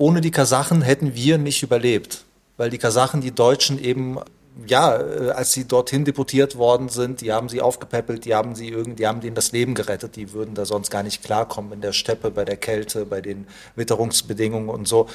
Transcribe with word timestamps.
ohne 0.00 0.22
die 0.22 0.30
Kasachen 0.30 0.80
hätten 0.80 1.14
wir 1.14 1.36
nicht 1.36 1.62
überlebt, 1.62 2.24
weil 2.56 2.70
die 2.70 2.78
Kasachen 2.78 3.20
die 3.20 3.32
Deutschen 3.32 3.78
eben 3.78 4.18
ja, 4.66 4.96
äh, 4.96 5.30
als 5.30 5.52
sie 5.52 5.66
dorthin 5.66 6.04
deportiert 6.04 6.56
worden 6.56 6.88
sind, 6.88 7.20
die 7.20 7.32
haben 7.32 7.48
sie 7.48 7.60
aufgepäppelt, 7.60 8.24
die 8.24 8.34
haben 8.34 8.54
sie 8.54 8.68
irgendwie, 8.68 8.96
die 8.96 9.06
haben 9.06 9.20
denen 9.20 9.34
das 9.34 9.52
Leben 9.52 9.74
gerettet, 9.74 10.16
die 10.16 10.32
würden 10.32 10.54
da 10.54 10.64
sonst 10.64 10.90
gar 10.90 11.02
nicht 11.02 11.22
klarkommen 11.22 11.72
in 11.72 11.80
der 11.80 11.92
Steppe, 11.92 12.30
bei 12.30 12.44
der 12.44 12.56
Kälte, 12.56 13.06
bei 13.06 13.20
den 13.20 13.46
Witterungsbedingungen 13.76 14.68
und 14.68 14.88
so. 14.88 15.06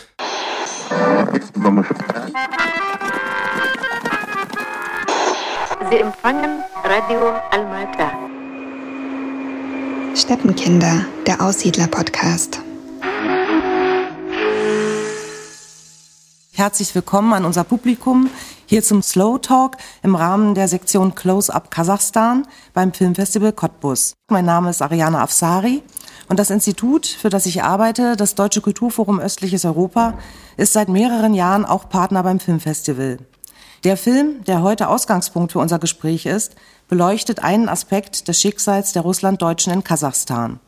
Sie 5.89 5.97
empfangen 5.97 6.63
Radio 6.83 7.33
Almata. 7.51 8.11
Steppenkinder, 10.15 11.05
der 11.27 11.41
Aussiedler-Podcast. 11.41 12.64
Herzlich 16.57 16.95
willkommen 16.95 17.33
an 17.33 17.43
unser 17.43 17.65
Publikum 17.65 18.29
hier 18.65 18.81
zum 18.81 19.01
Slow 19.01 19.39
Talk 19.39 19.75
im 20.03 20.15
Rahmen 20.15 20.55
der 20.55 20.69
Sektion 20.69 21.13
Close 21.13 21.53
Up 21.53 21.69
Kasachstan 21.69 22.47
beim 22.73 22.93
Filmfestival 22.93 23.51
Cottbus. 23.51 24.13
Mein 24.29 24.45
Name 24.45 24.69
ist 24.69 24.81
Ariana 24.81 25.21
Afsari 25.21 25.83
und 26.29 26.39
das 26.39 26.51
Institut, 26.51 27.07
für 27.07 27.29
das 27.29 27.45
ich 27.45 27.61
arbeite, 27.61 28.15
das 28.15 28.35
Deutsche 28.35 28.61
Kulturforum 28.61 29.19
Östliches 29.19 29.65
Europa, 29.65 30.17
ist 30.55 30.71
seit 30.71 30.87
mehreren 30.87 31.33
Jahren 31.33 31.65
auch 31.65 31.89
Partner 31.89 32.23
beim 32.23 32.39
Filmfestival. 32.39 33.17
Der 33.83 33.97
Film, 33.97 34.41
der 34.45 34.61
heute 34.61 34.87
Ausgangspunkt 34.87 35.51
für 35.51 35.59
unser 35.59 35.79
Gespräch 35.79 36.25
ist, 36.25 36.55
beleuchtet 36.87 37.43
einen 37.43 37.67
Aspekt 37.67 38.29
des 38.29 38.39
Schicksals 38.39 38.93
der 38.93 39.01
Russlanddeutschen 39.01 39.73
in 39.73 39.83
Kasachstan. 39.83 40.61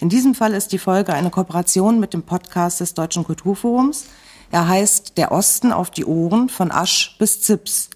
In 0.00 0.10
diesem 0.10 0.34
Fall 0.34 0.52
ist 0.52 0.70
die 0.72 0.78
Folge 0.78 1.14
eine 1.14 1.30
Kooperation 1.30 1.98
mit 1.98 2.12
dem 2.12 2.24
Podcast 2.24 2.80
des 2.80 2.92
Deutschen 2.92 3.24
Kulturforums, 3.24 4.04
er 4.50 4.68
heißt 4.68 5.18
Der 5.18 5.32
Osten 5.32 5.72
auf 5.72 5.90
die 5.90 6.04
Ohren 6.04 6.48
von 6.48 6.70
Asch 6.70 7.16
bis 7.18 7.42
Zips. 7.42 7.90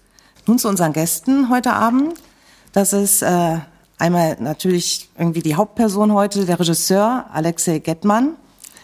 Nun 0.45 0.59
zu 0.59 0.67
unseren 0.67 0.93
Gästen 0.93 1.49
heute 1.49 1.73
Abend. 1.73 2.13
Das 2.73 2.93
ist 2.93 3.21
äh, 3.21 3.57
einmal 3.97 4.37
natürlich 4.39 5.09
irgendwie 5.17 5.41
die 5.41 5.55
Hauptperson 5.55 6.13
heute, 6.13 6.45
der 6.45 6.59
Regisseur 6.59 7.25
Alexei 7.31 7.79
Gettmann. 7.79 8.35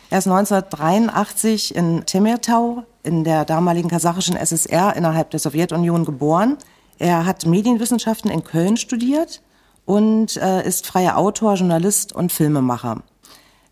Er 0.10 0.20
ist 0.20 0.28
1983 0.28 1.76
in 1.76 2.06
Temirtau 2.06 2.84
in 3.04 3.24
der 3.24 3.46
damaligen 3.46 3.90
kasachischen 3.90 4.36
SSR 4.36 4.96
innerhalb 4.96 5.30
der 5.30 5.40
Sowjetunion 5.40 6.06
geboren. 6.06 6.58
Er 6.98 7.26
hat 7.26 7.46
Medienwissenschaften 7.46 8.32
in 8.32 8.44
Köln 8.44 8.78
studiert 8.78 9.42
und 9.86 10.38
äh, 10.38 10.68
ist 10.68 10.88
freier 10.88 11.18
Autor, 11.18 11.56
Journalist 11.56 12.14
und 12.14 12.32
Filmemacher. 12.32 13.04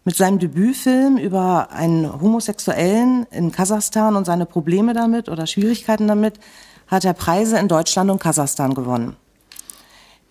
Mit 0.07 0.15
seinem 0.15 0.39
Debütfilm 0.39 1.17
über 1.17 1.69
einen 1.71 2.21
Homosexuellen 2.21 3.25
in 3.29 3.51
Kasachstan 3.51 4.15
und 4.15 4.23
seine 4.23 4.45
Probleme 4.45 4.93
damit 4.93 5.27
oder 5.27 5.45
Schwierigkeiten 5.47 6.07
damit 6.07 6.39
hat 6.87 7.03
er 7.03 7.11
Preise 7.11 7.57
in 7.57 7.67
Deutschland 7.67 8.09
und 8.09 8.21
Kasachstan 8.21 8.73
gewonnen. 8.73 9.17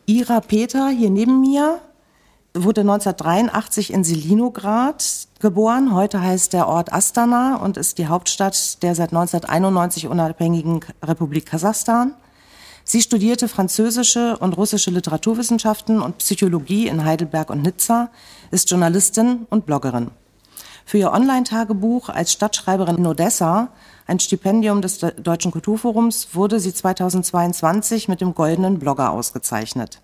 Ira 0.07 0.41
Peter, 0.41 0.89
hier 0.89 1.11
neben 1.11 1.43
mir, 1.43 1.79
wurde 2.55 2.81
1983 2.81 3.93
in 3.93 4.03
Selinograd 4.03 5.05
geboren. 5.41 5.93
Heute 5.93 6.23
heißt 6.23 6.55
der 6.55 6.69
Ort 6.69 6.95
Astana 6.95 7.57
und 7.57 7.77
ist 7.77 7.99
die 7.99 8.07
Hauptstadt 8.07 8.83
der 8.83 8.95
seit 8.95 9.11
1991 9.11 10.07
unabhängigen 10.07 10.81
Republik 11.05 11.45
Kasachstan. 11.45 12.15
Sie 12.89 13.03
studierte 13.03 13.49
französische 13.49 14.39
und 14.39 14.57
russische 14.57 14.93
Literaturwissenschaften 14.93 16.01
und 16.01 16.19
Psychologie 16.19 16.87
in 16.87 17.05
Heidelberg 17.05 17.51
und 17.51 17.63
Nizza, 17.63 18.11
ist 18.53 18.71
Journalistin 18.71 19.45
und 19.51 19.67
Bloggerin. 19.67 20.13
Für 20.85 20.99
ihr 20.99 21.11
Online-Tagebuch 21.11 22.11
als 22.11 22.31
Stadtschreiberin 22.31 22.99
in 22.99 23.07
Odessa, 23.09 23.71
ein 24.07 24.21
Stipendium 24.21 24.83
des 24.83 25.01
Deutschen 25.01 25.51
Kulturforums, 25.51 26.29
wurde 26.35 26.61
sie 26.61 26.73
2022 26.73 28.07
mit 28.07 28.21
dem 28.21 28.37
Goldenen 28.37 28.79
Blogger 28.79 29.11
ausgezeichnet. 29.11 30.01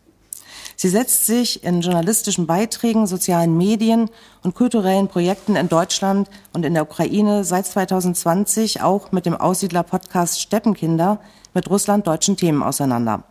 Sie 0.74 0.88
setzt 0.88 1.26
sich 1.26 1.62
in 1.62 1.82
journalistischen 1.82 2.48
Beiträgen, 2.48 3.06
sozialen 3.06 3.56
Medien 3.56 4.10
und 4.42 4.56
kulturellen 4.56 5.06
Projekten 5.06 5.54
in 5.54 5.68
Deutschland 5.68 6.28
und 6.52 6.64
in 6.64 6.74
der 6.74 6.82
Ukraine 6.82 7.44
seit 7.44 7.66
2020 7.66 8.82
auch 8.82 9.12
mit 9.12 9.24
dem 9.24 9.36
Aussiedler-Podcast 9.36 10.40
Steppenkinder 10.40 11.20
mit 11.54 11.68
russlanddeutschen 11.70 12.36
Themen 12.36 12.62
auseinander. 12.62 13.24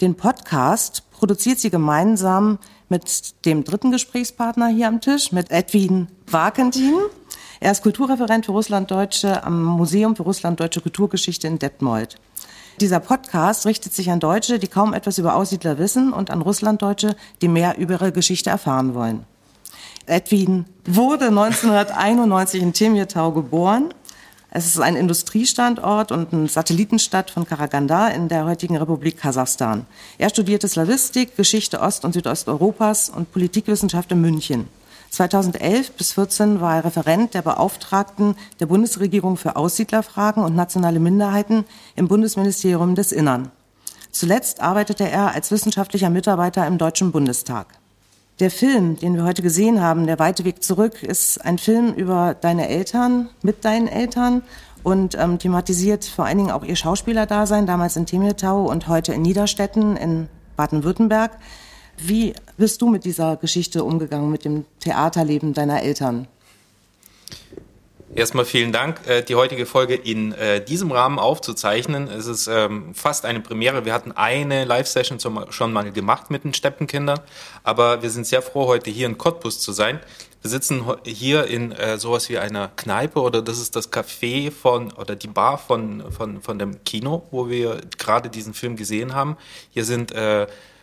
Den 0.00 0.14
Podcast 0.14 1.10
produziert 1.10 1.58
sie 1.58 1.70
gemeinsam 1.70 2.58
mit 2.88 3.34
dem 3.46 3.64
dritten 3.64 3.90
Gesprächspartner 3.90 4.68
hier 4.68 4.88
am 4.88 5.00
Tisch, 5.00 5.32
mit 5.32 5.50
Edwin 5.50 6.08
Wakentin. 6.30 6.94
Er 7.60 7.72
ist 7.72 7.82
Kulturreferent 7.82 8.46
für 8.46 8.52
Russlanddeutsche 8.52 9.42
am 9.42 9.64
Museum 9.64 10.14
für 10.14 10.24
Russlanddeutsche 10.24 10.82
Kulturgeschichte 10.82 11.46
in 11.46 11.58
Detmold. 11.58 12.20
Dieser 12.80 13.00
Podcast 13.00 13.64
richtet 13.64 13.94
sich 13.94 14.10
an 14.10 14.20
Deutsche, 14.20 14.58
die 14.58 14.68
kaum 14.68 14.92
etwas 14.92 15.16
über 15.16 15.34
Aussiedler 15.34 15.78
wissen 15.78 16.12
und 16.12 16.30
an 16.30 16.42
Russlanddeutsche, 16.42 17.16
die 17.40 17.48
mehr 17.48 17.78
über 17.78 17.94
ihre 17.94 18.12
Geschichte 18.12 18.50
erfahren 18.50 18.94
wollen. 18.94 19.24
Edwin 20.04 20.66
wurde 20.84 21.28
1991 21.28 22.62
in 22.62 22.72
Temirtau 22.74 23.32
geboren 23.32 23.94
es 24.56 24.64
ist 24.64 24.80
ein 24.80 24.96
Industriestandort 24.96 26.12
und 26.12 26.32
eine 26.32 26.48
Satellitenstadt 26.48 27.30
von 27.30 27.46
Karaganda 27.46 28.08
in 28.08 28.28
der 28.28 28.46
heutigen 28.46 28.78
Republik 28.78 29.18
Kasachstan. 29.18 29.84
Er 30.16 30.30
studierte 30.30 30.66
Slawistik, 30.66 31.36
Geschichte 31.36 31.82
Ost- 31.82 32.06
und 32.06 32.14
Südosteuropas 32.14 33.10
und 33.10 33.30
Politikwissenschaft 33.32 34.12
in 34.12 34.22
München. 34.22 34.66
2011 35.10 35.92
bis 35.92 36.08
2014 36.08 36.60
war 36.62 36.76
er 36.76 36.84
Referent 36.86 37.34
der 37.34 37.42
Beauftragten 37.42 38.34
der 38.58 38.64
Bundesregierung 38.64 39.36
für 39.36 39.56
Aussiedlerfragen 39.56 40.42
und 40.42 40.56
nationale 40.56 41.00
Minderheiten 41.00 41.66
im 41.94 42.08
Bundesministerium 42.08 42.94
des 42.94 43.12
Innern. 43.12 43.50
Zuletzt 44.10 44.62
arbeitete 44.62 45.06
er 45.06 45.34
als 45.34 45.50
wissenschaftlicher 45.50 46.08
Mitarbeiter 46.08 46.66
im 46.66 46.78
Deutschen 46.78 47.12
Bundestag. 47.12 47.66
Der 48.38 48.50
Film, 48.50 48.98
den 48.98 49.14
wir 49.14 49.24
heute 49.24 49.40
gesehen 49.40 49.80
haben, 49.80 50.06
Der 50.06 50.18
weite 50.18 50.44
Weg 50.44 50.62
zurück, 50.62 51.02
ist 51.02 51.42
ein 51.42 51.56
Film 51.56 51.94
über 51.94 52.36
deine 52.38 52.68
Eltern, 52.68 53.30
mit 53.40 53.64
deinen 53.64 53.88
Eltern 53.88 54.42
und 54.82 55.16
ähm, 55.18 55.38
thematisiert 55.38 56.04
vor 56.04 56.26
allen 56.26 56.36
Dingen 56.36 56.50
auch 56.50 56.62
ihr 56.62 56.76
Schauspielerdasein, 56.76 57.66
damals 57.66 57.96
in 57.96 58.04
Temirtau 58.04 58.66
und 58.66 58.88
heute 58.88 59.14
in 59.14 59.22
Niederstetten 59.22 59.96
in 59.96 60.28
Baden-Württemberg. 60.56 61.30
Wie 61.96 62.34
bist 62.58 62.82
du 62.82 62.90
mit 62.90 63.06
dieser 63.06 63.36
Geschichte 63.36 63.82
umgegangen, 63.82 64.30
mit 64.30 64.44
dem 64.44 64.66
Theaterleben 64.80 65.54
deiner 65.54 65.82
Eltern? 65.82 66.28
Erstmal 68.16 68.46
vielen 68.46 68.72
Dank, 68.72 69.06
äh, 69.06 69.22
die 69.22 69.34
heutige 69.34 69.66
Folge 69.66 69.94
in 69.94 70.32
äh, 70.32 70.64
diesem 70.64 70.90
Rahmen 70.90 71.18
aufzuzeichnen. 71.18 72.08
Es 72.08 72.26
ist 72.26 72.46
ähm, 72.46 72.94
fast 72.94 73.26
eine 73.26 73.40
Premiere. 73.40 73.84
Wir 73.84 73.92
hatten 73.92 74.12
eine 74.12 74.64
Live-Session 74.64 75.20
schon 75.50 75.72
mal 75.74 75.92
gemacht 75.92 76.30
mit 76.30 76.44
den 76.44 76.54
Steppenkindern, 76.54 77.20
aber 77.62 78.00
wir 78.00 78.08
sind 78.08 78.26
sehr 78.26 78.40
froh, 78.40 78.68
heute 78.68 78.88
hier 78.88 79.04
in 79.06 79.18
Cottbus 79.18 79.60
zu 79.60 79.70
sein. 79.72 80.00
Wir 80.40 80.48
sitzen 80.48 80.86
hier 81.04 81.44
in 81.44 81.72
äh, 81.72 81.98
sowas 81.98 82.30
wie 82.30 82.38
einer 82.38 82.68
Kneipe 82.68 83.20
oder 83.20 83.42
das 83.42 83.58
ist 83.58 83.76
das 83.76 83.92
Café 83.92 84.50
von 84.50 84.92
oder 84.92 85.14
die 85.14 85.28
Bar 85.28 85.58
von, 85.58 86.10
von, 86.10 86.40
von 86.40 86.58
dem 86.58 86.82
Kino, 86.84 87.26
wo 87.30 87.50
wir 87.50 87.82
gerade 87.98 88.30
diesen 88.30 88.54
Film 88.54 88.76
gesehen 88.76 89.14
haben. 89.14 89.36
Hier 89.70 89.84
sind 89.84 90.14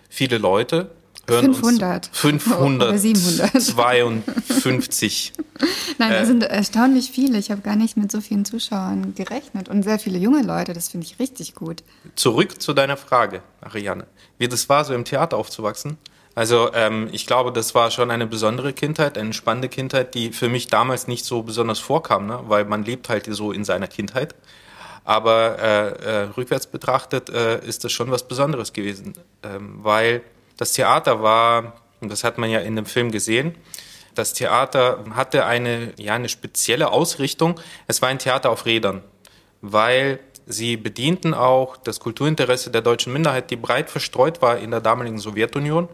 viele 0.08 0.38
Leute, 0.38 0.92
hören 1.28 1.54
500. 1.54 2.08
uns 2.08 2.18
500 2.18 2.90
oder 2.90 2.98
752. 2.98 5.34
Nein, 5.98 6.12
das 6.12 6.24
äh, 6.24 6.26
sind 6.26 6.44
erstaunlich 6.44 7.12
viele. 7.12 7.38
Ich 7.38 7.52
habe 7.52 7.62
gar 7.62 7.76
nicht 7.76 7.98
mit 7.98 8.12
so 8.12 8.22
vielen 8.22 8.46
Zuschauern 8.46 9.14
gerechnet 9.16 9.70
und 9.70 9.84
sehr 9.84 10.00
viele 10.00 10.18
junge 10.18 10.44
Leute. 10.44 10.74
Das 10.74 10.90
finde 10.90 11.06
ich 11.06 11.20
richtig 11.20 11.56
gut. 11.56 11.84
Zurück 12.16 12.62
zu 12.62 12.74
deiner 12.74 12.98
Frage, 12.98 13.42
Ariane. 13.62 14.08
Wie 14.38 14.48
das 14.48 14.70
war, 14.70 14.86
so 14.86 14.94
im 14.94 15.06
Theater 15.06 15.38
aufzuwachsen. 15.38 15.98
Also 16.36 16.74
ähm, 16.74 17.10
ich 17.12 17.28
glaube, 17.28 17.52
das 17.52 17.76
war 17.76 17.92
schon 17.92 18.10
eine 18.10 18.26
besondere 18.26 18.74
Kindheit, 18.74 19.18
eine 19.18 19.34
spannende 19.34 19.70
Kindheit, 19.70 20.16
die 20.16 20.32
für 20.32 20.50
mich 20.50 20.68
damals 20.68 21.08
nicht 21.08 21.26
so 21.26 21.44
besonders 21.44 21.80
vorkam, 21.80 22.26
ne? 22.26 22.40
weil 22.48 22.66
man 22.66 22.84
lebt 22.84 23.10
halt 23.10 23.28
so 23.30 23.52
in 23.52 23.64
seiner 23.64 23.88
Kindheit. 23.88 24.34
Aber 25.06 25.60
äh, 25.60 25.90
äh, 25.90 26.22
rückwärts 26.38 26.68
betrachtet 26.68 27.30
äh, 27.30 27.64
ist 27.66 27.84
das 27.84 27.92
schon 27.92 28.10
was 28.10 28.28
Besonderes 28.28 28.74
gewesen, 28.74 29.14
ähm, 29.44 29.80
weil 29.84 30.24
das 30.64 30.72
Theater 30.72 31.22
war, 31.22 31.74
und 32.00 32.10
das 32.10 32.24
hat 32.24 32.38
man 32.38 32.50
ja 32.50 32.60
in 32.60 32.78
dem 32.78 32.86
Film 32.86 33.12
gesehen, 33.12 33.54
das 34.16 34.34
Theater 34.34 35.04
hatte 35.14 35.46
eine, 35.46 35.92
ja, 35.98 36.14
eine 36.14 36.30
spezielle 36.30 36.90
Ausrichtung. 36.90 37.60
Es 37.88 38.02
war 38.02 38.08
ein 38.08 38.20
Theater 38.20 38.50
auf 38.50 38.66
Rädern, 38.66 39.02
weil 39.60 40.20
sie 40.46 40.78
bedienten 40.78 41.34
auch 41.34 41.76
das 41.76 42.00
Kulturinteresse 42.00 42.72
der 42.72 42.82
deutschen 42.82 43.12
Minderheit, 43.12 43.52
die 43.52 43.58
breit 43.58 43.90
verstreut 43.90 44.42
war 44.42 44.58
in 44.58 44.72
der 44.72 44.80
damaligen 44.80 45.20
Sowjetunion. 45.20 45.90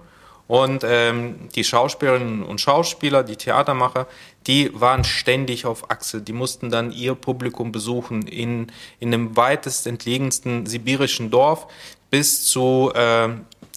Und 0.48 0.84
ähm, 0.84 1.50
die 1.56 1.64
Schauspielerinnen 1.64 2.44
und 2.44 2.62
Schauspieler, 2.62 3.24
die 3.24 3.38
Theatermacher, 3.38 4.06
die 4.46 4.72
waren 4.80 5.04
ständig 5.04 5.66
auf 5.66 5.90
Achse. 5.90 6.22
Die 6.22 6.34
mussten 6.34 6.70
dann 6.70 6.92
ihr 6.92 7.16
Publikum 7.16 7.72
besuchen 7.72 8.24
in, 8.28 8.72
in 9.00 9.10
dem 9.10 9.36
weitest 9.36 9.88
entlegensten 9.88 10.68
sibirischen 10.68 11.32
Dorf 11.32 11.68
bis 12.12 12.46
zu 12.46 12.92
äh, 12.94 13.30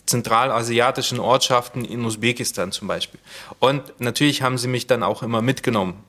zentralasiatischen 0.07 1.21
Ortschaften 1.21 1.85
in 1.85 2.05
Usbekistan 2.05 2.73
zum 2.73 2.89
Beispiel. 2.89 3.21
Und 3.59 4.01
natürlich 4.01 4.43
haben 4.43 4.59
sie 4.59 4.69
mich 4.69 4.87
dann 4.87 5.03
auch 5.03 5.23
immer 5.23 5.43
mitgenommen. 5.43 6.03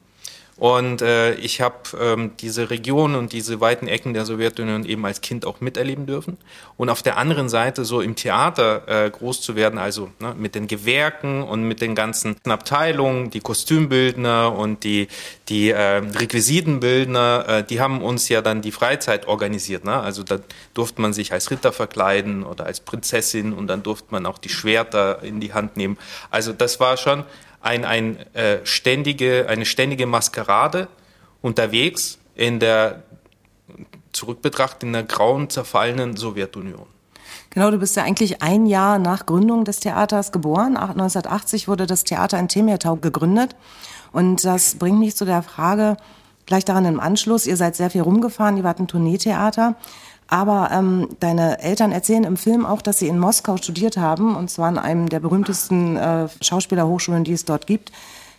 Und 0.57 1.01
äh, 1.01 1.33
ich 1.35 1.61
habe 1.61 1.77
ähm, 1.99 2.31
diese 2.39 2.69
Region 2.69 3.15
und 3.15 3.33
diese 3.33 3.59
weiten 3.59 3.87
Ecken 3.87 4.13
der 4.13 4.25
Sowjetunion 4.25 4.85
eben 4.85 5.03
als 5.05 5.21
Kind 5.21 5.45
auch 5.45 5.61
miterleben 5.61 6.05
dürfen. 6.05 6.37
Und 6.77 6.89
auf 6.89 7.01
der 7.01 7.17
anderen 7.17 7.49
Seite 7.49 7.85
so 7.85 8.01
im 8.01 8.15
Theater 8.15 8.87
äh, 8.87 9.09
groß 9.09 9.41
zu 9.41 9.55
werden, 9.55 9.79
also 9.79 10.11
ne, 10.19 10.35
mit 10.37 10.53
den 10.53 10.67
Gewerken 10.67 11.41
und 11.41 11.63
mit 11.63 11.81
den 11.81 11.95
ganzen 11.95 12.35
Abteilungen, 12.47 13.31
die 13.31 13.39
Kostümbildner 13.39 14.55
und 14.55 14.83
die, 14.83 15.07
die 15.49 15.71
äh, 15.71 15.97
Requisitenbildner, 15.97 17.45
äh, 17.47 17.63
die 17.63 17.81
haben 17.81 18.03
uns 18.03 18.29
ja 18.29 18.41
dann 18.41 18.61
die 18.61 18.71
Freizeit 18.71 19.27
organisiert. 19.27 19.85
Ne? 19.85 19.99
Also 19.99 20.21
da 20.21 20.37
durfte 20.75 21.01
man 21.01 21.13
sich 21.13 21.33
als 21.33 21.49
Ritter 21.49 21.71
verkleiden 21.71 22.43
oder 22.43 22.67
als 22.67 22.79
Prinzessin 22.79 23.53
und 23.53 23.65
dann 23.67 23.81
durfte 23.81 24.07
man 24.11 24.27
auch 24.27 24.37
die 24.37 24.49
Schwerter 24.49 25.23
in 25.23 25.39
die 25.39 25.53
Hand 25.53 25.77
nehmen. 25.77 25.97
Also 26.29 26.53
das 26.53 26.79
war 26.79 26.97
schon 26.97 27.23
ein, 27.63 27.85
ein, 27.85 28.17
äh, 28.33 28.59
ständige, 28.65 29.47
eine 29.49 29.65
ständige 29.65 30.05
Maskerade 30.05 30.87
unterwegs 31.41 32.19
in 32.35 32.59
der, 32.59 33.03
zurückbetrachtet, 34.11 34.83
in 34.83 34.93
der 34.93 35.03
grauen, 35.03 35.49
zerfallenen 35.49 36.15
Sowjetunion. 36.17 36.85
Genau, 37.49 37.71
du 37.71 37.77
bist 37.77 37.95
ja 37.95 38.03
eigentlich 38.03 38.41
ein 38.41 38.65
Jahr 38.65 38.99
nach 38.99 39.25
Gründung 39.25 39.63
des 39.63 39.79
Theaters 39.79 40.31
geboren. 40.31 40.75
1980 40.75 41.67
wurde 41.67 41.87
das 41.87 42.03
Theater 42.03 42.37
in 42.37 42.47
Temirtau 42.47 42.95
gegründet. 42.95 43.55
Und 44.11 44.43
das 44.43 44.75
bringt 44.75 44.99
mich 44.99 45.15
zu 45.15 45.25
der 45.25 45.41
Frage, 45.41 45.97
gleich 46.45 46.65
daran 46.65 46.85
im 46.85 46.99
Anschluss, 46.99 47.47
ihr 47.47 47.57
seid 47.57 47.75
sehr 47.75 47.89
viel 47.89 48.01
rumgefahren, 48.01 48.57
ihr 48.57 48.63
wart 48.63 48.79
ein 48.79 48.87
Tourneetheater. 48.87 49.75
Aber 50.33 50.71
ähm, 50.71 51.09
deine 51.19 51.59
Eltern 51.59 51.91
erzählen 51.91 52.23
im 52.23 52.37
Film 52.37 52.65
auch, 52.65 52.81
dass 52.81 52.97
sie 52.97 53.07
in 53.07 53.19
Moskau 53.19 53.57
studiert 53.57 53.97
haben, 53.97 54.35
und 54.35 54.49
zwar 54.49 54.67
an 54.67 54.79
einem 54.79 55.07
der 55.07 55.19
berühmtesten 55.19 55.95
äh, 55.95 56.27
Schauspielerhochschulen, 56.41 57.23
die 57.23 57.33
es 57.33 57.45
dort 57.45 57.67
gibt. 57.67 57.91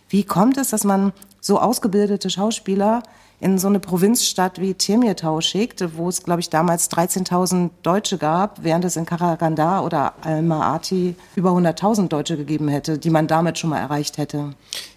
Wie 0.09 0.25
kommt 0.25 0.57
es, 0.57 0.71
dass 0.71 0.83
man 0.83 1.13
so 1.39 1.57
ausgebildete 1.57 2.29
Schauspieler 2.29 3.01
in 3.39 3.57
so 3.57 3.69
eine 3.69 3.79
Provinzstadt 3.79 4.59
wie 4.59 4.73
Temirtau 4.73 5.39
schickt, 5.39 5.95
wo 5.95 6.09
es, 6.09 6.21
glaube 6.21 6.41
ich, 6.41 6.49
damals 6.49 6.91
13.000 6.91 7.69
Deutsche 7.81 8.17
gab, 8.17 8.61
während 8.61 8.83
es 8.83 8.97
in 8.97 9.05
Karaganda 9.05 9.79
oder 9.79 10.15
Almaty 10.21 11.15
über 11.37 11.51
100.000 11.51 12.09
Deutsche 12.09 12.35
gegeben 12.35 12.67
hätte, 12.67 12.97
die 12.97 13.09
man 13.09 13.27
damit 13.27 13.57
schon 13.57 13.69
mal 13.69 13.79
erreicht 13.79 14.17
hätte? 14.17 14.53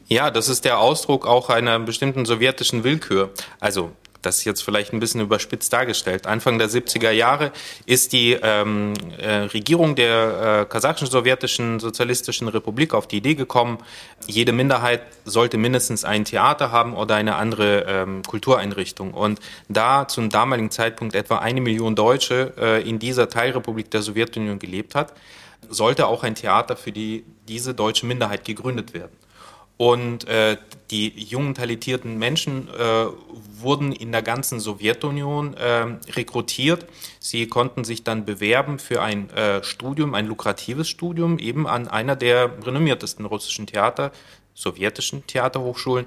Ja, 0.09 0.33
das 0.33 0.49
ist 0.49 0.65
der 0.65 0.81
Ausdruck 0.81 1.29
auch 1.29 1.49
einer 1.49 1.79
bestimmten 1.79 2.27
sowjetischen 2.27 2.83
Willkür. 2.83 3.31
Also 3.61 3.91
das 4.23 4.39
ist 4.39 4.45
jetzt 4.45 4.63
vielleicht 4.63 4.93
ein 4.93 5.01
bisschen 5.01 5.21
überspitzt 5.21 5.73
dargestellt. 5.73 6.27
Anfang 6.27 6.59
der 6.59 6.69
70er 6.69 7.11
Jahre 7.11 7.53
ist 7.87 8.13
die 8.13 8.33
ähm, 8.33 8.95
äh, 9.19 9.31
Regierung 9.55 9.95
der 9.95 10.63
äh, 10.63 10.71
kasachischen 10.71 11.11
sowjetischen 11.11 11.81
sozialistischen 11.81 12.49
Republik 12.49 12.95
auf 12.95 13.07
die 13.07 13.19
Idee 13.19 13.35
gekommen, 13.35 13.79
jede 14.27 14.53
Minderheit 14.53 15.03
sollte 15.25 15.59
mindestens 15.59 16.05
ein 16.05 16.25
Theater 16.25 16.73
haben 16.73 16.95
oder 16.95 17.15
eine 17.15 17.37
andere 17.37 17.85
ähm, 17.89 18.23
Kultureinrichtung. 18.23 19.15
Und 19.15 19.41
da 19.69 20.09
zum 20.09 20.31
damaligen 20.31 20.71
Zeitpunkt 20.71 21.15
etwa 21.15 21.39
eine 21.39 21.61
Million 21.61 21.95
Deutsche 21.95 22.53
äh, 22.59 22.89
in 22.89 22.99
dieser 22.99 23.29
Teilrepublik 23.29 23.91
der 23.91 24.03
Sowjetunion 24.03 24.59
gelebt 24.59 24.95
hat, 24.95 25.15
sollte 25.69 26.07
auch 26.07 26.23
ein 26.23 26.35
Theater 26.35 26.77
für 26.77 26.93
die, 26.93 27.25
diese 27.49 27.75
deutsche 27.75 28.07
Minderheit 28.07 28.45
gegründet 28.45 28.95
werden. 28.95 29.18
Und 29.79 30.27
äh, 30.27 30.57
die 30.91 31.09
jungen, 31.09 31.55
talentierten 31.55 32.19
Menschen 32.19 32.69
äh, 32.69 33.07
wurden 33.61 33.93
in 33.93 34.11
der 34.11 34.23
ganzen 34.23 34.59
Sowjetunion 34.59 35.55
äh, 35.55 35.87
rekrutiert. 36.11 36.87
Sie 37.21 37.47
konnten 37.47 37.85
sich 37.85 38.03
dann 38.03 38.25
bewerben 38.25 38.81
für 38.81 39.03
ein 39.03 39.31
äh, 39.31 39.63
Studium, 39.63 40.15
ein 40.15 40.27
lukratives 40.27 40.89
Studium, 40.89 41.39
eben 41.39 41.69
an 41.69 41.87
einer 41.87 42.17
der 42.17 42.51
renommiertesten 42.67 43.25
russischen 43.25 43.67
Theater, 43.67 44.11
sowjetischen 44.55 45.25
Theaterhochschulen, 45.29 46.07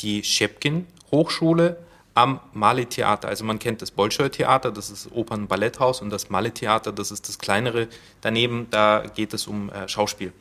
die 0.00 0.22
Schepkin-Hochschule 0.22 1.78
am 2.14 2.40
Mali-Theater. 2.52 3.28
Also 3.28 3.44
man 3.44 3.58
kennt 3.58 3.82
das 3.82 3.90
Bolschoi-Theater, 3.90 4.70
das 4.70 4.90
ist 4.90 5.10
Opern- 5.12 5.48
und 5.48 6.10
das 6.10 6.30
Mali-Theater, 6.30 6.92
das 6.92 7.10
ist 7.10 7.28
das 7.28 7.38
kleinere 7.38 7.88
daneben, 8.20 8.68
da 8.70 9.04
geht 9.14 9.34
es 9.34 9.46
um 9.46 9.70
äh, 9.70 9.88
Schauspiel. 9.88 10.32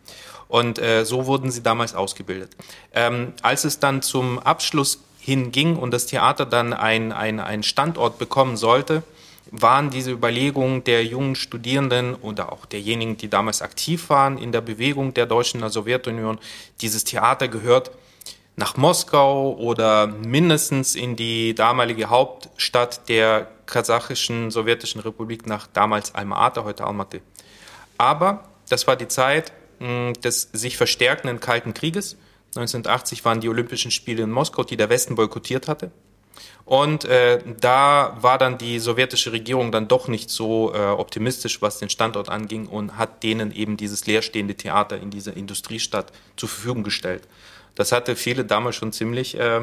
Und 0.51 0.79
äh, 0.79 1.05
so 1.05 1.27
wurden 1.27 1.49
sie 1.49 1.63
damals 1.63 1.95
ausgebildet. 1.95 2.51
Ähm, 2.93 3.31
als 3.41 3.63
es 3.63 3.79
dann 3.79 4.01
zum 4.01 4.37
Abschluss 4.37 4.99
hinging 5.17 5.77
und 5.77 5.91
das 5.91 6.07
Theater 6.07 6.45
dann 6.45 6.73
einen 6.73 7.13
ein 7.13 7.63
Standort 7.63 8.19
bekommen 8.19 8.57
sollte, 8.57 9.01
waren 9.49 9.91
diese 9.91 10.11
Überlegungen 10.11 10.83
der 10.83 11.05
jungen 11.05 11.35
Studierenden 11.35 12.15
oder 12.15 12.51
auch 12.51 12.65
derjenigen, 12.65 13.15
die 13.15 13.29
damals 13.29 13.61
aktiv 13.61 14.09
waren 14.09 14.37
in 14.37 14.51
der 14.51 14.59
Bewegung 14.59 15.13
der 15.13 15.25
Deutschen 15.25 15.59
in 15.59 15.61
der 15.61 15.69
Sowjetunion, 15.69 16.37
dieses 16.81 17.05
Theater 17.05 17.47
gehört 17.47 17.91
nach 18.57 18.75
Moskau 18.75 19.53
oder 19.53 20.07
mindestens 20.07 20.95
in 20.95 21.15
die 21.15 21.55
damalige 21.55 22.09
Hauptstadt 22.09 23.07
der 23.07 23.47
kasachischen 23.67 24.51
sowjetischen 24.51 24.99
Republik 24.99 25.47
nach 25.47 25.67
damals 25.67 26.13
Alma-Ata, 26.13 26.65
heute 26.65 26.85
Almaty. 26.85 27.21
Aber 27.97 28.43
das 28.67 28.85
war 28.85 28.97
die 28.97 29.07
Zeit, 29.07 29.53
des 29.81 30.49
sich 30.53 30.77
verstärkenden 30.77 31.39
Kalten 31.39 31.73
Krieges. 31.73 32.17
1980 32.55 33.25
waren 33.25 33.41
die 33.41 33.49
Olympischen 33.49 33.91
Spiele 33.91 34.23
in 34.23 34.31
Moskau, 34.31 34.63
die 34.63 34.77
der 34.77 34.89
Westen 34.89 35.15
boykottiert 35.15 35.67
hatte. 35.67 35.91
Und 36.65 37.05
äh, 37.05 37.39
da 37.59 38.17
war 38.21 38.37
dann 38.37 38.57
die 38.57 38.79
sowjetische 38.79 39.31
Regierung 39.31 39.71
dann 39.71 39.87
doch 39.87 40.07
nicht 40.07 40.29
so 40.29 40.73
äh, 40.73 40.77
optimistisch, 40.77 41.61
was 41.61 41.79
den 41.79 41.89
Standort 41.89 42.29
anging 42.29 42.67
und 42.67 42.97
hat 42.97 43.23
denen 43.23 43.51
eben 43.51 43.77
dieses 43.77 44.05
leerstehende 44.05 44.55
Theater 44.55 44.97
in 44.97 45.09
dieser 45.09 45.35
Industriestadt 45.35 46.11
zur 46.37 46.49
Verfügung 46.49 46.83
gestellt. 46.83 47.27
Das 47.75 47.91
hatte 47.91 48.15
viele 48.15 48.45
damals 48.45 48.75
schon 48.75 48.93
ziemlich 48.93 49.37
äh, 49.37 49.61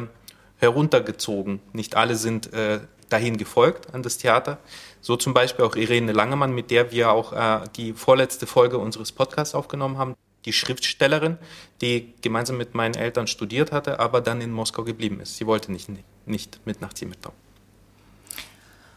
heruntergezogen. 0.58 1.60
Nicht 1.72 1.96
alle 1.96 2.16
sind 2.16 2.52
äh, 2.52 2.80
dahin 3.08 3.36
gefolgt 3.36 3.94
an 3.94 4.02
das 4.02 4.18
Theater. 4.18 4.58
So 5.00 5.16
zum 5.16 5.34
Beispiel 5.34 5.64
auch 5.64 5.76
Irene 5.76 6.12
Langemann, 6.12 6.54
mit 6.54 6.70
der 6.70 6.90
wir 6.90 7.10
auch 7.10 7.32
äh, 7.32 7.60
die 7.76 7.92
vorletzte 7.92 8.46
Folge 8.46 8.78
unseres 8.78 9.12
Podcasts 9.12 9.54
aufgenommen 9.54 9.98
haben. 9.98 10.14
Die 10.44 10.52
Schriftstellerin, 10.52 11.36
die 11.80 12.14
gemeinsam 12.22 12.56
mit 12.56 12.74
meinen 12.74 12.94
Eltern 12.94 13.26
studiert 13.26 13.72
hatte, 13.72 14.00
aber 14.00 14.20
dann 14.20 14.40
in 14.40 14.52
Moskau 14.52 14.84
geblieben 14.84 15.20
ist. 15.20 15.36
Sie 15.36 15.46
wollte 15.46 15.72
nicht, 15.72 15.90
nicht 16.26 16.60
mit 16.64 16.80
nach 16.80 16.92
Temirtau. 16.92 17.32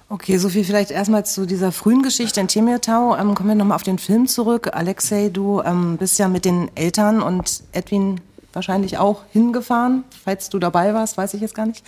Okay, 0.07 0.37
so 0.37 0.49
viel 0.49 0.65
vielleicht 0.65 0.91
erstmal 0.91 1.25
zu 1.25 1.45
dieser 1.45 1.71
frühen 1.71 2.03
Geschichte 2.03 2.41
in 2.41 2.49
Temirtau. 2.49 3.15
Ähm, 3.15 3.33
kommen 3.33 3.47
wir 3.47 3.55
nochmal 3.55 3.75
auf 3.75 3.83
den 3.83 3.97
Film 3.97 4.27
zurück. 4.27 4.69
Alexei, 4.73 5.29
du 5.29 5.61
ähm, 5.61 5.95
bist 5.95 6.19
ja 6.19 6.27
mit 6.27 6.43
den 6.43 6.69
Eltern 6.75 7.21
und 7.21 7.63
Edwin 7.71 8.19
wahrscheinlich 8.51 8.97
auch 8.97 9.23
hingefahren. 9.31 10.03
Falls 10.25 10.49
du 10.49 10.59
dabei 10.59 10.93
warst, 10.93 11.15
weiß 11.15 11.33
ich 11.33 11.39
jetzt 11.39 11.55
gar 11.55 11.65
nicht. 11.65 11.85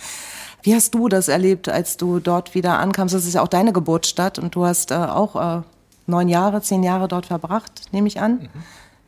Wie 0.64 0.74
hast 0.74 0.94
du 0.94 1.08
das 1.10 1.28
erlebt, 1.28 1.68
als 1.68 1.98
du 1.98 2.20
dort 2.20 2.54
wieder 2.54 2.78
ankamst? 2.78 3.14
Das 3.14 3.26
ist 3.26 3.34
ja 3.34 3.42
auch 3.42 3.48
deine 3.48 3.74
Geburtsstadt 3.74 4.38
und 4.38 4.54
du 4.54 4.64
hast 4.64 4.90
äh, 4.90 4.94
auch 4.94 5.58
äh, 5.58 5.62
neun 6.06 6.30
Jahre, 6.30 6.62
zehn 6.62 6.82
Jahre 6.82 7.06
dort 7.06 7.26
verbracht, 7.26 7.92
nehme 7.92 8.08
ich 8.08 8.18
an. 8.18 8.32
Mhm. 8.32 8.48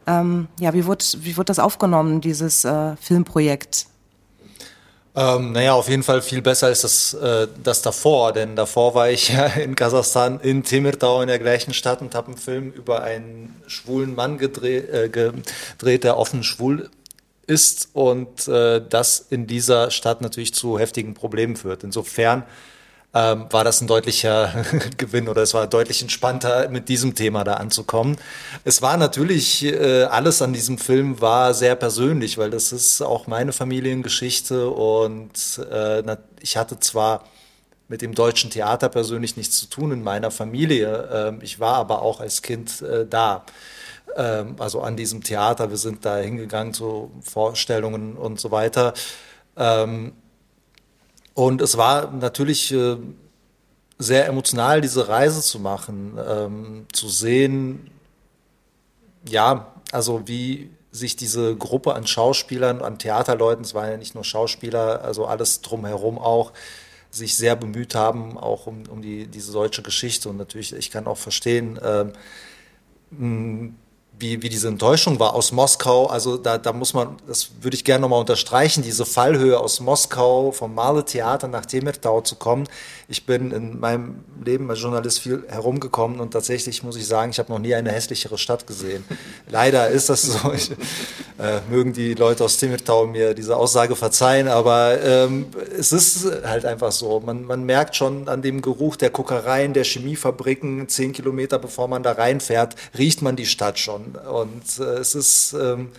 Ähm, 0.07 0.49
ja, 0.61 0.75
wie 0.75 0.85
wurde, 0.85 1.03
wie 1.21 1.35
wurde 1.39 1.47
das 1.47 1.59
aufgenommen, 1.59 2.21
dieses 2.21 2.67
äh, 2.67 2.95
Filmprojekt? 2.97 3.87
Ähm, 5.15 5.53
naja, 5.53 5.73
auf 5.73 5.89
jeden 5.89 6.03
Fall 6.03 6.21
viel 6.21 6.43
besser 6.43 6.67
als 6.67 6.83
das, 6.83 7.15
äh, 7.15 7.49
das 7.65 7.81
davor, 7.81 8.35
denn 8.35 8.55
davor 8.55 8.95
war 8.95 9.09
ich 9.09 9.29
ja 9.33 9.47
in 9.47 9.75
Kasachstan, 9.75 10.41
in 10.41 10.63
Temirtau 10.63 11.23
in 11.23 11.29
der 11.29 11.39
gleichen 11.39 11.73
Stadt 11.73 12.03
und 12.03 12.15
habe 12.15 12.29
einen 12.29 12.37
Film 12.37 12.71
über 12.71 13.03
einen 13.03 13.57
schwulen 13.67 14.15
Mann 14.15 14.37
gedreht, 14.37 14.91
äh, 14.91 15.09
gedreht 15.09 16.05
der 16.05 16.19
offen 16.19 16.45
schwul 16.45 16.91
ist 17.47 17.91
und 17.93 18.49
äh, 18.49 18.83
das 18.89 19.27
in 19.31 19.47
dieser 19.47 19.91
Stadt 19.91 20.21
natürlich 20.21 20.55
zu 20.55 20.79
heftigen 20.79 21.15
Problemen 21.15 21.57
führt. 21.57 21.85
Insofern 21.85 22.45
ähm, 23.17 23.47
war 23.51 23.65
das 23.65 23.81
ein 23.81 23.87
deutlicher 23.87 24.53
Gewinn 24.99 25.29
oder 25.29 25.43
es 25.43 25.55
war 25.55 25.67
deutlich 25.67 26.03
entspannter, 26.03 26.69
mit 26.69 26.89
diesem 26.89 27.15
Thema 27.15 27.45
da 27.45 27.55
anzukommen. 27.55 28.19
Es 28.65 28.83
war 28.83 28.97
natürlich, 28.97 29.65
äh, 29.65 30.03
alles 30.05 30.43
an 30.43 30.53
diesem 30.53 30.77
Film 30.77 31.21
war 31.21 31.55
sehr 31.55 31.77
persönlich, 31.77 32.37
weil 32.37 32.51
das 32.51 32.73
ist 32.73 33.01
auch 33.01 33.27
meine 33.27 33.53
Familiengeschichte 33.53 34.69
und 34.69 35.61
äh, 35.71 36.17
ich 36.41 36.57
hatte 36.57 36.79
zwar 36.81 37.25
mit 37.89 38.03
dem 38.03 38.15
deutschen 38.15 38.51
Theater 38.51 38.89
persönlich 38.89 39.37
nichts 39.37 39.61
zu 39.61 39.67
tun 39.67 39.93
in 39.93 40.03
meiner 40.03 40.31
Familie, 40.31 41.39
äh, 41.41 41.45
ich 41.45 41.59
war 41.59 41.77
aber 41.77 42.03
auch 42.03 42.21
als 42.21 42.43
Kind 42.43 42.83
äh, 42.83 43.07
da. 43.09 43.45
Ähm, 44.15 44.57
also 44.59 44.81
an 44.81 44.97
diesem 44.97 45.23
Theater. 45.23 45.71
Wir 45.71 45.77
sind 45.77 46.05
da 46.05 46.19
hingegangen 46.19 46.73
zu 46.73 47.11
Vorstellungen 47.21 48.17
und 48.17 48.39
so 48.41 48.51
weiter. 48.51 48.95
Ähm, 49.57 50.13
und 51.35 51.61
es 51.61 51.77
war 51.77 52.11
natürlich 52.13 52.73
äh, 52.73 52.97
sehr 53.99 54.27
emotional, 54.27 54.81
diese 54.81 55.09
Reise 55.09 55.43
zu 55.43 55.59
machen, 55.59 56.19
ähm, 56.25 56.87
zu 56.93 57.09
sehen, 57.09 57.91
ja, 59.29 59.75
also 59.93 60.27
wie 60.27 60.71
sich 60.93 61.17
diese 61.17 61.57
Gruppe 61.57 61.95
an 61.95 62.07
Schauspielern, 62.07 62.81
an 62.83 62.99
Theaterleuten, 62.99 63.65
es 63.65 63.75
waren 63.75 63.91
ja 63.91 63.97
nicht 63.97 64.15
nur 64.15 64.25
Schauspieler, 64.25 65.03
also 65.03 65.27
alles 65.27 65.61
drumherum 65.61 66.19
auch, 66.19 66.53
sich 67.11 67.37
sehr 67.37 67.57
bemüht 67.57 67.95
haben, 67.95 68.39
auch 68.39 68.67
um, 68.67 68.85
um 68.89 69.03
die, 69.03 69.27
diese 69.27 69.53
deutsche 69.53 69.83
Geschichte. 69.83 70.29
Und 70.29 70.37
natürlich, 70.37 70.75
ich 70.75 70.91
kann 70.91 71.07
auch 71.07 71.19
verstehen, 71.19 71.79
ähm, 73.11 73.77
wie, 74.19 74.43
wie 74.43 74.49
diese 74.49 74.69
Enttäuschung 74.69 75.19
war 75.21 75.35
aus 75.35 75.53
Moskau. 75.53 76.07
Also 76.07 76.37
da, 76.37 76.59
da 76.59 76.73
muss 76.73 76.95
man, 76.95 77.17
das 77.27 77.51
würde 77.61 77.77
ich 77.77 77.85
gerne 77.85 78.03
nochmal 78.03 78.21
unterstreichen, 78.21 78.83
diese 78.83 79.05
Fallhöhe 79.05 79.59
aus 79.59 79.81
Moskau 79.81 80.53
vom 80.53 80.75
Male 80.75 81.05
Theater 81.05 81.49
nach 81.49 81.67
Temirtau 81.67 82.23
zu 82.23 82.37
kommen. 82.37 82.67
Ich 83.09 83.25
bin 83.25 83.53
in 83.53 83.79
meinem 83.79 84.25
Leben 84.45 84.69
als 84.69 84.81
Journalist 84.81 85.21
viel 85.21 85.45
herumgekommen 85.47 86.19
und 86.19 86.33
tatsächlich 86.33 86.83
muss 86.83 86.97
ich 86.97 87.07
sagen, 87.07 87.31
ich 87.31 87.39
habe 87.39 87.53
noch 87.53 87.61
nie 87.61 87.73
eine 87.73 87.93
hässlichere 87.93 88.37
Stadt 88.37 88.67
gesehen. 88.67 89.05
Leider 89.49 89.89
ist 89.89 90.09
das 90.09 90.23
so. 90.23 90.53
Ich, 90.53 90.73
äh, 91.39 91.61
mögen 91.71 91.93
die 91.93 92.15
Leute 92.15 92.43
aus 92.43 92.57
Temirtau 92.59 93.07
mir 93.07 93.35
diese 93.35 93.57
Aussage 93.57 93.95
verzeihen, 93.95 94.49
aber 94.49 95.01
ähm, 95.01 95.47
es 95.79 95.93
ist 95.93 96.27
halt 96.45 96.65
einfach 96.65 96.91
so. 96.91 97.21
Man, 97.21 97.45
man 97.45 97.63
merkt 97.65 97.95
schon 97.95 98.29
an 98.29 98.43
dem 98.43 98.61
Geruch 98.61 98.97
der 98.97 99.11
Kokereien, 99.11 99.73
der 99.73 99.85
Chemiefabriken, 99.85 100.89
zehn 100.89 101.13
Kilometer 101.13 101.61
bevor 101.61 101.87
man 101.87 102.03
da 102.03 102.13
reinfährt, 102.13 102.75
riecht 102.99 103.23
man 103.23 103.37
die 103.37 103.47
Stadt 103.47 103.79
schon. 103.79 104.17
Und 104.17 104.81
äh, 104.81 104.99
es 104.99 105.15
ist, 105.15 105.53
ähm, 105.53 105.91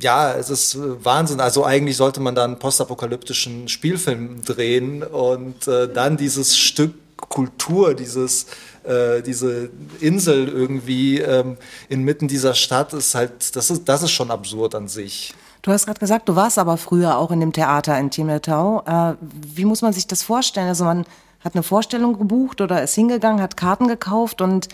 ja, 0.00 0.32
es 0.34 0.50
ist 0.50 0.78
Wahnsinn. 1.04 1.40
Also 1.40 1.64
eigentlich 1.64 1.96
sollte 1.96 2.20
man 2.20 2.34
da 2.34 2.44
einen 2.44 2.58
postapokalyptischen 2.58 3.68
Spielfilm 3.68 4.42
drehen 4.44 5.02
und 5.02 5.66
äh, 5.66 5.92
dann 5.92 6.16
dieses 6.16 6.56
Stück 6.56 6.94
Kultur, 7.28 7.94
dieses 7.94 8.46
äh, 8.84 9.22
diese 9.22 9.70
Insel 10.00 10.48
irgendwie 10.48 11.18
ähm, 11.18 11.58
inmitten 11.88 12.28
dieser 12.28 12.54
Stadt 12.54 12.92
ist 12.92 13.14
halt, 13.14 13.54
das 13.54 13.70
ist, 13.70 13.88
das 13.88 14.02
ist 14.02 14.12
schon 14.12 14.30
absurd 14.30 14.74
an 14.74 14.88
sich. 14.88 15.34
Du 15.62 15.72
hast 15.72 15.86
gerade 15.86 16.00
gesagt, 16.00 16.28
du 16.28 16.36
warst 16.36 16.58
aber 16.58 16.76
früher 16.76 17.18
auch 17.18 17.30
in 17.30 17.40
dem 17.40 17.52
Theater 17.52 17.98
in 17.98 18.10
Temirtau. 18.10 18.82
Äh, 18.86 19.14
wie 19.20 19.64
muss 19.64 19.82
man 19.82 19.92
sich 19.92 20.06
das 20.06 20.22
vorstellen? 20.22 20.68
Also 20.68 20.84
man 20.84 21.04
hat 21.40 21.54
eine 21.54 21.62
Vorstellung 21.62 22.18
gebucht 22.18 22.60
oder 22.60 22.82
ist 22.82 22.94
hingegangen, 22.94 23.42
hat 23.42 23.56
Karten 23.56 23.88
gekauft 23.88 24.40
und 24.40 24.68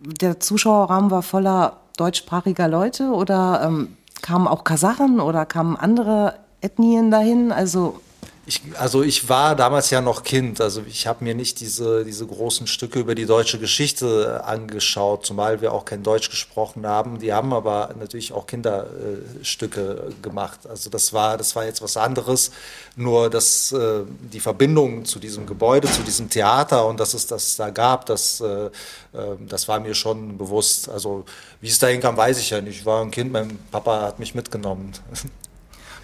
der 0.00 0.40
Zuschauerraum 0.40 1.10
war 1.10 1.22
voller 1.22 1.80
deutschsprachiger 1.96 2.68
Leute 2.68 3.10
oder 3.10 3.62
ähm, 3.66 3.97
kamen 4.22 4.46
auch 4.48 4.64
Kasachen 4.64 5.20
oder 5.20 5.46
kamen 5.46 5.76
andere 5.76 6.34
Ethnien 6.60 7.10
dahin? 7.10 7.52
Also 7.52 8.00
ich, 8.48 8.62
also 8.78 9.02
ich 9.02 9.28
war 9.28 9.54
damals 9.54 9.90
ja 9.90 10.00
noch 10.00 10.22
Kind, 10.22 10.62
also 10.62 10.82
ich 10.88 11.06
habe 11.06 11.22
mir 11.22 11.34
nicht 11.34 11.60
diese, 11.60 12.02
diese 12.02 12.26
großen 12.26 12.66
Stücke 12.66 12.98
über 12.98 13.14
die 13.14 13.26
deutsche 13.26 13.58
Geschichte 13.58 14.42
angeschaut, 14.42 15.26
zumal 15.26 15.60
wir 15.60 15.74
auch 15.74 15.84
kein 15.84 16.02
Deutsch 16.02 16.30
gesprochen 16.30 16.86
haben. 16.86 17.18
Die 17.18 17.34
haben 17.34 17.52
aber 17.52 17.94
natürlich 17.98 18.32
auch 18.32 18.46
Kinderstücke 18.46 20.14
gemacht. 20.22 20.60
Also 20.66 20.88
das 20.88 21.12
war, 21.12 21.36
das 21.36 21.54
war 21.56 21.66
jetzt 21.66 21.82
was 21.82 21.98
anderes. 21.98 22.50
Nur 22.96 23.28
dass 23.28 23.70
äh, 23.72 24.04
die 24.32 24.40
Verbindung 24.40 25.04
zu 25.04 25.18
diesem 25.18 25.44
Gebäude, 25.44 25.90
zu 25.90 26.02
diesem 26.02 26.30
Theater 26.30 26.86
und 26.86 26.98
dass 26.98 27.12
es 27.12 27.26
das 27.26 27.56
da 27.56 27.68
gab, 27.68 28.06
das, 28.06 28.40
äh, 28.40 28.70
ähm, 29.14 29.46
das 29.46 29.68
war 29.68 29.78
mir 29.78 29.94
schon 29.94 30.38
bewusst. 30.38 30.88
Also 30.88 31.26
wie 31.60 31.68
es 31.68 31.78
dahin 31.78 32.00
kam, 32.00 32.16
weiß 32.16 32.38
ich 32.38 32.48
ja 32.48 32.62
nicht. 32.62 32.78
Ich 32.78 32.86
war 32.86 33.02
ein 33.02 33.10
Kind, 33.10 33.30
mein 33.30 33.58
Papa 33.70 34.00
hat 34.00 34.18
mich 34.18 34.34
mitgenommen. 34.34 34.92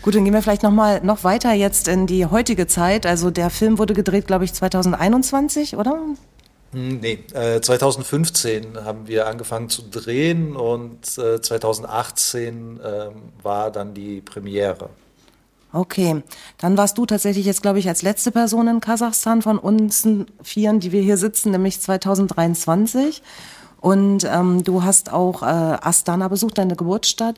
Gut, 0.05 0.15
dann 0.15 0.25
gehen 0.25 0.35
wir 0.35 0.43
vielleicht 0.43 0.63
noch 0.63 0.71
mal 0.71 1.01
noch 1.03 1.25
weiter 1.25 1.55
jetzt 1.55 1.89
in 1.89 2.07
die 2.07 2.27
heutige 2.27 2.67
Zeit. 2.67 3.07
Also 3.07 3.31
der 3.31 3.49
Film 3.49 3.79
wurde 3.79 3.95
gedreht, 3.95 4.27
glaube 4.27 4.45
ich, 4.45 4.53
2021, 4.53 5.79
oder? 5.79 5.99
Hm, 6.73 7.01
nee, 7.01 7.21
äh, 7.33 7.63
2015 7.63 8.85
haben 8.85 9.09
wir 9.09 9.27
angefangen 9.27 9.71
zu 9.71 9.81
drehen 9.81 10.57
und 10.57 11.17
äh, 11.17 11.41
2018 11.41 12.81
äh, 12.81 13.07
war 13.43 13.71
dann 13.71 13.95
die 13.95 14.21
Premiere. 14.21 14.91
Okay, 15.73 16.23
dann 16.59 16.77
warst 16.77 16.99
du 16.99 17.07
tatsächlich 17.07 17.47
jetzt, 17.47 17.63
glaube 17.63 17.79
ich, 17.79 17.89
als 17.89 18.03
letzte 18.03 18.31
Person 18.31 18.69
in 18.69 18.81
Kasachstan 18.81 19.41
von 19.41 19.59
uns 19.59 20.07
vieren, 20.43 20.81
die 20.81 20.93
wir 20.93 21.01
hier 21.01 21.17
sitzen, 21.17 21.51
nämlich 21.51 21.81
2023. 21.81 23.23
Und 23.81 24.25
ähm, 24.25 24.65
du 24.65 24.83
hast 24.83 25.11
auch 25.11 25.41
äh, 25.41 25.47
Astana 25.47 26.29
besucht, 26.29 26.59
deine 26.59 26.77
Geburtsstadt. 26.77 27.37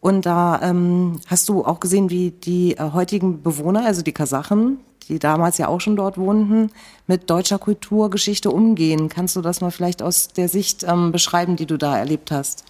Und 0.00 0.26
da 0.26 0.60
ähm, 0.62 1.20
hast 1.26 1.48
du 1.48 1.64
auch 1.64 1.80
gesehen, 1.80 2.10
wie 2.10 2.30
die 2.30 2.76
äh, 2.76 2.90
heutigen 2.92 3.42
Bewohner, 3.42 3.84
also 3.84 4.02
die 4.02 4.12
Kasachen, 4.12 4.78
die 5.08 5.18
damals 5.18 5.58
ja 5.58 5.68
auch 5.68 5.80
schon 5.80 5.96
dort 5.96 6.18
wohnten, 6.18 6.70
mit 7.06 7.30
deutscher 7.30 7.58
Kulturgeschichte 7.58 8.50
umgehen. 8.50 9.08
Kannst 9.08 9.34
du 9.36 9.40
das 9.40 9.60
mal 9.60 9.70
vielleicht 9.70 10.02
aus 10.02 10.28
der 10.28 10.48
Sicht 10.48 10.84
ähm, 10.84 11.12
beschreiben, 11.12 11.56
die 11.56 11.66
du 11.66 11.76
da 11.76 11.98
erlebt 11.98 12.30
hast? 12.30 12.64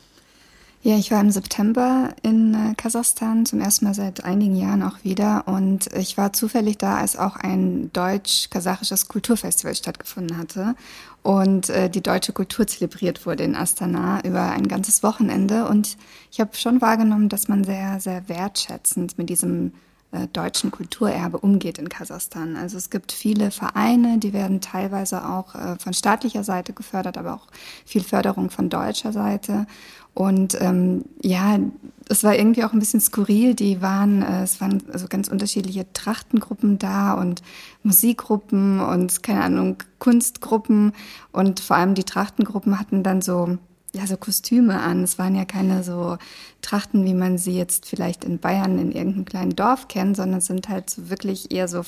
Ja, 0.82 0.96
ich 0.96 1.10
war 1.10 1.20
im 1.20 1.32
September 1.32 2.10
in 2.22 2.54
äh, 2.54 2.74
Kasachstan, 2.76 3.44
zum 3.44 3.60
ersten 3.60 3.84
Mal 3.84 3.94
seit 3.94 4.24
einigen 4.24 4.54
Jahren 4.54 4.84
auch 4.84 5.02
wieder. 5.02 5.48
Und 5.48 5.88
ich 5.94 6.16
war 6.16 6.32
zufällig 6.32 6.78
da, 6.78 6.98
als 6.98 7.16
auch 7.16 7.34
ein 7.34 7.92
deutsch-kasachisches 7.92 9.08
Kulturfestival 9.08 9.74
stattgefunden 9.74 10.38
hatte 10.38 10.76
und 11.28 11.68
äh, 11.68 11.90
die 11.90 12.00
deutsche 12.00 12.32
Kultur 12.32 12.66
zelebriert 12.66 13.26
wurde 13.26 13.44
in 13.44 13.54
Astana 13.54 14.24
über 14.24 14.50
ein 14.50 14.66
ganzes 14.66 15.02
Wochenende. 15.02 15.68
Und 15.68 15.98
ich 16.30 16.40
habe 16.40 16.56
schon 16.56 16.80
wahrgenommen, 16.80 17.28
dass 17.28 17.48
man 17.48 17.64
sehr, 17.64 18.00
sehr 18.00 18.30
wertschätzend 18.30 19.18
mit 19.18 19.28
diesem 19.28 19.74
äh, 20.10 20.26
deutschen 20.28 20.70
Kulturerbe 20.70 21.36
umgeht 21.36 21.76
in 21.76 21.90
Kasachstan. 21.90 22.56
Also 22.56 22.78
es 22.78 22.88
gibt 22.88 23.12
viele 23.12 23.50
Vereine, 23.50 24.16
die 24.16 24.32
werden 24.32 24.62
teilweise 24.62 25.28
auch 25.28 25.54
äh, 25.54 25.76
von 25.78 25.92
staatlicher 25.92 26.44
Seite 26.44 26.72
gefördert, 26.72 27.18
aber 27.18 27.34
auch 27.34 27.46
viel 27.84 28.02
Förderung 28.02 28.48
von 28.48 28.70
deutscher 28.70 29.12
Seite. 29.12 29.66
Und 30.18 30.60
ähm, 30.60 31.04
ja, 31.22 31.60
es 32.08 32.24
war 32.24 32.34
irgendwie 32.34 32.64
auch 32.64 32.72
ein 32.72 32.80
bisschen 32.80 33.00
skurril. 33.00 33.54
Die 33.54 33.80
waren, 33.80 34.22
äh, 34.22 34.42
es 34.42 34.60
waren 34.60 34.82
also 34.92 35.06
ganz 35.06 35.28
unterschiedliche 35.28 35.86
Trachtengruppen 35.92 36.76
da 36.76 37.12
und 37.12 37.40
Musikgruppen 37.84 38.80
und 38.80 39.22
keine 39.22 39.44
Ahnung, 39.44 39.76
Kunstgruppen. 40.00 40.92
Und 41.30 41.60
vor 41.60 41.76
allem 41.76 41.94
die 41.94 42.02
Trachtengruppen 42.02 42.80
hatten 42.80 43.04
dann 43.04 43.22
so, 43.22 43.58
ja, 43.94 44.08
so 44.08 44.16
Kostüme 44.16 44.80
an. 44.80 45.04
Es 45.04 45.20
waren 45.20 45.36
ja 45.36 45.44
keine 45.44 45.84
so 45.84 46.18
Trachten, 46.62 47.04
wie 47.04 47.14
man 47.14 47.38
sie 47.38 47.56
jetzt 47.56 47.86
vielleicht 47.86 48.24
in 48.24 48.40
Bayern 48.40 48.76
in 48.76 48.90
irgendeinem 48.90 49.24
kleinen 49.24 49.54
Dorf 49.54 49.86
kennt, 49.86 50.16
sondern 50.16 50.40
sind 50.40 50.68
halt 50.68 50.90
so 50.90 51.10
wirklich 51.10 51.52
eher 51.52 51.68
so 51.68 51.82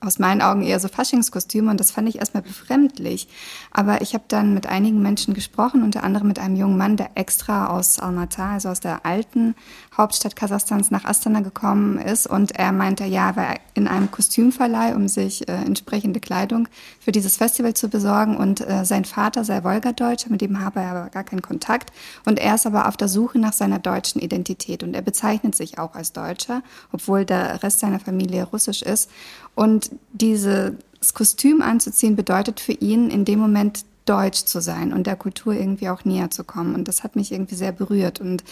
aus 0.00 0.18
meinen 0.18 0.42
Augen 0.42 0.62
eher 0.62 0.78
so 0.78 0.88
Faschingskostüme 0.88 1.70
und 1.70 1.80
das 1.80 1.90
fand 1.90 2.08
ich 2.08 2.18
erstmal 2.18 2.42
befremdlich. 2.42 3.28
Aber 3.70 4.02
ich 4.02 4.12
habe 4.14 4.24
dann 4.28 4.52
mit 4.52 4.66
einigen 4.66 5.00
Menschen 5.00 5.32
gesprochen, 5.32 5.82
unter 5.82 6.04
anderem 6.04 6.28
mit 6.28 6.38
einem 6.38 6.56
jungen 6.56 6.76
Mann, 6.76 6.96
der 6.96 7.10
extra 7.14 7.68
aus 7.68 7.98
Almaty, 7.98 8.42
also 8.42 8.68
aus 8.68 8.80
der 8.80 9.06
alten 9.06 9.54
Hauptstadt 9.96 10.36
Kasachstans, 10.36 10.90
nach 10.90 11.04
Astana 11.04 11.40
gekommen 11.40 11.98
ist. 11.98 12.26
Und 12.26 12.52
er 12.52 12.72
meinte, 12.72 13.04
ja, 13.04 13.30
er 13.30 13.36
war 13.36 13.54
in 13.74 13.88
einem 13.88 14.10
Kostümverleih, 14.10 14.94
um 14.94 15.08
sich 15.08 15.48
äh, 15.48 15.52
entsprechende 15.52 16.20
Kleidung 16.20 16.68
für 17.00 17.12
dieses 17.12 17.38
Festival 17.38 17.74
zu 17.74 17.88
besorgen. 17.88 18.36
Und 18.36 18.60
äh, 18.60 18.84
sein 18.84 19.06
Vater 19.06 19.44
sei 19.44 19.64
Wolgadeutscher, 19.64 20.30
mit 20.30 20.42
dem 20.42 20.60
habe 20.60 20.80
er 20.80 20.90
aber 20.90 21.10
gar 21.10 21.24
keinen 21.24 21.42
Kontakt. 21.42 21.90
Und 22.26 22.38
er 22.38 22.56
ist 22.56 22.66
aber 22.66 22.86
auf 22.86 22.98
der 22.98 23.08
Suche 23.08 23.38
nach 23.38 23.54
seiner 23.54 23.78
deutschen 23.78 24.20
Identität. 24.20 24.82
Und 24.82 24.94
er 24.94 25.02
bezeichnet 25.02 25.54
sich 25.54 25.78
auch 25.78 25.94
als 25.94 26.12
Deutscher, 26.12 26.62
obwohl 26.92 27.24
der 27.24 27.62
Rest 27.62 27.80
seiner 27.80 27.98
Familie 27.98 28.44
russisch 28.44 28.82
ist. 28.82 29.10
Und 29.54 29.85
dieses 30.12 30.72
Kostüm 31.14 31.62
anzuziehen 31.62 32.16
bedeutet 32.16 32.60
für 32.60 32.72
ihn 32.72 33.10
in 33.10 33.24
dem 33.24 33.38
Moment 33.38 33.84
deutsch 34.06 34.44
zu 34.44 34.60
sein 34.60 34.92
und 34.92 35.06
der 35.06 35.16
Kultur 35.16 35.52
irgendwie 35.52 35.88
auch 35.88 36.04
näher 36.04 36.30
zu 36.30 36.44
kommen. 36.44 36.74
Und 36.74 36.88
das 36.88 37.02
hat 37.02 37.16
mich 37.16 37.32
irgendwie 37.32 37.56
sehr 37.56 37.72
berührt. 37.72 38.20
Und 38.20 38.44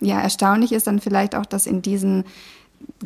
ja, 0.00 0.20
erstaunlich 0.20 0.72
ist 0.72 0.86
dann 0.86 1.00
vielleicht 1.00 1.34
auch, 1.34 1.46
dass 1.46 1.66
in 1.66 1.82
diesen 1.82 2.24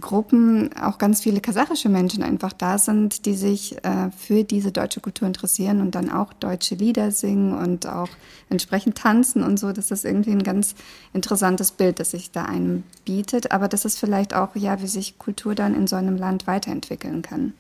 Gruppen 0.01 0.71
auch 0.77 0.99
ganz 0.99 1.23
viele 1.23 1.41
kasachische 1.41 1.89
Menschen 1.89 2.23
einfach 2.23 2.53
da 2.53 2.77
sind, 2.79 3.25
die 3.25 3.35
sich 3.35 3.83
äh, 3.85 4.11
für 4.17 4.45
diese 4.45 4.71
deutsche 4.71 5.01
Kultur 5.01 5.27
interessieren 5.27 5.81
und 5.81 5.95
dann 5.95 6.11
auch 6.11 6.33
deutsche 6.35 6.75
Lieder 6.75 7.11
singen 7.11 7.55
und 7.55 7.87
auch 7.87 8.09
entsprechend 8.51 8.97
tanzen 8.99 9.43
und 9.43 9.59
so. 9.59 9.73
Das 9.73 9.91
ist 9.91 10.05
irgendwie 10.05 10.33
ein 10.33 10.43
ganz 10.43 10.75
interessantes 11.13 11.71
Bild, 11.71 12.01
das 12.01 12.11
sich 12.11 12.31
da 12.31 12.45
einem 12.45 12.85
bietet. 13.05 13.53
Aber 13.53 13.69
das 13.69 13.85
ist 13.85 13.99
vielleicht 13.99 14.35
auch, 14.35 14.57
ja, 14.57 14.81
wie 14.83 14.87
sich 14.87 15.19
Kultur 15.19 15.55
dann 15.55 15.75
in 15.75 15.87
so 15.87 15.97
einem 15.97 16.17
Land 16.17 16.47
weiterentwickeln 16.47 17.23
kann. 17.23 17.55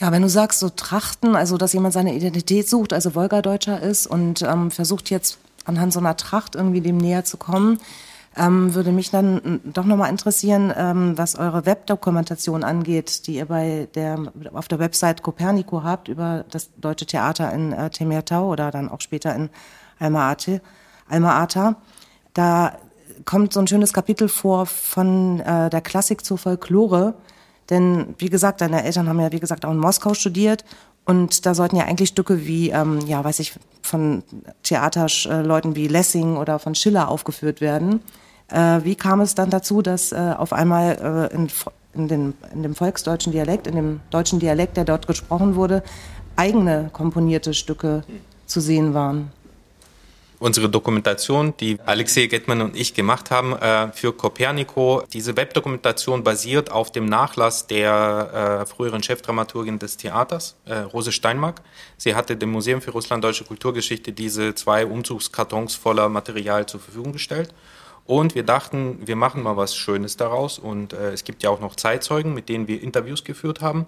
Ja, 0.00 0.12
wenn 0.12 0.22
du 0.22 0.28
sagst, 0.28 0.60
so 0.60 0.68
Trachten, 0.68 1.34
also 1.34 1.56
dass 1.56 1.72
jemand 1.72 1.92
seine 1.92 2.14
Identität 2.14 2.68
sucht, 2.68 2.92
also 2.92 3.16
Wolgadeutscher 3.16 3.80
ist 3.82 4.06
und 4.06 4.42
ähm, 4.42 4.70
versucht 4.70 5.10
jetzt 5.10 5.38
anhand 5.64 5.92
so 5.92 5.98
einer 5.98 6.16
Tracht 6.16 6.54
irgendwie 6.54 6.80
dem 6.80 6.98
näher 6.98 7.24
zu 7.24 7.36
kommen, 7.36 7.80
ähm, 8.36 8.74
würde 8.74 8.92
mich 8.92 9.10
dann 9.10 9.60
doch 9.64 9.84
nochmal 9.84 10.10
interessieren, 10.10 10.72
ähm, 10.76 11.18
was 11.18 11.34
eure 11.34 11.66
Webdokumentation 11.66 12.62
angeht, 12.62 13.26
die 13.26 13.36
ihr 13.36 13.46
bei 13.46 13.88
der, 13.96 14.32
auf 14.52 14.68
der 14.68 14.78
Website 14.78 15.22
Copernico 15.22 15.82
habt 15.82 16.06
über 16.06 16.44
das 16.48 16.70
Deutsche 16.76 17.06
Theater 17.06 17.52
in 17.52 17.72
äh, 17.72 17.90
Temirtau 17.90 18.52
oder 18.52 18.70
dann 18.70 18.88
auch 18.88 19.00
später 19.00 19.34
in 19.34 19.50
Alma-Ata. 19.98 20.60
Alma 21.08 21.42
-Ata. 21.42 21.74
Da 22.34 22.74
kommt 23.24 23.52
so 23.52 23.60
ein 23.60 23.66
schönes 23.66 23.92
Kapitel 23.92 24.28
vor 24.28 24.66
von 24.66 25.40
äh, 25.40 25.70
der 25.70 25.80
Klassik 25.80 26.24
zur 26.24 26.38
Folklore. 26.38 27.14
Denn 27.70 28.14
wie 28.18 28.30
gesagt, 28.30 28.60
deine 28.60 28.84
Eltern 28.84 29.08
haben 29.08 29.20
ja 29.20 29.32
wie 29.32 29.40
gesagt 29.40 29.64
auch 29.64 29.72
in 29.72 29.78
Moskau 29.78 30.14
studiert 30.14 30.64
und 31.04 31.46
da 31.46 31.54
sollten 31.54 31.76
ja 31.76 31.84
eigentlich 31.84 32.10
Stücke 32.10 32.46
wie, 32.46 32.68
ähm, 32.68 32.98
ja, 33.06 33.24
weiß 33.24 33.38
ich, 33.38 33.54
von 33.82 34.22
Theaterleuten 34.62 35.74
wie 35.74 35.88
Lessing 35.88 36.36
oder 36.36 36.58
von 36.58 36.74
Schiller 36.74 37.08
aufgeführt 37.08 37.60
werden. 37.60 38.00
Äh, 38.48 38.80
wie 38.84 38.94
kam 38.94 39.22
es 39.22 39.34
dann 39.34 39.48
dazu, 39.48 39.80
dass 39.80 40.12
äh, 40.12 40.34
auf 40.36 40.52
einmal 40.52 41.30
äh, 41.32 41.34
in, 41.34 41.48
in, 41.94 42.08
den, 42.08 42.34
in 42.52 42.62
dem 42.62 42.74
volksdeutschen 42.74 43.32
Dialekt, 43.32 43.66
in 43.66 43.76
dem 43.76 44.00
deutschen 44.10 44.38
Dialekt, 44.38 44.76
der 44.76 44.84
dort 44.84 45.06
gesprochen 45.06 45.54
wurde, 45.54 45.82
eigene 46.36 46.90
komponierte 46.92 47.54
Stücke 47.54 48.04
zu 48.44 48.60
sehen 48.60 48.92
waren? 48.92 49.30
Unsere 50.38 50.68
Dokumentation, 50.68 51.54
die 51.58 51.78
Alexei 51.84 52.26
Gettmann 52.26 52.60
und 52.60 52.76
ich 52.76 52.94
gemacht 52.94 53.30
haben 53.30 53.54
äh, 53.54 53.92
für 53.92 54.12
Copernico. 54.12 55.02
Diese 55.12 55.36
Webdokumentation 55.36 56.22
basiert 56.22 56.70
auf 56.70 56.92
dem 56.92 57.06
Nachlass 57.06 57.66
der 57.66 58.62
äh, 58.62 58.66
früheren 58.66 59.02
Chefdramaturgin 59.02 59.78
des 59.78 59.96
Theaters, 59.96 60.56
äh, 60.64 60.78
Rose 60.78 61.12
Steinmark. 61.12 61.62
Sie 61.96 62.14
hatte 62.14 62.36
dem 62.36 62.50
Museum 62.50 62.80
für 62.80 62.92
Russland-Deutsche 62.92 63.44
Kulturgeschichte 63.44 64.12
diese 64.12 64.54
zwei 64.54 64.86
Umzugskartons 64.86 65.74
voller 65.74 66.08
Material 66.08 66.66
zur 66.66 66.80
Verfügung 66.80 67.12
gestellt. 67.12 67.52
Und 68.04 68.34
wir 68.34 68.42
dachten, 68.42 69.06
wir 69.06 69.16
machen 69.16 69.42
mal 69.42 69.56
was 69.58 69.76
Schönes 69.76 70.16
daraus. 70.16 70.58
Und 70.58 70.94
äh, 70.94 71.12
es 71.12 71.24
gibt 71.24 71.42
ja 71.42 71.50
auch 71.50 71.60
noch 71.60 71.76
Zeitzeugen, 71.76 72.32
mit 72.32 72.48
denen 72.48 72.66
wir 72.66 72.82
Interviews 72.82 73.22
geführt 73.22 73.60
haben. 73.60 73.86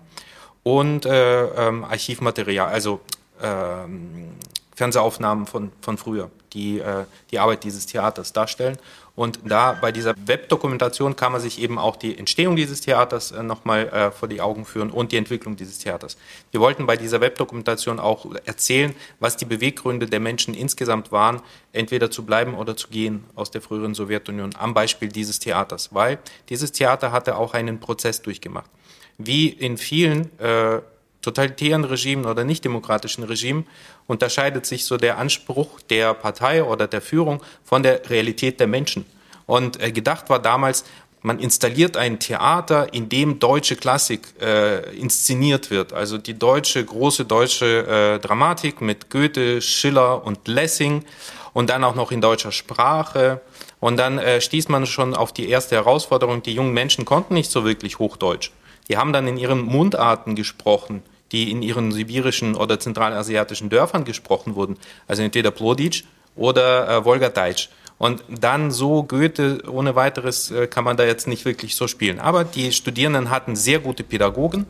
Und 0.63 1.07
äh, 1.07 1.45
ähm, 1.45 1.85
Archivmaterial, 1.85 2.69
also 2.69 3.01
ähm, 3.43 4.33
Fernsehaufnahmen 4.81 5.47
von, 5.47 5.73
von 5.83 5.99
früher, 5.99 6.31
die 6.55 6.79
äh, 6.79 7.05
die 7.31 7.39
Arbeit 7.39 7.65
dieses 7.65 7.85
Theaters 7.85 8.33
darstellen. 8.33 8.79
Und 9.15 9.41
da 9.45 9.73
bei 9.79 9.93
dieser 9.93 10.15
Webdokumentation 10.17 11.15
kann 11.15 11.33
man 11.33 11.43
sich 11.43 11.61
eben 11.61 11.79
auch 11.79 11.97
die 11.97 12.17
Entstehung 12.17 12.57
dieses 12.57 12.81
Theaters 12.81 13.33
äh, 13.33 13.43
nochmal 13.43 13.89
äh, 13.89 14.11
vor 14.11 14.29
die 14.29 14.41
Augen 14.41 14.65
führen 14.65 14.91
und 14.91 15.13
die 15.13 15.19
Entwicklung 15.19 15.57
dieses 15.57 15.81
Theaters. 15.81 16.17
Wir 16.51 16.61
wollten 16.61 16.87
bei 16.87 16.97
dieser 16.97 17.21
Webdokumentation 17.21 18.01
auch 18.01 18.25
erzählen, 18.47 18.95
was 19.19 19.37
die 19.37 19.45
Beweggründe 19.45 20.07
der 20.07 20.21
Menschen 20.21 20.55
insgesamt 20.55 21.13
waren, 21.13 21.43
entweder 21.75 22.11
zu 22.11 22.25
bleiben 22.25 22.55
oder 22.55 22.75
zu 22.75 22.89
gehen 22.89 23.25
aus 23.35 23.51
der 23.51 23.61
früheren 23.61 23.95
Sowjetunion, 23.95 24.53
am 24.59 24.73
Beispiel 24.73 25.09
dieses 25.09 25.39
Theaters, 25.41 25.91
weil 25.93 26.19
dieses 26.49 26.73
Theater 26.73 27.13
hatte 27.13 27.37
auch 27.37 27.53
einen 27.53 27.81
Prozess 27.81 28.23
durchgemacht. 28.23 28.71
Wie 29.19 29.51
in 29.51 29.77
vielen 29.77 30.31
äh, 30.39 30.81
totalitären 31.23 31.85
Regimen 31.85 32.25
oder 32.25 32.45
nicht 32.45 32.65
demokratischen 32.65 33.25
Regimen 33.25 33.67
unterscheidet 34.07 34.67
sich 34.67 34.85
so 34.85 34.97
der 34.97 35.19
Anspruch 35.19 35.81
der 35.89 36.15
Partei 36.15 36.65
oder 36.65 36.87
der 36.87 37.01
Führung 37.01 37.43
von 37.65 37.83
der 37.83 38.09
Realität 38.11 38.61
der 38.61 38.67
Menschen. 38.67 39.05
Und 39.47 39.81
äh, 39.83 39.93
gedacht 39.93 40.31
war 40.31 40.39
damals, 40.39 40.85
man 41.23 41.39
installiert 41.39 41.99
ein 41.99 42.19
Theater, 42.19 42.95
in 42.95 43.11
dem 43.11 43.39
deutsche 43.39 43.77
Klassik 43.77 44.35
äh, 44.41 44.97
inszeniert 44.97 45.71
wird. 45.71 45.93
Also 45.93 46.17
die 46.17 46.39
deutsche, 46.39 46.83
große 46.83 47.27
deutsche 47.27 47.87
äh, 47.87 48.19
Dramatik 48.19 48.81
mit 48.81 49.11
Goethe, 49.11 49.61
Schiller 49.61 50.25
und 50.25 50.49
Lessing 50.49 51.05
und 51.53 51.69
dann 51.69 51.85
auch 51.85 51.95
noch 51.95 52.11
in 52.11 52.23
deutscher 52.23 52.53
Sprache. 52.53 53.43
Und 53.81 53.99
dann 53.99 54.19
äh, 54.19 54.41
stieß 54.41 54.69
man 54.69 54.87
schon 54.87 55.15
auf 55.15 55.33
die 55.33 55.49
erste 55.49 55.75
Herausforderung, 55.75 56.43
die 56.43 56.55
jungen 56.55 56.73
Menschen 56.73 57.05
konnten 57.05 57.35
nicht 57.35 57.51
so 57.51 57.65
wirklich 57.67 57.99
Hochdeutsch. 57.99 58.51
Die 58.89 58.97
haben 58.97 59.13
dann 59.13 59.29
in 59.29 59.37
ihren 59.37 59.61
Mundarten 59.61 60.35
gesprochen, 60.35 61.03
die 61.33 61.51
in 61.51 61.63
ihren 61.63 61.93
sibirischen 61.93 62.55
oder 62.55 62.81
zentralasiatischen 62.81 63.69
Dörfern 63.69 64.05
gesprochen 64.05 64.55
wurden. 64.55 64.77
Also 65.07 65.23
entweder 65.23 65.51
Ploditsch 65.51 66.05
oder 66.37 66.89
äh, 66.89 67.05
Wolgadeutsch. 67.05 67.69
Und 67.99 68.25
dann 68.29 68.71
so 68.71 69.03
Goethe 69.03 69.63
ohne 69.71 69.95
weiteres 69.95 70.51
äh, 70.51 70.67
kann 70.67 70.85
man 70.85 70.97
da 70.97 71.05
jetzt 71.05 71.29
nicht 71.29 71.45
wirklich 71.45 71.77
so 71.77 71.87
spielen. 71.87 72.19
Aber 72.19 72.45
die 72.45 72.73
Studierenden 72.73 73.29
hatten 73.29 73.57
sehr 73.57 73.79
gute 73.79 74.05
Pädagogen, 74.05 74.67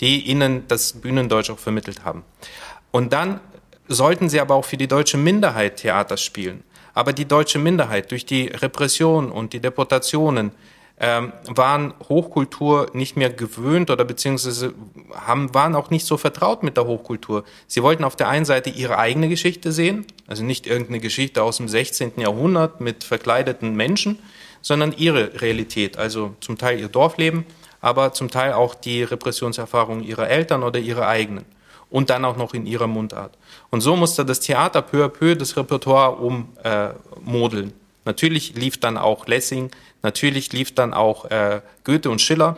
die 0.00 0.20
ihnen 0.26 0.68
das 0.68 0.92
Bühnendeutsch 0.92 1.50
auch 1.50 1.58
vermittelt 1.58 2.04
haben. 2.04 2.24
Und 2.90 3.12
dann 3.12 3.40
sollten 3.88 4.28
sie 4.28 4.40
aber 4.40 4.54
auch 4.54 4.64
für 4.64 4.76
die 4.76 4.86
deutsche 4.86 5.16
Minderheit 5.16 5.76
Theater 5.76 6.16
spielen. 6.16 6.62
Aber 6.92 7.12
die 7.12 7.24
deutsche 7.24 7.58
Minderheit 7.58 8.10
durch 8.10 8.24
die 8.26 8.46
Repression 8.48 9.32
und 9.32 9.52
die 9.52 9.60
Deportationen 9.60 10.52
ähm, 11.00 11.32
waren 11.46 11.92
Hochkultur 12.08 12.88
nicht 12.92 13.16
mehr 13.16 13.30
gewöhnt 13.30 13.90
oder 13.90 14.04
beziehungsweise 14.04 14.74
haben, 15.12 15.52
waren 15.52 15.74
auch 15.74 15.90
nicht 15.90 16.06
so 16.06 16.16
vertraut 16.16 16.62
mit 16.62 16.76
der 16.76 16.86
Hochkultur. 16.86 17.44
Sie 17.66 17.82
wollten 17.82 18.04
auf 18.04 18.14
der 18.14 18.28
einen 18.28 18.44
Seite 18.44 18.70
ihre 18.70 18.98
eigene 18.98 19.28
Geschichte 19.28 19.72
sehen, 19.72 20.06
also 20.28 20.44
nicht 20.44 20.66
irgendeine 20.66 21.00
Geschichte 21.00 21.42
aus 21.42 21.56
dem 21.56 21.68
16. 21.68 22.12
Jahrhundert 22.18 22.80
mit 22.80 23.02
verkleideten 23.02 23.74
Menschen, 23.74 24.20
sondern 24.62 24.94
ihre 24.96 25.42
Realität, 25.42 25.96
also 25.96 26.36
zum 26.40 26.58
Teil 26.58 26.78
ihr 26.78 26.88
Dorfleben, 26.88 27.44
aber 27.80 28.12
zum 28.12 28.30
Teil 28.30 28.52
auch 28.52 28.74
die 28.74 29.02
Repressionserfahrungen 29.02 30.04
ihrer 30.04 30.28
Eltern 30.28 30.62
oder 30.62 30.78
ihre 30.78 31.06
eigenen 31.06 31.44
und 31.90 32.08
dann 32.08 32.24
auch 32.24 32.36
noch 32.36 32.54
in 32.54 32.66
ihrer 32.66 32.86
Mundart. 32.86 33.36
Und 33.70 33.80
so 33.80 33.96
musste 33.96 34.24
das 34.24 34.40
Theater 34.40 34.80
peu 34.80 35.04
à 35.04 35.08
peu 35.08 35.34
das 35.34 35.56
Repertoire 35.56 36.16
ummodeln. 36.16 37.68
Äh, 37.70 37.72
Natürlich 38.04 38.54
lief 38.54 38.78
dann 38.78 38.98
auch 38.98 39.26
Lessing, 39.26 39.70
natürlich 40.04 40.52
lief 40.52 40.72
dann 40.72 40.94
auch 40.94 41.24
äh, 41.30 41.60
Goethe 41.82 42.08
und 42.10 42.20
Schiller. 42.20 42.56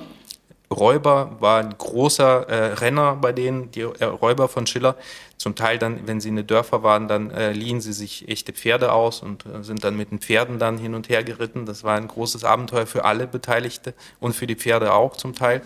Räuber 0.71 1.37
war 1.39 1.61
ein 1.61 1.75
großer 1.79 2.49
äh, 2.49 2.73
Renner 2.75 3.17
bei 3.17 3.33
denen, 3.33 3.71
die 3.71 3.81
äh, 3.81 4.05
Räuber 4.05 4.49
von 4.49 4.67
Schiller. 4.67 4.97
Zum 5.39 5.55
Teil 5.55 5.79
dann, 5.79 6.07
wenn 6.07 6.21
sie 6.21 6.29
in 6.29 6.37
den 6.37 6.47
Dörfer 6.47 6.83
waren, 6.83 7.09
dann 7.09 7.31
äh, 7.31 7.53
liehen 7.53 7.81
sie 7.81 7.93
sich 7.93 8.29
echte 8.29 8.53
Pferde 8.53 8.93
aus 8.93 9.23
und 9.23 9.47
äh, 9.47 9.63
sind 9.63 9.85
dann 9.85 9.97
mit 9.97 10.11
den 10.11 10.19
Pferden 10.19 10.59
dann 10.59 10.77
hin 10.77 10.95
und 10.95 11.09
her 11.09 11.23
geritten. 11.23 11.67
Das 11.67 11.85
war 11.85 11.97
ein 11.97 12.09
großes 12.09 12.43
Abenteuer 12.43 12.87
für 12.87 13.05
alle 13.05 13.27
Beteiligte 13.27 13.95
und 14.19 14.35
für 14.35 14.47
die 14.47 14.57
Pferde 14.57 14.93
auch 14.93 15.17
zum 15.17 15.35
Teil. 15.35 15.63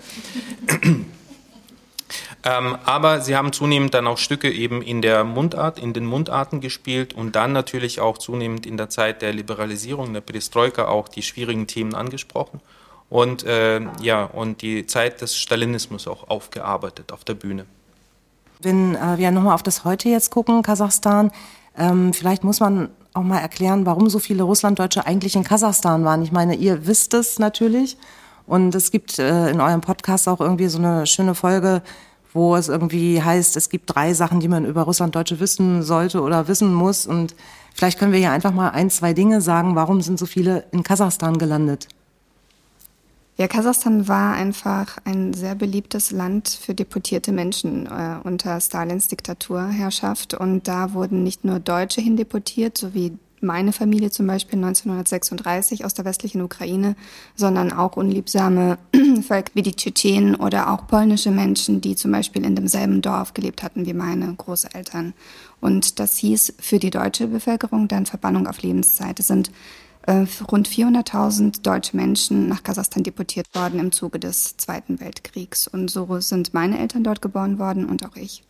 Ähm, 2.42 2.76
aber 2.86 3.20
sie 3.20 3.36
haben 3.36 3.52
zunehmend 3.52 3.92
dann 3.92 4.06
auch 4.06 4.16
Stücke 4.16 4.50
eben 4.50 4.80
in 4.80 5.02
der 5.02 5.24
Mundart, 5.24 5.78
in 5.78 5.92
den 5.92 6.06
Mundarten 6.06 6.60
gespielt 6.60 7.12
und 7.12 7.36
dann 7.36 7.52
natürlich 7.52 8.00
auch 8.00 8.16
zunehmend 8.16 8.64
in 8.66 8.78
der 8.78 8.88
Zeit 8.88 9.20
der 9.20 9.32
Liberalisierung, 9.32 10.14
der 10.14 10.22
Perestroika 10.22 10.86
auch 10.86 11.08
die 11.08 11.22
schwierigen 11.22 11.66
Themen 11.66 11.94
angesprochen 11.94 12.60
und 13.10 13.44
äh, 13.44 13.80
ja 14.00 14.24
und 14.24 14.62
die 14.62 14.86
Zeit 14.86 15.20
des 15.20 15.36
Stalinismus 15.36 16.08
auch 16.08 16.30
aufgearbeitet 16.30 17.12
auf 17.12 17.24
der 17.24 17.34
Bühne. 17.34 17.66
Wenn 18.62 18.94
äh, 18.94 19.18
wir 19.18 19.30
nochmal 19.30 19.54
auf 19.54 19.62
das 19.62 19.84
heute 19.84 20.08
jetzt 20.08 20.30
gucken, 20.30 20.62
Kasachstan, 20.62 21.32
ähm, 21.76 22.14
vielleicht 22.14 22.42
muss 22.42 22.60
man 22.60 22.88
auch 23.12 23.22
mal 23.22 23.38
erklären, 23.38 23.84
warum 23.84 24.08
so 24.08 24.18
viele 24.18 24.44
Russlanddeutsche 24.44 25.04
eigentlich 25.06 25.36
in 25.36 25.44
Kasachstan 25.44 26.04
waren. 26.04 26.22
Ich 26.22 26.32
meine, 26.32 26.54
ihr 26.54 26.86
wisst 26.86 27.12
es 27.12 27.38
natürlich. 27.38 27.96
Und 28.46 28.74
es 28.74 28.90
gibt 28.90 29.18
äh, 29.18 29.50
in 29.50 29.60
eurem 29.60 29.80
Podcast 29.80 30.28
auch 30.28 30.40
irgendwie 30.40 30.66
so 30.66 30.78
eine 30.78 31.06
schöne 31.06 31.34
Folge, 31.34 31.82
wo 32.32 32.56
es 32.56 32.68
irgendwie 32.68 33.22
heißt, 33.22 33.56
es 33.56 33.68
gibt 33.68 33.94
drei 33.94 34.14
Sachen, 34.14 34.40
die 34.40 34.48
man 34.48 34.64
über 34.64 34.82
Russlanddeutsche 34.82 35.40
wissen 35.40 35.82
sollte 35.82 36.22
oder 36.22 36.48
wissen 36.48 36.72
muss. 36.72 37.06
Und 37.06 37.34
vielleicht 37.74 37.98
können 37.98 38.12
wir 38.12 38.18
hier 38.18 38.32
einfach 38.32 38.52
mal 38.52 38.70
ein, 38.70 38.90
zwei 38.90 39.12
Dinge 39.12 39.40
sagen. 39.40 39.74
Warum 39.74 40.00
sind 40.00 40.18
so 40.18 40.26
viele 40.26 40.64
in 40.72 40.82
Kasachstan 40.82 41.38
gelandet? 41.38 41.88
Ja, 43.36 43.48
Kasachstan 43.48 44.06
war 44.06 44.34
einfach 44.34 44.98
ein 45.04 45.32
sehr 45.32 45.54
beliebtes 45.54 46.10
Land 46.10 46.48
für 46.48 46.74
deportierte 46.74 47.32
Menschen 47.32 47.86
äh, 47.86 48.16
unter 48.22 48.60
Stalins 48.60 49.08
Diktaturherrschaft. 49.08 50.34
Und 50.34 50.68
da 50.68 50.92
wurden 50.92 51.22
nicht 51.22 51.44
nur 51.44 51.58
Deutsche 51.58 52.02
hindeportiert, 52.02 52.76
so 52.76 52.92
wie 52.92 53.18
meine 53.40 53.72
Familie 53.72 54.10
zum 54.10 54.26
Beispiel 54.26 54.58
1936 54.58 55.84
aus 55.84 55.94
der 55.94 56.04
westlichen 56.04 56.42
Ukraine, 56.42 56.96
sondern 57.34 57.72
auch 57.72 57.96
unliebsame 57.96 58.78
Völker 59.26 59.50
wie 59.54 59.62
die 59.62 59.74
Tschetschenen 59.74 60.34
oder 60.34 60.70
auch 60.70 60.86
polnische 60.86 61.30
Menschen, 61.30 61.80
die 61.80 61.96
zum 61.96 62.12
Beispiel 62.12 62.44
in 62.44 62.54
demselben 62.54 63.02
Dorf 63.02 63.34
gelebt 63.34 63.62
hatten 63.62 63.86
wie 63.86 63.94
meine 63.94 64.34
Großeltern. 64.34 65.14
Und 65.60 65.98
das 65.98 66.16
hieß 66.18 66.54
für 66.58 66.78
die 66.78 66.90
deutsche 66.90 67.26
Bevölkerung 67.26 67.88
dann 67.88 68.06
Verbannung 68.06 68.46
auf 68.46 68.62
Lebenszeit. 68.62 69.20
Es 69.20 69.26
sind 69.26 69.50
äh, 70.06 70.26
rund 70.50 70.68
400.000 70.68 71.62
deutsche 71.62 71.96
Menschen 71.96 72.48
nach 72.48 72.62
Kasachstan 72.62 73.02
deportiert 73.02 73.54
worden 73.54 73.78
im 73.78 73.92
Zuge 73.92 74.18
des 74.18 74.56
Zweiten 74.56 75.00
Weltkriegs. 75.00 75.68
Und 75.68 75.90
so 75.90 76.20
sind 76.20 76.54
meine 76.54 76.78
Eltern 76.78 77.04
dort 77.04 77.22
geboren 77.22 77.58
worden 77.58 77.86
und 77.86 78.04
auch 78.06 78.16
ich. 78.16 78.42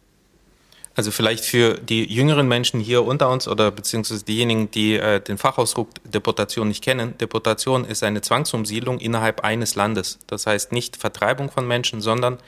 Also 0.97 1.13
vielleicht 1.13 1.45
für 1.45 1.75
die 1.75 2.05
jüngeren 2.13 2.49
Menschen 2.49 2.81
hier 2.81 3.05
unter 3.05 3.31
uns 3.31 3.47
oder 3.47 3.71
beziehungsweise 3.71 4.25
diejenigen, 4.25 4.71
die 4.71 4.97
äh, 4.97 5.21
den 5.21 5.39
Fachausdruck 5.39 5.89
Deportation 6.05 6.69
nicht 6.69 6.83
kennen. 6.83 7.17
Deportation 7.19 7.85
ist 7.85 8.03
eine 8.03 8.21
Zwangsumsiedlung 8.21 8.99
innerhalb 8.99 9.43
eines 9.43 9.77
Landes. 9.77 10.19
Das 10.27 10.47
heißt 10.47 10.73
nicht 10.73 10.97
Vertreibung 10.97 11.51
von 11.51 11.67
Menschen, 11.67 12.01
sondern 12.01 12.39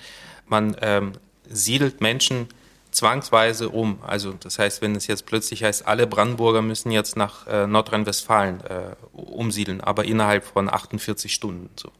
man 0.46 0.76
ähm, 0.80 1.12
siedelt 1.48 2.00
Menschen 2.00 2.48
zwangsweise 2.90 3.70
um. 3.70 3.98
Also 4.06 4.32
das 4.32 4.58
heißt, 4.58 4.82
wenn 4.82 4.94
es 4.96 5.06
jetzt 5.06 5.26
plötzlich 5.26 5.64
heißt, 5.64 5.86
alle 5.86 6.06
Brandenburger 6.06 6.62
müssen 6.62 6.90
jetzt 6.90 7.16
nach 7.16 7.46
äh, 7.46 7.66
Nordrhein-Westfalen 7.66 8.60
äh, 8.62 8.96
umsiedeln, 9.12 9.80
aber 9.80 10.04
innerhalb 10.04 10.44
von 10.44 10.68
48 10.68 11.32
Stunden 11.32 11.70
so 11.76 11.90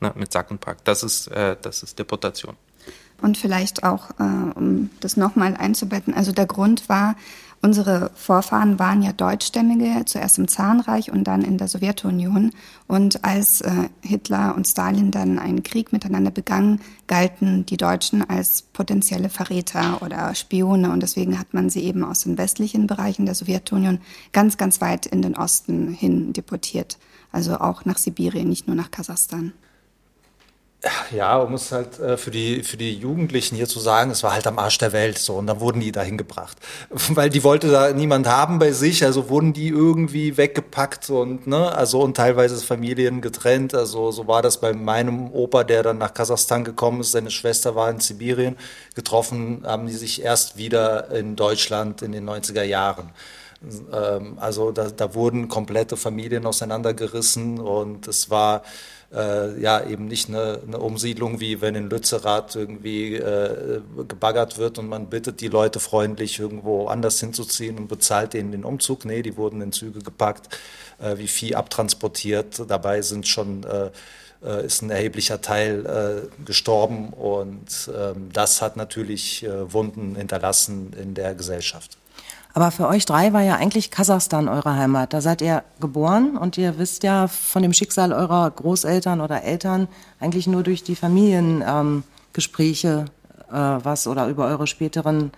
ne, 0.00 0.12
mit 0.14 0.32
Sack 0.32 0.50
und 0.50 0.60
Pack. 0.60 0.84
Das 0.84 1.02
ist, 1.02 1.28
äh, 1.28 1.56
das 1.60 1.82
ist 1.82 1.98
Deportation. 1.98 2.56
Und 3.20 3.36
vielleicht 3.36 3.82
auch, 3.82 4.10
äh, 4.20 4.52
um 4.54 4.90
das 5.00 5.16
nochmal 5.16 5.56
einzubetten, 5.56 6.14
also 6.14 6.32
der 6.32 6.46
Grund 6.46 6.88
war, 6.88 7.16
unsere 7.60 8.12
Vorfahren 8.14 8.78
waren 8.78 9.02
ja 9.02 9.12
Deutschstämmige, 9.12 10.04
zuerst 10.04 10.38
im 10.38 10.46
Zarenreich 10.46 11.10
und 11.10 11.24
dann 11.24 11.42
in 11.42 11.58
der 11.58 11.66
Sowjetunion. 11.66 12.52
Und 12.86 13.24
als 13.24 13.60
äh, 13.60 13.88
Hitler 14.00 14.54
und 14.54 14.66
Stalin 14.66 15.10
dann 15.10 15.40
einen 15.40 15.64
Krieg 15.64 15.92
miteinander 15.92 16.30
begangen, 16.30 16.80
galten 17.08 17.66
die 17.66 17.76
Deutschen 17.76 18.28
als 18.28 18.62
potenzielle 18.62 19.30
Verräter 19.30 20.00
oder 20.02 20.34
Spione. 20.36 20.92
Und 20.92 21.02
deswegen 21.02 21.38
hat 21.38 21.54
man 21.54 21.70
sie 21.70 21.82
eben 21.82 22.04
aus 22.04 22.20
den 22.20 22.38
westlichen 22.38 22.86
Bereichen 22.86 23.26
der 23.26 23.34
Sowjetunion 23.34 23.98
ganz, 24.32 24.56
ganz 24.56 24.80
weit 24.80 25.06
in 25.06 25.22
den 25.22 25.36
Osten 25.36 25.88
hin 25.88 26.32
deportiert. 26.32 26.98
Also 27.32 27.58
auch 27.58 27.84
nach 27.84 27.98
Sibirien, 27.98 28.48
nicht 28.48 28.68
nur 28.68 28.76
nach 28.76 28.90
Kasachstan. 28.92 29.52
Ja, 31.10 31.38
um 31.38 31.54
es 31.54 31.72
halt 31.72 31.98
äh, 31.98 32.16
für 32.16 32.30
die 32.30 32.62
für 32.62 32.76
die 32.76 32.94
Jugendlichen 32.94 33.56
hier 33.56 33.66
zu 33.66 33.80
sagen, 33.80 34.12
es 34.12 34.22
war 34.22 34.32
halt 34.32 34.46
am 34.46 34.60
Arsch 34.60 34.78
der 34.78 34.92
Welt 34.92 35.18
so 35.18 35.34
und 35.34 35.48
dann 35.48 35.58
wurden 35.58 35.80
die 35.80 35.90
dahin 35.90 36.16
gebracht, 36.16 36.56
weil 36.90 37.30
die 37.30 37.42
wollte 37.42 37.68
da 37.68 37.92
niemand 37.92 38.28
haben 38.28 38.60
bei 38.60 38.70
sich, 38.70 39.04
also 39.04 39.28
wurden 39.28 39.52
die 39.52 39.68
irgendwie 39.68 40.36
weggepackt 40.36 41.10
und 41.10 41.48
ne, 41.48 41.72
also 41.74 42.00
und 42.00 42.16
teilweise 42.16 42.56
Familien 42.64 43.20
getrennt, 43.22 43.74
also 43.74 44.12
so 44.12 44.28
war 44.28 44.40
das 44.40 44.60
bei 44.60 44.72
meinem 44.72 45.32
Opa, 45.32 45.64
der 45.64 45.82
dann 45.82 45.98
nach 45.98 46.14
Kasachstan 46.14 46.62
gekommen 46.62 47.00
ist, 47.00 47.10
seine 47.10 47.32
Schwester 47.32 47.74
war 47.74 47.90
in 47.90 47.98
Sibirien, 47.98 48.56
getroffen 48.94 49.62
haben 49.66 49.88
die 49.88 49.94
sich 49.94 50.22
erst 50.22 50.58
wieder 50.58 51.10
in 51.10 51.34
Deutschland 51.34 52.02
in 52.02 52.12
den 52.12 52.28
90er 52.28 52.62
Jahren. 52.62 53.10
Ähm, 53.92 54.38
also 54.38 54.70
da, 54.70 54.90
da 54.90 55.14
wurden 55.14 55.48
komplette 55.48 55.96
Familien 55.96 56.46
auseinandergerissen 56.46 57.58
und 57.58 58.06
es 58.06 58.30
war 58.30 58.62
äh, 59.12 59.60
ja 59.60 59.84
eben 59.86 60.06
nicht 60.06 60.28
eine, 60.28 60.60
eine 60.66 60.78
Umsiedlung, 60.78 61.40
wie 61.40 61.60
wenn 61.60 61.74
in 61.74 61.90
Lützerath 61.90 62.54
irgendwie 62.56 63.14
äh, 63.14 63.80
gebaggert 64.06 64.58
wird 64.58 64.78
und 64.78 64.88
man 64.88 65.06
bittet 65.06 65.40
die 65.40 65.48
Leute 65.48 65.80
freundlich 65.80 66.38
irgendwo 66.38 66.86
anders 66.88 67.20
hinzuziehen 67.20 67.78
und 67.78 67.88
bezahlt 67.88 68.34
denen 68.34 68.52
den 68.52 68.64
Umzug. 68.64 69.04
Nee, 69.04 69.22
die 69.22 69.36
wurden 69.36 69.60
in 69.62 69.72
Züge 69.72 70.00
gepackt, 70.00 70.48
äh, 71.00 71.16
wie 71.18 71.28
Vieh 71.28 71.54
abtransportiert. 71.54 72.62
Dabei 72.68 73.02
sind 73.02 73.26
schon 73.26 73.64
äh, 73.64 73.90
äh 74.44 74.66
ist 74.66 74.82
ein 74.82 74.90
erheblicher 74.90 75.40
Teil 75.40 75.86
äh, 75.86 76.44
gestorben 76.44 77.12
und 77.12 77.90
ähm, 77.96 78.30
das 78.32 78.62
hat 78.62 78.76
natürlich 78.76 79.46
Wunden 79.68 80.16
hinterlassen 80.16 80.92
in 81.00 81.14
der 81.14 81.34
Gesellschaft. 81.34 81.96
Aber 82.54 82.70
für 82.70 82.88
euch 82.88 83.04
drei 83.04 83.32
war 83.32 83.42
ja 83.42 83.56
eigentlich 83.56 83.90
Kasachstan 83.90 84.48
eure 84.48 84.74
Heimat. 84.74 85.12
Da 85.12 85.20
seid 85.20 85.42
ihr 85.42 85.62
geboren 85.80 86.36
und 86.36 86.58
ihr 86.58 86.78
wisst 86.78 87.02
ja 87.02 87.28
von 87.28 87.62
dem 87.62 87.72
Schicksal 87.72 88.12
eurer 88.12 88.50
Großeltern 88.50 89.20
oder 89.20 89.42
Eltern 89.42 89.88
eigentlich 90.18 90.46
nur 90.46 90.62
durch 90.62 90.82
die 90.82 90.96
Familiengespräche 90.96 93.04
ähm, 93.04 93.48
äh, 93.50 93.84
was 93.84 94.06
oder 94.06 94.28
über 94.28 94.46
eure 94.46 94.66
späteren 94.66 95.32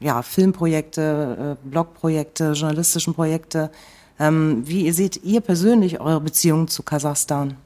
ja, 0.00 0.22
Filmprojekte, 0.22 1.56
äh, 1.62 1.68
Blogprojekte, 1.68 2.52
journalistischen 2.52 3.14
Projekte. 3.14 3.70
Ähm, 4.18 4.62
wie 4.66 4.90
seht 4.92 5.22
ihr 5.24 5.40
persönlich 5.40 6.00
eure 6.00 6.20
Beziehung 6.20 6.68
zu 6.68 6.82
Kasachstan? 6.82 7.56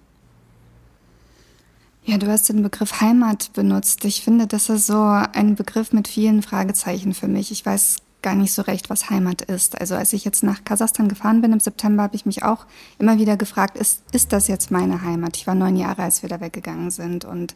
Ja, 2.05 2.19
du 2.19 2.27
hast 2.27 2.49
den 2.49 2.63
Begriff 2.63 3.01
Heimat 3.01 3.53
benutzt. 3.55 4.05
Ich 4.05 4.23
finde, 4.23 4.47
das 4.47 4.69
ist 4.69 4.87
so 4.87 5.03
ein 5.03 5.55
Begriff 5.55 5.93
mit 5.93 6.07
vielen 6.07 6.43
Fragezeichen 6.43 7.15
für 7.15 7.29
mich. 7.29 7.51
Ich 7.51 7.65
weiß 7.65 7.97
gar 8.25 8.35
nicht 8.35 8.53
so 8.53 8.63
recht, 8.63 8.91
was 8.91 9.11
Heimat 9.11 9.43
ist. 9.43 9.81
Also 9.81 9.95
als 9.95 10.13
ich 10.13 10.25
jetzt 10.25 10.43
nach 10.43 10.65
Kasachstan 10.65 11.09
gefahren 11.09 11.43
bin 11.43 11.53
im 11.53 11.61
September, 11.61 12.03
habe 12.03 12.17
ich 12.17 12.27
mich 12.27 12.43
auch 12.43 12.67
immer 12.99 13.19
wieder 13.19 13.37
gefragt, 13.37 13.79
ist, 13.79 14.03
ist 14.13 14.33
das 14.33 14.49
jetzt 14.49 14.73
meine 14.73 15.03
Heimat? 15.03 15.37
Ich 15.37 15.47
war 15.47 15.55
neun 15.55 15.77
Jahre, 15.77 16.03
als 16.03 16.23
wir 16.23 16.29
da 16.29 16.41
weggegangen 16.41 16.91
sind 16.91 17.25
und 17.25 17.55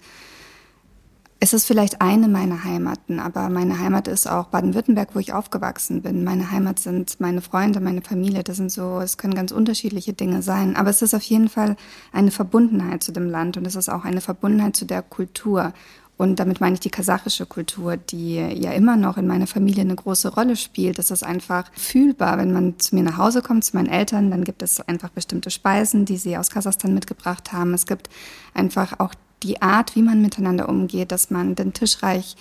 es 1.40 1.52
ist 1.52 1.66
vielleicht 1.66 2.00
eine 2.00 2.26
meiner 2.26 2.64
Heimaten, 2.64 3.20
aber 3.20 3.48
meine 3.48 3.78
Heimat 3.78 4.08
ist 4.08 4.28
auch 4.28 4.46
Baden-Württemberg, 4.46 5.10
wo 5.14 5.20
ich 5.20 5.32
aufgewachsen 5.32 6.02
bin. 6.02 6.24
Meine 6.24 6.50
Heimat 6.50 6.80
sind 6.80 7.20
meine 7.20 7.40
Freunde, 7.42 7.78
meine 7.78 8.02
Familie. 8.02 8.42
Das 8.42 8.56
sind 8.56 8.72
so, 8.72 8.98
es 8.98 9.18
können 9.18 9.34
ganz 9.34 9.52
unterschiedliche 9.52 10.14
Dinge 10.14 10.42
sein. 10.42 10.74
Aber 10.74 10.90
es 10.90 11.00
ist 11.00 11.14
auf 11.14 11.22
jeden 11.22 11.48
Fall 11.48 11.76
eine 12.12 12.32
Verbundenheit 12.32 13.04
zu 13.04 13.12
dem 13.12 13.30
Land 13.30 13.56
und 13.56 13.66
es 13.68 13.76
ist 13.76 13.88
auch 13.88 14.04
eine 14.04 14.20
Verbundenheit 14.20 14.74
zu 14.74 14.84
der 14.84 15.00
Kultur. 15.00 15.72
Und 16.18 16.40
damit 16.40 16.60
meine 16.60 16.74
ich 16.74 16.80
die 16.80 16.90
kasachische 16.90 17.46
Kultur, 17.46 17.96
die 17.96 18.34
ja 18.34 18.72
immer 18.72 18.96
noch 18.96 19.16
in 19.16 19.28
meiner 19.28 19.46
Familie 19.46 19.82
eine 19.82 19.94
große 19.94 20.34
Rolle 20.34 20.56
spielt. 20.56 20.98
Das 20.98 21.12
ist 21.12 21.22
einfach 21.22 21.70
fühlbar. 21.74 22.38
Wenn 22.38 22.52
man 22.52 22.78
zu 22.80 22.96
mir 22.96 23.04
nach 23.04 23.16
Hause 23.16 23.40
kommt, 23.40 23.64
zu 23.64 23.76
meinen 23.76 23.88
Eltern, 23.88 24.30
dann 24.30 24.42
gibt 24.42 24.62
es 24.62 24.80
einfach 24.80 25.10
bestimmte 25.10 25.50
Speisen, 25.50 26.04
die 26.04 26.16
sie 26.16 26.36
aus 26.36 26.50
Kasachstan 26.50 26.92
mitgebracht 26.92 27.52
haben. 27.52 27.72
Es 27.72 27.86
gibt 27.86 28.10
einfach 28.52 28.98
auch 28.98 29.14
die 29.44 29.62
Art, 29.62 29.94
wie 29.94 30.02
man 30.02 30.20
miteinander 30.20 30.68
umgeht, 30.68 31.12
dass 31.12 31.30
man 31.30 31.54
den 31.54 31.72
Tisch 31.72 32.02
reich 32.02 32.36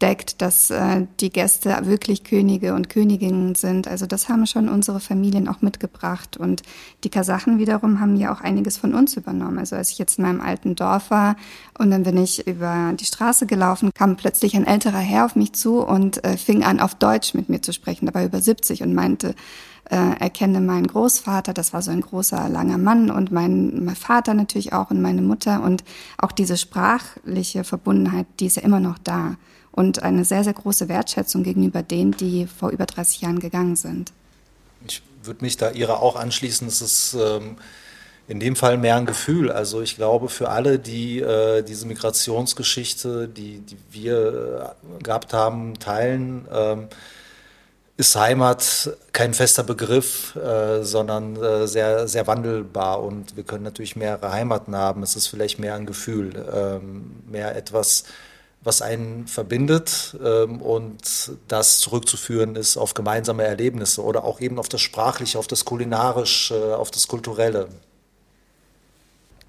deckt, 0.00 0.40
dass 0.40 0.70
äh, 0.70 1.06
die 1.20 1.30
Gäste 1.30 1.76
wirklich 1.82 2.24
Könige 2.24 2.74
und 2.74 2.88
Königinnen 2.88 3.54
sind. 3.54 3.86
Also 3.86 4.06
das 4.06 4.28
haben 4.28 4.46
schon 4.46 4.68
unsere 4.68 5.00
Familien 5.00 5.48
auch 5.48 5.62
mitgebracht. 5.62 6.36
Und 6.36 6.62
die 7.04 7.10
Kasachen 7.10 7.58
wiederum 7.58 8.00
haben 8.00 8.16
ja 8.16 8.32
auch 8.32 8.40
einiges 8.40 8.76
von 8.76 8.94
uns 8.94 9.16
übernommen. 9.16 9.58
Also 9.58 9.76
als 9.76 9.90
ich 9.90 9.98
jetzt 9.98 10.18
in 10.18 10.24
meinem 10.24 10.40
alten 10.40 10.74
Dorf 10.74 11.10
war 11.10 11.36
und 11.78 11.90
dann 11.90 12.02
bin 12.02 12.16
ich 12.16 12.46
über 12.46 12.92
die 12.98 13.04
Straße 13.04 13.46
gelaufen, 13.46 13.90
kam 13.94 14.16
plötzlich 14.16 14.56
ein 14.56 14.66
älterer 14.66 14.98
Herr 14.98 15.26
auf 15.26 15.36
mich 15.36 15.52
zu 15.52 15.80
und 15.80 16.24
äh, 16.24 16.36
fing 16.36 16.64
an, 16.64 16.80
auf 16.80 16.94
Deutsch 16.94 17.34
mit 17.34 17.48
mir 17.48 17.60
zu 17.62 17.72
sprechen, 17.72 18.06
dabei 18.06 18.24
über 18.24 18.40
70 18.40 18.82
und 18.82 18.94
meinte, 18.94 19.34
äh, 19.90 20.20
erkenne 20.20 20.60
meinen 20.60 20.86
Großvater, 20.86 21.52
das 21.52 21.72
war 21.72 21.82
so 21.82 21.90
ein 21.90 22.00
großer, 22.00 22.48
langer 22.48 22.78
Mann 22.78 23.10
und 23.10 23.32
mein, 23.32 23.84
mein 23.84 23.96
Vater 23.96 24.34
natürlich 24.34 24.72
auch 24.72 24.90
und 24.90 25.02
meine 25.02 25.22
Mutter 25.22 25.62
und 25.62 25.84
auch 26.18 26.32
diese 26.32 26.56
sprachliche 26.56 27.64
Verbundenheit, 27.64 28.26
die 28.38 28.46
ist 28.46 28.56
ja 28.56 28.62
immer 28.62 28.80
noch 28.80 28.98
da 28.98 29.36
und 29.72 30.02
eine 30.02 30.24
sehr, 30.24 30.44
sehr 30.44 30.52
große 30.52 30.88
Wertschätzung 30.88 31.42
gegenüber 31.42 31.82
denen, 31.82 32.12
die 32.12 32.46
vor 32.46 32.70
über 32.70 32.86
30 32.86 33.22
Jahren 33.22 33.40
gegangen 33.40 33.76
sind. 33.76 34.12
Ich 34.86 35.02
würde 35.22 35.44
mich 35.44 35.56
da 35.56 35.70
Ihrer 35.70 36.00
auch 36.00 36.16
anschließen. 36.16 36.66
Es 36.68 36.80
ist 36.80 37.16
ähm, 37.20 37.56
in 38.28 38.40
dem 38.40 38.56
Fall 38.56 38.78
mehr 38.78 38.96
ein 38.96 39.06
Gefühl. 39.06 39.50
Also 39.50 39.82
ich 39.82 39.96
glaube, 39.96 40.28
für 40.28 40.50
alle, 40.50 40.78
die 40.78 41.20
äh, 41.20 41.62
diese 41.62 41.86
Migrationsgeschichte, 41.86 43.28
die, 43.28 43.58
die 43.58 43.76
wir 43.90 44.74
äh, 44.98 45.02
gehabt 45.02 45.32
haben, 45.32 45.78
teilen, 45.78 46.46
ähm, 46.52 46.88
ist 48.00 48.16
Heimat 48.16 48.96
kein 49.12 49.34
fester 49.34 49.62
Begriff, 49.62 50.34
äh, 50.34 50.82
sondern 50.82 51.36
äh, 51.36 51.68
sehr, 51.68 52.08
sehr 52.08 52.26
wandelbar. 52.26 53.02
Und 53.02 53.36
wir 53.36 53.44
können 53.44 53.62
natürlich 53.62 53.94
mehrere 53.94 54.32
Heimaten 54.32 54.74
haben. 54.74 55.02
Es 55.02 55.16
ist 55.16 55.26
vielleicht 55.26 55.58
mehr 55.58 55.74
ein 55.74 55.84
Gefühl, 55.84 56.32
ähm, 56.52 57.22
mehr 57.28 57.54
etwas, 57.54 58.04
was 58.62 58.80
einen 58.80 59.26
verbindet 59.26 60.16
ähm, 60.24 60.62
und 60.62 61.32
das 61.48 61.78
zurückzuführen 61.80 62.56
ist 62.56 62.78
auf 62.78 62.94
gemeinsame 62.94 63.44
Erlebnisse 63.44 64.02
oder 64.02 64.24
auch 64.24 64.40
eben 64.40 64.58
auf 64.58 64.68
das 64.68 64.80
Sprachliche, 64.80 65.38
auf 65.38 65.46
das 65.46 65.66
Kulinarische, 65.66 66.78
auf 66.78 66.90
das 66.90 67.06
Kulturelle. 67.06 67.68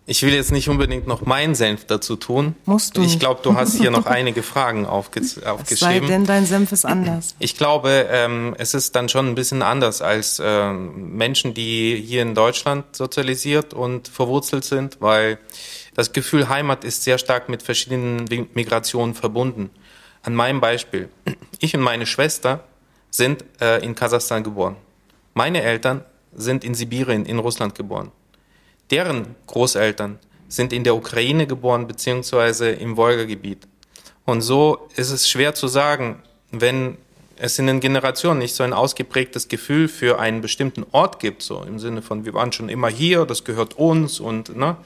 Ich 0.07 0.23
will 0.23 0.33
jetzt 0.33 0.51
nicht 0.51 0.67
unbedingt 0.67 1.07
noch 1.07 1.25
meinen 1.25 1.53
Senf 1.53 1.85
dazu 1.85 2.15
tun. 2.15 2.55
Musst 2.65 2.97
du. 2.97 3.03
Ich 3.03 3.19
glaube, 3.19 3.41
du 3.43 3.55
hast 3.55 3.75
hier 3.77 3.91
noch 3.91 4.05
einige 4.07 4.41
Fragen 4.41 4.85
aufge 4.85 5.21
aufgeschrieben. 5.21 5.63
Es 5.69 5.79
sei 5.79 5.99
denn, 5.99 6.25
dein 6.25 6.45
Senf 6.45 6.71
ist 6.71 6.85
anders. 6.85 7.35
Ich 7.39 7.55
glaube, 7.55 8.07
ähm, 8.09 8.55
es 8.57 8.73
ist 8.73 8.95
dann 8.95 9.09
schon 9.09 9.27
ein 9.27 9.35
bisschen 9.35 9.61
anders 9.61 10.01
als 10.01 10.39
äh, 10.39 10.73
Menschen, 10.73 11.53
die 11.53 12.03
hier 12.05 12.23
in 12.23 12.33
Deutschland 12.33 12.95
sozialisiert 12.95 13.73
und 13.73 14.07
verwurzelt 14.07 14.63
sind, 14.63 14.97
weil 15.01 15.37
das 15.93 16.13
Gefühl 16.13 16.49
Heimat 16.49 16.83
ist 16.83 17.03
sehr 17.03 17.17
stark 17.17 17.47
mit 17.47 17.61
verschiedenen 17.61 18.25
Migrationen 18.53 19.13
verbunden. 19.13 19.69
An 20.23 20.35
meinem 20.35 20.61
Beispiel. 20.61 21.09
Ich 21.59 21.75
und 21.75 21.81
meine 21.81 22.05
Schwester 22.05 22.63
sind 23.11 23.43
äh, 23.59 23.83
in 23.83 23.95
Kasachstan 23.95 24.43
geboren. 24.43 24.77
Meine 25.33 25.61
Eltern 25.61 26.03
sind 26.33 26.63
in 26.63 26.73
Sibirien, 26.73 27.25
in 27.25 27.39
Russland 27.39 27.75
geboren. 27.75 28.11
Deren 28.91 29.35
Großeltern 29.47 30.19
sind 30.47 30.73
in 30.73 30.83
der 30.83 30.95
Ukraine 30.95 31.47
geboren, 31.47 31.87
beziehungsweise 31.87 32.69
im 32.69 32.97
Wolga-Gebiet. 32.97 33.67
Und 34.25 34.41
so 34.41 34.89
ist 34.95 35.09
es 35.09 35.29
schwer 35.29 35.55
zu 35.55 35.67
sagen, 35.67 36.21
wenn 36.51 36.97
es 37.37 37.57
in 37.57 37.67
den 37.67 37.79
Generationen 37.79 38.39
nicht 38.39 38.53
so 38.53 38.63
ein 38.63 38.73
ausgeprägtes 38.73 39.47
Gefühl 39.47 39.87
für 39.87 40.19
einen 40.19 40.41
bestimmten 40.41 40.85
Ort 40.91 41.19
gibt, 41.19 41.41
so 41.41 41.63
im 41.63 41.79
Sinne 41.79 42.01
von, 42.01 42.23
wir 42.25 42.33
waren 42.33 42.51
schon 42.51 42.69
immer 42.69 42.89
hier, 42.89 43.25
das 43.25 43.43
gehört 43.43 43.77
uns 43.77 44.19
und, 44.19 44.55
ne, 44.55 44.77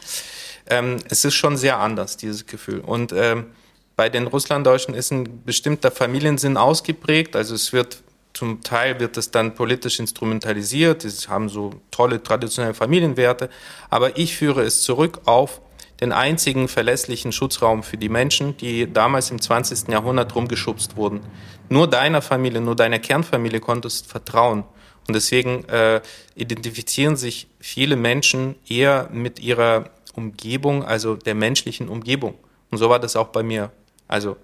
ähm, 0.68 0.98
es 1.10 1.26
ist 1.26 1.36
schon 1.36 1.58
sehr 1.58 1.80
anders, 1.80 2.16
dieses 2.16 2.46
Gefühl. 2.46 2.80
Und 2.80 3.12
ähm, 3.12 3.48
bei 3.96 4.10
den 4.10 4.28
Russlanddeutschen 4.28 4.94
ist 4.94 5.12
ein 5.12 5.44
bestimmter 5.44 5.92
Familiensinn 5.92 6.58
ausgeprägt. 6.58 7.36
Also 7.36 7.56
es 7.56 7.74
wird 7.74 8.04
zum 8.36 8.62
Teil 8.64 9.00
wird 9.00 9.16
es 9.16 9.32
dann 9.32 9.56
politisch 9.56 9.98
instrumentalisiert. 10.00 11.04
Sie 11.04 11.28
haben 11.30 11.48
so 11.48 11.72
tolle 11.90 12.22
traditionelle 12.22 12.74
Familienwerte. 12.74 13.50
Aber 13.90 14.18
ich 14.18 14.36
führe 14.36 14.62
es 14.64 14.82
zurück 14.82 15.22
auf 15.26 15.62
den 16.02 16.12
einzigen 16.12 16.68
verlässlichen 16.68 17.32
Schutzraum 17.32 17.82
für 17.82 17.98
die 17.98 18.10
Menschen, 18.10 18.58
die 18.58 18.92
damals 18.92 19.32
im 19.32 19.42
20. 19.42 19.88
Jahrhundert 19.88 20.36
rumgeschubst 20.36 20.98
wurden. 20.98 21.22
Nur 21.70 21.90
deiner 21.90 22.22
Familie, 22.22 22.60
nur 22.60 22.76
deiner 22.76 23.00
Kernfamilie 23.00 23.62
konntest 23.62 24.06
vertrauen. 24.08 24.66
Und 25.08 25.14
deswegen 25.14 25.64
äh, 25.70 26.02
identifizieren 26.36 27.16
sich 27.16 27.48
viele 27.62 27.96
Menschen 27.96 28.56
eher 28.68 29.10
mit 29.14 29.40
ihrer 29.40 29.92
Umgebung, 30.14 30.84
also 30.84 31.16
der 31.16 31.36
menschlichen 31.36 31.88
Umgebung. 31.88 32.36
Und 32.70 32.80
so 32.80 32.90
war 32.90 33.00
das 33.00 33.16
auch 33.16 33.28
bei 33.28 33.44
mir. 33.44 33.72
Also 34.10 34.36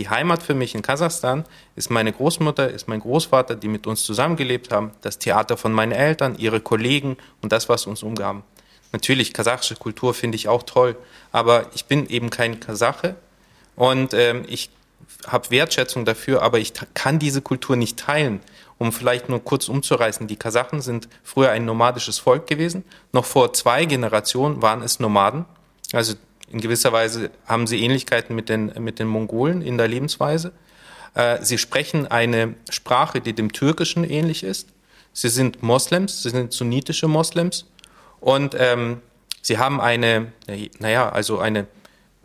die 0.00 0.08
Heimat 0.08 0.42
für 0.42 0.54
mich 0.54 0.74
in 0.74 0.80
Kasachstan 0.80 1.44
ist 1.76 1.90
meine 1.90 2.10
Großmutter, 2.10 2.70
ist 2.70 2.88
mein 2.88 3.00
Großvater, 3.00 3.54
die 3.54 3.68
mit 3.68 3.86
uns 3.86 4.02
zusammengelebt 4.02 4.72
haben, 4.72 4.92
das 5.02 5.18
Theater 5.18 5.58
von 5.58 5.74
meinen 5.74 5.92
Eltern, 5.92 6.36
ihre 6.38 6.60
Kollegen 6.60 7.18
und 7.42 7.52
das, 7.52 7.68
was 7.68 7.84
uns 7.84 8.02
umgab. 8.02 8.42
Natürlich, 8.92 9.34
kasachische 9.34 9.76
Kultur 9.76 10.14
finde 10.14 10.36
ich 10.36 10.48
auch 10.48 10.62
toll, 10.62 10.96
aber 11.32 11.66
ich 11.74 11.84
bin 11.84 12.08
eben 12.08 12.30
kein 12.30 12.60
Kasache 12.60 13.14
und 13.76 14.14
ähm, 14.14 14.46
ich 14.48 14.70
habe 15.26 15.50
Wertschätzung 15.50 16.06
dafür, 16.06 16.40
aber 16.40 16.58
ich 16.58 16.72
kann 16.94 17.18
diese 17.18 17.42
Kultur 17.42 17.76
nicht 17.76 17.98
teilen. 17.98 18.40
Um 18.78 18.92
vielleicht 18.92 19.28
nur 19.28 19.44
kurz 19.44 19.68
umzureißen, 19.68 20.28
die 20.28 20.36
Kasachen 20.36 20.80
sind 20.80 21.08
früher 21.22 21.50
ein 21.50 21.66
nomadisches 21.66 22.18
Volk 22.18 22.46
gewesen. 22.46 22.84
Noch 23.12 23.26
vor 23.26 23.52
zwei 23.52 23.84
Generationen 23.84 24.62
waren 24.62 24.80
es 24.80 24.98
Nomaden. 24.98 25.44
Also 25.92 26.14
in 26.50 26.60
gewisser 26.60 26.92
Weise 26.92 27.30
haben 27.46 27.66
sie 27.66 27.82
Ähnlichkeiten 27.82 28.34
mit 28.34 28.48
den, 28.48 28.72
mit 28.78 28.98
den 28.98 29.06
Mongolen 29.06 29.62
in 29.62 29.78
der 29.78 29.88
Lebensweise. 29.88 30.52
Äh, 31.14 31.38
sie 31.42 31.58
sprechen 31.58 32.06
eine 32.06 32.54
Sprache, 32.68 33.20
die 33.20 33.32
dem 33.32 33.52
Türkischen 33.52 34.04
ähnlich 34.04 34.42
ist. 34.42 34.68
Sie 35.12 35.28
sind 35.28 35.62
Moslems, 35.62 36.22
sie 36.22 36.30
sind 36.30 36.52
sunnitische 36.52 37.08
Moslems 37.08 37.66
und 38.20 38.54
ähm, 38.58 39.00
sie 39.42 39.58
haben 39.58 39.80
eine, 39.80 40.32
naja, 40.78 41.08
also 41.08 41.38
eine, 41.38 41.66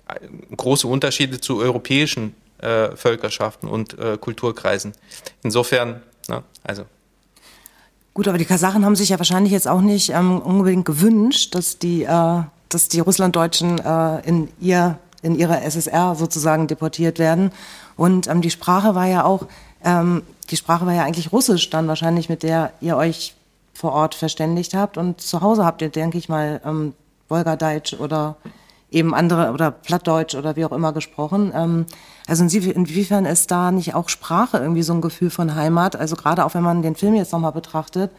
eine 0.06 0.30
große 0.56 0.88
Unterschiede 0.88 1.42
zu 1.42 1.58
europäischen 1.60 2.36
äh, 2.60 2.96
Völkerschaften 2.96 3.68
und 3.68 3.98
äh, 3.98 4.18
Kulturkreisen. 4.18 4.94
Insofern, 5.44 6.02
na, 6.28 6.44
also. 6.64 6.86
Gut, 8.14 8.28
aber 8.28 8.38
die 8.38 8.46
Kasachen 8.46 8.86
haben 8.86 8.96
sich 8.96 9.10
ja 9.10 9.20
wahrscheinlich 9.20 9.52
jetzt 9.52 9.68
auch 9.68 9.82
nicht 9.82 10.10
ähm, 10.10 10.40
unbedingt 10.40 10.86
gewünscht, 10.86 11.54
dass 11.56 11.80
die, 11.80 12.04
äh, 12.04 12.44
dass 12.70 12.88
die 12.88 13.00
Russlanddeutschen 13.00 13.80
äh, 13.80 14.28
in 14.28 14.50
ihr 14.60 14.98
in 15.26 15.36
ihre 15.36 15.62
SSR 15.62 16.16
sozusagen 16.16 16.68
deportiert 16.68 17.18
werden. 17.18 17.52
Und 17.98 18.28
ähm, 18.28 18.42
die 18.42 18.52
Sprache 18.52 18.94
war 18.94 19.08
ja 19.08 19.24
auch, 19.26 19.48
ähm, 19.84 20.22
die 20.52 20.58
Sprache 20.58 20.86
war 20.86 20.94
ja 20.94 21.04
eigentlich 21.04 21.32
Russisch 21.32 21.70
dann 21.72 21.88
wahrscheinlich, 21.88 22.30
mit 22.30 22.44
der 22.44 22.72
ihr 22.80 22.96
euch 22.96 23.34
vor 23.74 23.92
Ort 23.94 24.14
verständigt 24.14 24.76
habt. 24.76 24.98
Und 24.98 25.20
zu 25.20 25.42
Hause 25.42 25.66
habt 25.66 25.82
ihr, 25.82 25.90
denke 25.90 26.18
ich 26.20 26.30
mal, 26.30 26.62
ähm, 26.64 26.94
Wolgadeutsch 27.28 27.94
oder 27.94 28.38
eben 28.92 29.16
andere 29.16 29.52
oder 29.52 29.72
Plattdeutsch 29.72 30.36
oder 30.36 30.56
wie 30.56 30.66
auch 30.66 30.72
immer 30.72 30.94
gesprochen. 30.94 31.52
Ähm, 31.56 31.86
also 32.28 32.44
inwiefern 32.44 33.26
ist 33.26 33.50
da 33.50 33.72
nicht 33.72 33.96
auch 33.96 34.10
Sprache 34.10 34.60
irgendwie 34.60 34.84
so 34.84 34.94
ein 34.94 35.02
Gefühl 35.02 35.32
von 35.32 35.56
Heimat? 35.56 35.96
Also 35.96 36.16
gerade 36.16 36.46
auch 36.46 36.54
wenn 36.54 36.64
man 36.64 36.84
den 36.84 36.96
Film 36.96 37.16
jetzt 37.16 37.34
nochmal 37.34 37.52
betrachtet, 37.52 38.12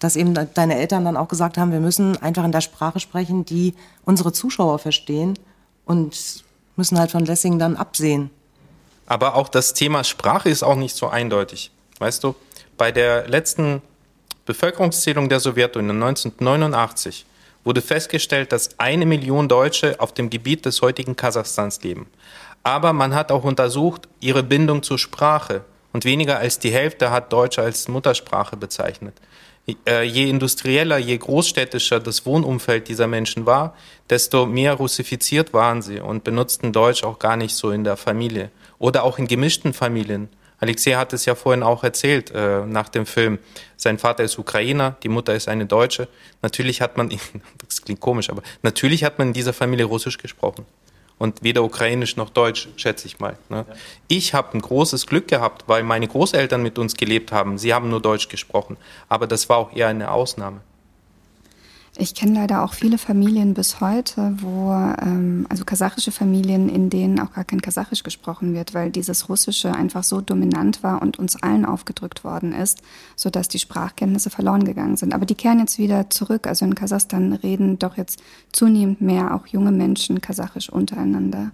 dass 0.00 0.16
eben 0.16 0.34
deine 0.34 0.76
Eltern 0.76 1.04
dann 1.04 1.16
auch 1.16 1.28
gesagt 1.28 1.58
haben, 1.58 1.70
wir 1.70 1.80
müssen 1.80 2.20
einfach 2.20 2.44
in 2.44 2.52
der 2.52 2.62
Sprache 2.62 2.98
sprechen, 2.98 3.44
die 3.44 3.74
unsere 4.04 4.32
Zuschauer 4.32 4.78
verstehen 4.78 5.38
und 5.84 6.42
müssen 6.76 6.98
halt 6.98 7.10
von 7.10 7.24
Lessing 7.24 7.58
dann 7.58 7.76
absehen. 7.76 8.30
Aber 9.06 9.36
auch 9.36 9.48
das 9.48 9.74
Thema 9.74 10.02
Sprache 10.02 10.48
ist 10.48 10.62
auch 10.62 10.76
nicht 10.76 10.96
so 10.96 11.08
eindeutig. 11.08 11.70
Weißt 11.98 12.24
du, 12.24 12.34
bei 12.78 12.90
der 12.90 13.28
letzten 13.28 13.82
Bevölkerungszählung 14.46 15.28
der 15.28 15.40
Sowjetunion 15.40 16.02
1989 16.02 17.26
wurde 17.62 17.82
festgestellt, 17.82 18.52
dass 18.52 18.78
eine 18.78 19.04
Million 19.04 19.48
Deutsche 19.48 20.00
auf 20.00 20.14
dem 20.14 20.30
Gebiet 20.30 20.64
des 20.64 20.80
heutigen 20.80 21.14
Kasachstans 21.14 21.82
leben. 21.82 22.06
Aber 22.62 22.92
man 22.92 23.14
hat 23.14 23.32
auch 23.32 23.44
untersucht 23.44 24.08
ihre 24.20 24.42
Bindung 24.42 24.82
zur 24.82 24.98
Sprache 24.98 25.62
und 25.92 26.04
weniger 26.04 26.38
als 26.38 26.58
die 26.58 26.72
Hälfte 26.72 27.10
hat 27.10 27.32
Deutsch 27.32 27.58
als 27.58 27.88
Muttersprache 27.88 28.56
bezeichnet. 28.56 29.14
Äh, 29.86 30.04
je 30.04 30.28
industrieller, 30.28 30.98
je 30.98 31.16
großstädtischer 31.16 32.00
das 32.00 32.26
Wohnumfeld 32.26 32.88
dieser 32.88 33.06
Menschen 33.06 33.46
war, 33.46 33.74
desto 34.08 34.46
mehr 34.46 34.74
russifiziert 34.74 35.52
waren 35.52 35.82
sie 35.82 36.00
und 36.00 36.24
benutzten 36.24 36.72
Deutsch 36.72 37.04
auch 37.04 37.18
gar 37.18 37.36
nicht 37.36 37.54
so 37.54 37.70
in 37.70 37.84
der 37.84 37.96
Familie 37.96 38.50
oder 38.78 39.04
auch 39.04 39.18
in 39.18 39.26
gemischten 39.26 39.72
Familien. 39.72 40.28
Alexei 40.58 40.92
hat 40.92 41.12
es 41.12 41.24
ja 41.24 41.34
vorhin 41.34 41.62
auch 41.62 41.84
erzählt 41.84 42.30
äh, 42.32 42.66
nach 42.66 42.88
dem 42.88 43.06
Film. 43.06 43.38
Sein 43.76 43.98
Vater 43.98 44.24
ist 44.24 44.38
Ukrainer, 44.38 44.96
die 45.02 45.08
Mutter 45.08 45.34
ist 45.34 45.48
eine 45.48 45.64
Deutsche. 45.66 46.08
Natürlich 46.42 46.82
hat 46.82 46.96
man, 46.96 47.08
das 47.66 47.82
klingt 47.82 48.00
komisch, 48.00 48.28
aber 48.28 48.42
natürlich 48.62 49.04
hat 49.04 49.18
man 49.18 49.28
in 49.28 49.34
dieser 49.34 49.52
Familie 49.52 49.86
Russisch 49.86 50.18
gesprochen 50.18 50.66
und 51.20 51.42
weder 51.42 51.62
Ukrainisch 51.62 52.16
noch 52.16 52.30
Deutsch, 52.30 52.68
schätze 52.76 53.06
ich 53.06 53.20
mal. 53.20 53.36
Ne? 53.50 53.66
Ja. 53.68 53.74
Ich 54.08 54.32
habe 54.32 54.56
ein 54.56 54.62
großes 54.62 55.06
Glück 55.06 55.28
gehabt, 55.28 55.64
weil 55.66 55.82
meine 55.82 56.08
Großeltern 56.08 56.62
mit 56.62 56.78
uns 56.78 56.96
gelebt 56.96 57.30
haben. 57.30 57.58
Sie 57.58 57.74
haben 57.74 57.90
nur 57.90 58.00
Deutsch 58.00 58.28
gesprochen, 58.28 58.78
aber 59.10 59.26
das 59.26 59.50
war 59.50 59.58
auch 59.58 59.76
eher 59.76 59.88
eine 59.88 60.10
Ausnahme. 60.10 60.62
Ich 62.00 62.14
kenne 62.14 62.32
leider 62.32 62.64
auch 62.64 62.72
viele 62.72 62.96
Familien 62.96 63.52
bis 63.52 63.82
heute, 63.82 64.34
wo, 64.40 64.72
ähm, 64.72 65.44
also 65.50 65.66
kasachische 65.66 66.12
Familien, 66.12 66.70
in 66.70 66.88
denen 66.88 67.20
auch 67.20 67.34
gar 67.34 67.44
kein 67.44 67.60
Kasachisch 67.60 68.02
gesprochen 68.02 68.54
wird, 68.54 68.72
weil 68.72 68.90
dieses 68.90 69.28
Russische 69.28 69.74
einfach 69.74 70.02
so 70.02 70.22
dominant 70.22 70.82
war 70.82 71.02
und 71.02 71.18
uns 71.18 71.42
allen 71.42 71.66
aufgedrückt 71.66 72.24
worden 72.24 72.54
ist, 72.54 72.80
sodass 73.16 73.48
die 73.48 73.58
Sprachkenntnisse 73.58 74.30
verloren 74.30 74.64
gegangen 74.64 74.96
sind. 74.96 75.12
Aber 75.12 75.26
die 75.26 75.34
kehren 75.34 75.58
jetzt 75.58 75.76
wieder 75.76 76.08
zurück. 76.08 76.46
Also 76.46 76.64
in 76.64 76.74
Kasachstan 76.74 77.34
reden 77.34 77.78
doch 77.78 77.98
jetzt 77.98 78.22
zunehmend 78.50 79.02
mehr 79.02 79.34
auch 79.34 79.46
junge 79.46 79.70
Menschen 79.70 80.22
Kasachisch 80.22 80.70
untereinander. 80.70 81.50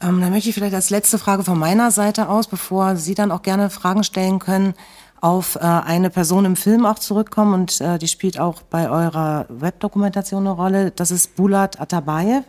Ähm, 0.00 0.20
dann 0.20 0.30
möchte 0.30 0.50
ich 0.50 0.54
vielleicht 0.54 0.74
als 0.74 0.90
letzte 0.90 1.18
Frage 1.18 1.42
von 1.42 1.58
meiner 1.58 1.90
Seite 1.90 2.28
aus, 2.28 2.46
bevor 2.46 2.94
Sie 2.94 3.16
dann 3.16 3.32
auch 3.32 3.42
gerne 3.42 3.70
Fragen 3.70 4.04
stellen 4.04 4.38
können, 4.38 4.74
auf 5.20 5.56
äh, 5.56 5.60
eine 5.60 6.10
Person 6.10 6.44
im 6.44 6.56
Film 6.56 6.86
auch 6.86 6.98
zurückkommen 6.98 7.54
und 7.54 7.80
äh, 7.80 7.98
die 7.98 8.08
spielt 8.08 8.38
auch 8.38 8.62
bei 8.62 8.88
eurer 8.88 9.46
Webdokumentation 9.48 10.46
eine 10.46 10.50
Rolle. 10.50 10.90
Das 10.92 11.10
ist 11.10 11.36
Bulat 11.36 11.80
Atabayev. 11.80 12.44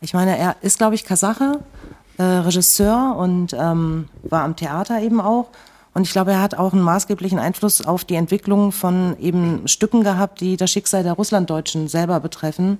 Ich 0.00 0.14
meine, 0.14 0.36
er 0.36 0.56
ist, 0.62 0.78
glaube 0.78 0.96
ich, 0.96 1.04
Kasache, 1.04 1.60
äh, 2.18 2.22
Regisseur 2.22 3.14
und 3.16 3.52
ähm, 3.52 4.08
war 4.24 4.42
am 4.42 4.56
Theater 4.56 5.00
eben 5.00 5.20
auch. 5.20 5.48
Und 5.94 6.02
ich 6.02 6.12
glaube, 6.12 6.32
er 6.32 6.40
hat 6.40 6.54
auch 6.56 6.72
einen 6.72 6.82
maßgeblichen 6.82 7.38
Einfluss 7.38 7.86
auf 7.86 8.04
die 8.04 8.16
Entwicklung 8.16 8.72
von 8.72 9.16
eben 9.20 9.68
Stücken 9.68 10.02
gehabt, 10.02 10.40
die 10.40 10.56
das 10.56 10.70
Schicksal 10.70 11.02
der 11.02 11.12
Russlanddeutschen 11.12 11.86
selber 11.86 12.18
betreffen. 12.18 12.78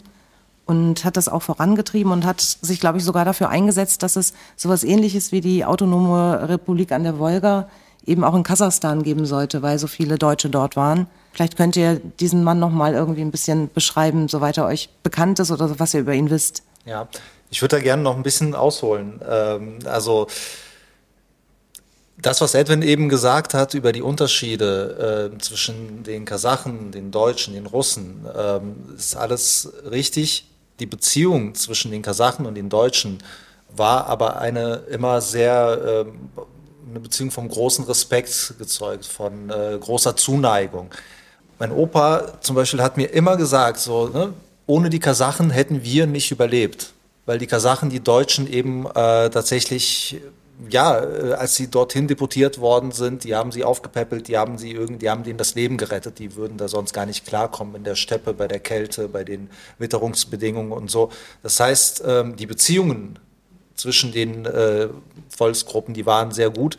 Und 0.65 1.05
hat 1.05 1.17
das 1.17 1.29
auch 1.29 1.43
vorangetrieben 1.43 2.13
und 2.13 2.25
hat 2.25 2.41
sich, 2.41 2.81
glaube 2.81 2.99
ich, 2.99 3.05
sogar 3.05 3.25
dafür 3.25 3.49
eingesetzt, 3.51 4.03
dass 4.03 4.17
es 4.17 4.33
sowas 4.57 4.85
ähnliches 4.85 5.33
wie 5.33 5.41
die 5.41 5.65
autonome 5.65 6.49
Republik 6.49 6.93
an 6.93 7.03
der 7.03 7.19
Wolga 7.19 7.69
eben 8.05 8.25
auch 8.25 8.35
in 8.35 8.43
Kasachstan 8.43 9.03
geben 9.03 9.27
sollte, 9.27 9.63
weil 9.63 9.79
so 9.79 9.87
viele 9.87 10.19
Deutsche 10.19 10.51
dort 10.51 10.77
waren. 10.77 11.07
Vielleicht 11.33 11.57
könnt 11.57 11.77
ihr 11.77 12.01
diesen 12.21 12.45
Mann 12.45 12.59
noch 12.59 12.71
mal 12.71 12.95
irgendwie 12.95 13.23
ein 13.23 13.31
bisschen 13.31 13.71
beschreiben, 13.73 14.29
soweit 14.29 14.59
er 14.59 14.67
euch 14.67 14.89
bekannt 15.03 15.39
ist 15.39 15.51
oder 15.51 15.79
was 15.79 15.95
ihr 15.95 16.01
über 16.01 16.15
ihn 16.15 16.31
wisst. 16.31 16.63
Ja, 16.85 17.09
ich 17.51 17.63
würde 17.63 17.77
da 17.77 17.83
gerne 17.83 18.03
noch 18.03 18.17
ein 18.17 18.23
bisschen 18.23 18.55
ausholen. 18.55 19.21
Ähm, 19.29 19.79
also 19.85 20.27
das, 22.23 22.41
was 22.41 22.55
Edwin 22.55 22.83
eben 22.83 23.09
gesagt 23.09 23.55
hat 23.55 23.75
über 23.75 23.93
die 23.93 24.03
Unterschiede 24.03 25.31
äh, 25.35 25.39
zwischen 25.39 26.03
den 26.05 26.25
Kasachen, 26.25 26.93
den 26.93 27.11
Deutschen, 27.11 27.55
den 27.55 27.67
Russen, 27.67 28.27
ähm, 28.37 28.77
ist 28.97 29.17
alles 29.17 29.73
richtig. 29.91 30.49
Die 30.81 30.87
Beziehung 30.87 31.55
zwischen 31.55 31.91
den 31.91 32.03
Kasachen 32.03 32.47
und 32.47 32.55
den 32.55 32.69
Deutschen 32.69 33.19
war 33.75 34.07
aber 34.07 34.39
eine 34.39 34.83
immer 34.91 35.21
sehr 35.21 36.07
äh, 36.07 36.41
eine 36.89 37.01
Beziehung 37.01 37.31
vom 37.31 37.49
großen 37.49 37.85
Respekt 37.85 38.55
gezeugt, 38.59 39.07
von 39.07 39.51
äh, 39.51 39.79
großer 39.79 40.17
Zuneigung. 40.17 40.91
Mein 41.59 41.73
Opa 41.73 42.41
zum 42.41 42.57
Beispiel 42.57 42.83
hat 42.83 42.97
mir 42.97 43.07
immer 43.07 43.37
gesagt, 43.37 43.79
so, 43.79 44.09
ne, 44.09 44.33
ohne 44.67 44.91
die 44.91 44.99
Kasachen 44.99 45.51
hätten 45.51 45.83
wir 45.83 46.07
nicht 46.07 46.31
überlebt, 46.31 46.93
weil 47.27 47.39
die 47.39 47.47
Kasachen 47.47 47.91
die 47.91 48.01
Deutschen 48.01 48.51
eben 48.51 48.87
äh, 48.87 49.31
tatsächlich 49.31 50.21
ja, 50.71 51.03
äh, 51.03 51.33
als 51.35 51.57
sie 51.57 51.69
dorthin 51.69 52.09
deportiert 52.09 52.59
worden 52.61 52.93
sind, 52.93 53.25
die 53.25 53.35
haben 53.35 53.53
sie 53.53 53.65
aufgepäppelt, 53.65 54.29
die 54.29 54.37
haben 54.37 54.59
sie 54.59 54.73
irgendwie, 54.73 54.99
die 54.99 55.11
haben 55.11 55.25
denen 55.25 55.39
das 55.39 55.55
Leben 55.55 55.77
gerettet, 55.77 56.19
die 56.19 56.37
würden 56.37 56.57
da 56.57 56.69
sonst 56.69 56.93
gar 56.93 57.07
nicht 57.07 57.27
klarkommen 57.27 57.75
in 57.77 57.85
der 57.85 57.95
Steppe, 57.95 58.35
bei 58.35 58.49
der 58.49 58.61
Kälte, 58.61 59.09
bei 59.09 59.25
den 59.25 59.51
Witterungsbedingungen 59.79 60.73
und 60.73 60.91
so. 60.91 61.11
Das 61.43 61.59
heißt, 61.59 62.03
ähm, 62.07 62.37
die 62.37 62.47
Beziehungen 62.47 63.19
zwischen 63.77 64.13
den 64.13 64.47
äh, 64.47 64.89
Volksgruppen, 65.29 65.95
die 65.95 66.07
waren 66.07 66.33
sehr 66.33 66.51
gut. 66.51 66.77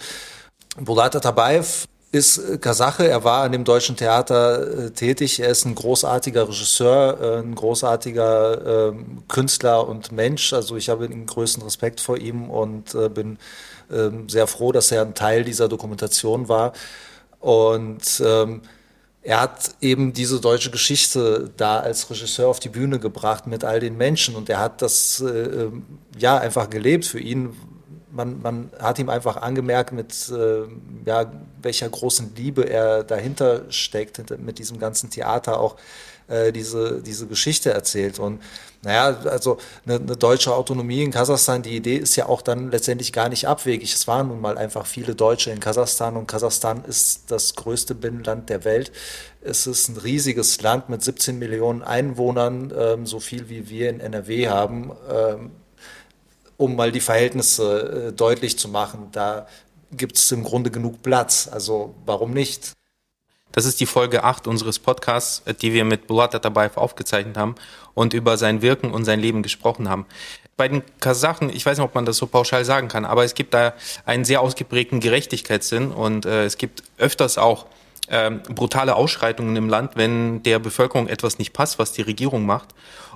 Bulat 0.77 1.15
Atabayev 1.15 1.85
ist 2.11 2.37
äh, 2.37 2.57
Kasache, 2.57 3.07
er 3.07 3.23
war 3.23 3.43
an 3.43 3.51
dem 3.51 3.63
deutschen 3.63 3.95
Theater 3.95 4.85
äh, 4.85 4.91
tätig, 4.91 5.39
er 5.39 5.49
ist 5.49 5.65
ein 5.65 5.75
großartiger 5.75 6.47
Regisseur, 6.47 7.19
äh, 7.19 7.39
ein 7.39 7.55
großartiger 7.55 8.89
äh, 8.89 8.93
Künstler 9.27 9.87
und 9.87 10.11
Mensch, 10.11 10.53
also 10.53 10.75
ich 10.77 10.89
habe 10.89 11.07
den 11.07 11.25
größten 11.25 11.63
Respekt 11.63 11.99
vor 12.01 12.17
ihm 12.17 12.49
und 12.49 12.93
äh, 12.95 13.09
bin 13.09 13.37
ähm, 13.91 14.29
sehr 14.29 14.47
froh, 14.47 14.71
dass 14.71 14.91
er 14.91 15.01
ein 15.01 15.15
Teil 15.15 15.43
dieser 15.43 15.67
Dokumentation 15.67 16.47
war. 16.49 16.73
Und 17.39 18.21
ähm, 18.25 18.61
er 19.23 19.39
hat 19.39 19.75
eben 19.79 20.11
diese 20.11 20.41
deutsche 20.41 20.69
Geschichte 20.69 21.49
da 21.55 21.79
als 21.79 22.09
Regisseur 22.09 22.49
auf 22.49 22.59
die 22.59 22.69
Bühne 22.69 22.99
gebracht 22.99 23.47
mit 23.47 23.63
all 23.63 23.79
den 23.79 23.95
Menschen 23.95 24.35
und 24.35 24.49
er 24.49 24.59
hat 24.59 24.81
das 24.81 25.21
äh, 25.21 25.27
ähm, 25.27 25.85
ja 26.17 26.37
einfach 26.37 26.69
gelebt 26.69 27.05
für 27.05 27.19
ihn. 27.19 27.55
Man, 28.11 28.41
man 28.41 28.69
hat 28.79 28.99
ihm 28.99 29.09
einfach 29.09 29.37
angemerkt, 29.37 29.93
mit 29.93 30.29
äh, 30.29 30.63
ja, 31.05 31.31
welcher 31.61 31.89
großen 31.89 32.35
Liebe 32.35 32.69
er 32.69 33.03
dahinter 33.03 33.63
steckt, 33.71 34.37
mit 34.39 34.59
diesem 34.59 34.77
ganzen 34.77 35.09
Theater 35.09 35.59
auch 35.59 35.77
äh, 36.27 36.51
diese, 36.51 37.01
diese 37.01 37.27
Geschichte 37.27 37.71
erzählt. 37.71 38.19
Und 38.19 38.41
naja, 38.83 39.17
also 39.25 39.57
eine, 39.85 39.95
eine 39.95 40.17
deutsche 40.17 40.53
Autonomie 40.53 41.03
in 41.03 41.11
Kasachstan, 41.11 41.63
die 41.63 41.75
Idee 41.75 41.97
ist 41.97 42.15
ja 42.17 42.27
auch 42.27 42.41
dann 42.41 42.69
letztendlich 42.69 43.13
gar 43.13 43.29
nicht 43.29 43.47
abwegig. 43.47 43.93
Es 43.93 44.07
waren 44.07 44.27
nun 44.27 44.41
mal 44.41 44.57
einfach 44.57 44.85
viele 44.85 45.15
Deutsche 45.15 45.51
in 45.51 45.59
Kasachstan 45.59 46.17
und 46.17 46.27
Kasachstan 46.27 46.83
ist 46.85 47.31
das 47.31 47.55
größte 47.55 47.95
Binnenland 47.95 48.49
der 48.49 48.65
Welt. 48.65 48.91
Es 49.41 49.67
ist 49.67 49.87
ein 49.87 49.97
riesiges 49.97 50.61
Land 50.61 50.89
mit 50.89 51.01
17 51.01 51.39
Millionen 51.39 51.81
Einwohnern, 51.81 52.73
ähm, 52.77 53.05
so 53.05 53.19
viel 53.19 53.49
wie 53.49 53.69
wir 53.69 53.89
in 53.89 53.99
NRW 54.01 54.49
haben. 54.49 54.91
Ähm, 55.09 55.51
um 56.57 56.75
mal 56.75 56.91
die 56.91 57.01
Verhältnisse 57.01 58.09
äh, 58.09 58.13
deutlich 58.13 58.57
zu 58.59 58.69
machen, 58.69 59.09
da 59.11 59.47
gibt 59.91 60.17
es 60.17 60.31
im 60.31 60.43
Grunde 60.43 60.71
genug 60.71 61.01
Platz. 61.01 61.49
Also 61.51 61.95
warum 62.05 62.31
nicht? 62.31 62.73
Das 63.53 63.65
ist 63.65 63.79
die 63.79 63.85
Folge 63.85 64.23
8 64.23 64.47
unseres 64.47 64.79
Podcasts, 64.79 65.43
äh, 65.45 65.53
die 65.53 65.71
wir 65.71 65.85
mit 65.85 66.07
Bulat 66.07 66.35
Atabayev 66.35 66.75
aufgezeichnet 66.75 67.37
haben 67.37 67.55
und 67.93 68.13
über 68.13 68.35
sein 68.37 68.61
Wirken 68.61 68.91
und 68.91 69.05
sein 69.05 69.19
Leben 69.19 69.41
gesprochen 69.43 69.87
haben. 69.87 70.05
Bei 70.57 70.67
den 70.67 70.83
Kasachen, 70.99 71.49
ich 71.49 71.65
weiß 71.65 71.77
nicht, 71.77 71.85
ob 71.85 71.95
man 71.95 72.05
das 72.05 72.17
so 72.17 72.27
pauschal 72.27 72.65
sagen 72.65 72.89
kann, 72.89 73.05
aber 73.05 73.23
es 73.23 73.33
gibt 73.33 73.53
da 73.53 73.73
einen 74.05 74.25
sehr 74.25 74.41
ausgeprägten 74.41 74.99
Gerechtigkeitssinn 74.99 75.91
und 75.91 76.25
äh, 76.25 76.45
es 76.45 76.57
gibt 76.57 76.83
öfters 76.97 77.37
auch 77.37 77.65
ähm, 78.09 78.41
brutale 78.43 78.95
Ausschreitungen 78.95 79.55
im 79.55 79.69
Land, 79.69 79.91
wenn 79.95 80.43
der 80.43 80.59
Bevölkerung 80.59 81.07
etwas 81.07 81.39
nicht 81.39 81.53
passt, 81.53 81.79
was 81.79 81.93
die 81.93 82.01
Regierung 82.01 82.45
macht. 82.45 82.69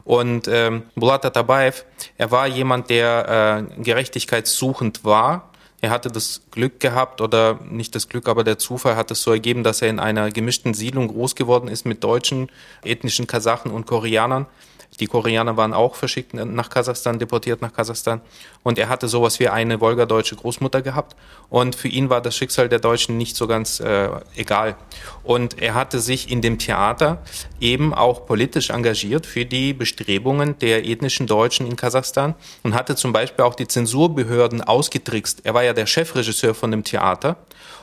Und 0.05 0.47
ähm, 0.47 0.83
Bulat 0.95 1.25
Atabayev, 1.25 1.83
er 2.17 2.31
war 2.31 2.47
jemand, 2.47 2.89
der 2.89 3.67
äh, 3.77 3.81
gerechtigkeitssuchend 3.81 5.03
war. 5.03 5.46
Er 5.79 5.91
hatte 5.91 6.09
das 6.09 6.41
Glück 6.49 6.79
gehabt 6.79 7.21
oder 7.21 7.59
nicht 7.69 7.93
das 7.93 8.09
Glück, 8.09 8.27
aber 8.27 8.43
der 8.43 8.57
Zufall 8.57 8.95
hat 8.95 9.11
es 9.11 9.21
so 9.21 9.31
ergeben, 9.31 9.63
dass 9.63 9.81
er 9.81 9.89
in 9.89 9.99
einer 9.99 10.31
gemischten 10.31 10.73
Siedlung 10.73 11.07
groß 11.07 11.35
geworden 11.35 11.67
ist 11.67 11.85
mit 11.85 12.03
deutschen, 12.03 12.49
ethnischen 12.83 13.27
Kasachen 13.27 13.71
und 13.71 13.85
Koreanern. 13.85 14.47
Die 14.99 15.07
Koreaner 15.07 15.57
waren 15.57 15.73
auch 15.73 15.95
verschickt 15.95 16.33
nach 16.33 16.69
Kasachstan, 16.69 17.19
deportiert 17.19 17.61
nach 17.61 17.73
Kasachstan. 17.73 18.21
Und 18.63 18.79
er 18.79 18.89
hatte 18.89 19.07
sowas 19.07 19.39
wie 19.39 19.47
eine 19.47 19.79
wolgadeutsche 19.79 20.35
Großmutter 20.35 20.81
gehabt. 20.81 21.15
Und 21.49 21.75
für 21.75 21.87
ihn 21.87 22.09
war 22.09 22.21
das 22.21 22.35
Schicksal 22.35 22.67
der 22.67 22.79
Deutschen 22.79 23.17
nicht 23.17 23.35
so 23.35 23.47
ganz 23.47 23.79
äh, 23.79 24.09
egal. 24.35 24.75
Und 25.23 25.61
er 25.61 25.75
hatte 25.75 25.99
sich 25.99 26.31
in 26.31 26.41
dem 26.41 26.57
Theater 26.57 27.21
eben 27.59 27.93
auch 27.93 28.25
politisch 28.25 28.71
engagiert 28.71 29.25
für 29.25 29.45
die 29.45 29.73
Bestrebungen 29.73 30.57
der 30.59 30.85
ethnischen 30.85 31.27
Deutschen 31.27 31.67
in 31.67 31.75
Kasachstan 31.75 32.33
und 32.63 32.73
hatte 32.73 32.95
zum 32.95 33.13
Beispiel 33.13 33.45
auch 33.45 33.55
die 33.55 33.67
Zensurbehörden 33.67 34.61
ausgetrickst. 34.61 35.41
Er 35.43 35.53
war 35.53 35.63
ja 35.63 35.73
der 35.73 35.85
Chefregisseur 35.85 36.55
von 36.55 36.71
dem 36.71 36.83
Theater. 36.83 37.37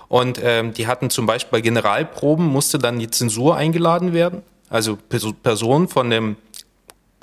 Und 0.08 0.40
ähm, 0.42 0.74
die 0.74 0.86
hatten 0.86 1.10
zum 1.10 1.26
Beispiel 1.26 1.58
bei 1.58 1.60
Generalproben 1.60 2.46
musste 2.46 2.78
dann 2.78 2.98
die 2.98 3.10
Zensur 3.10 3.56
eingeladen 3.56 4.12
werden. 4.12 4.42
Also 4.68 4.96
Personen 4.96 5.88
von 5.88 6.10
dem 6.10 6.36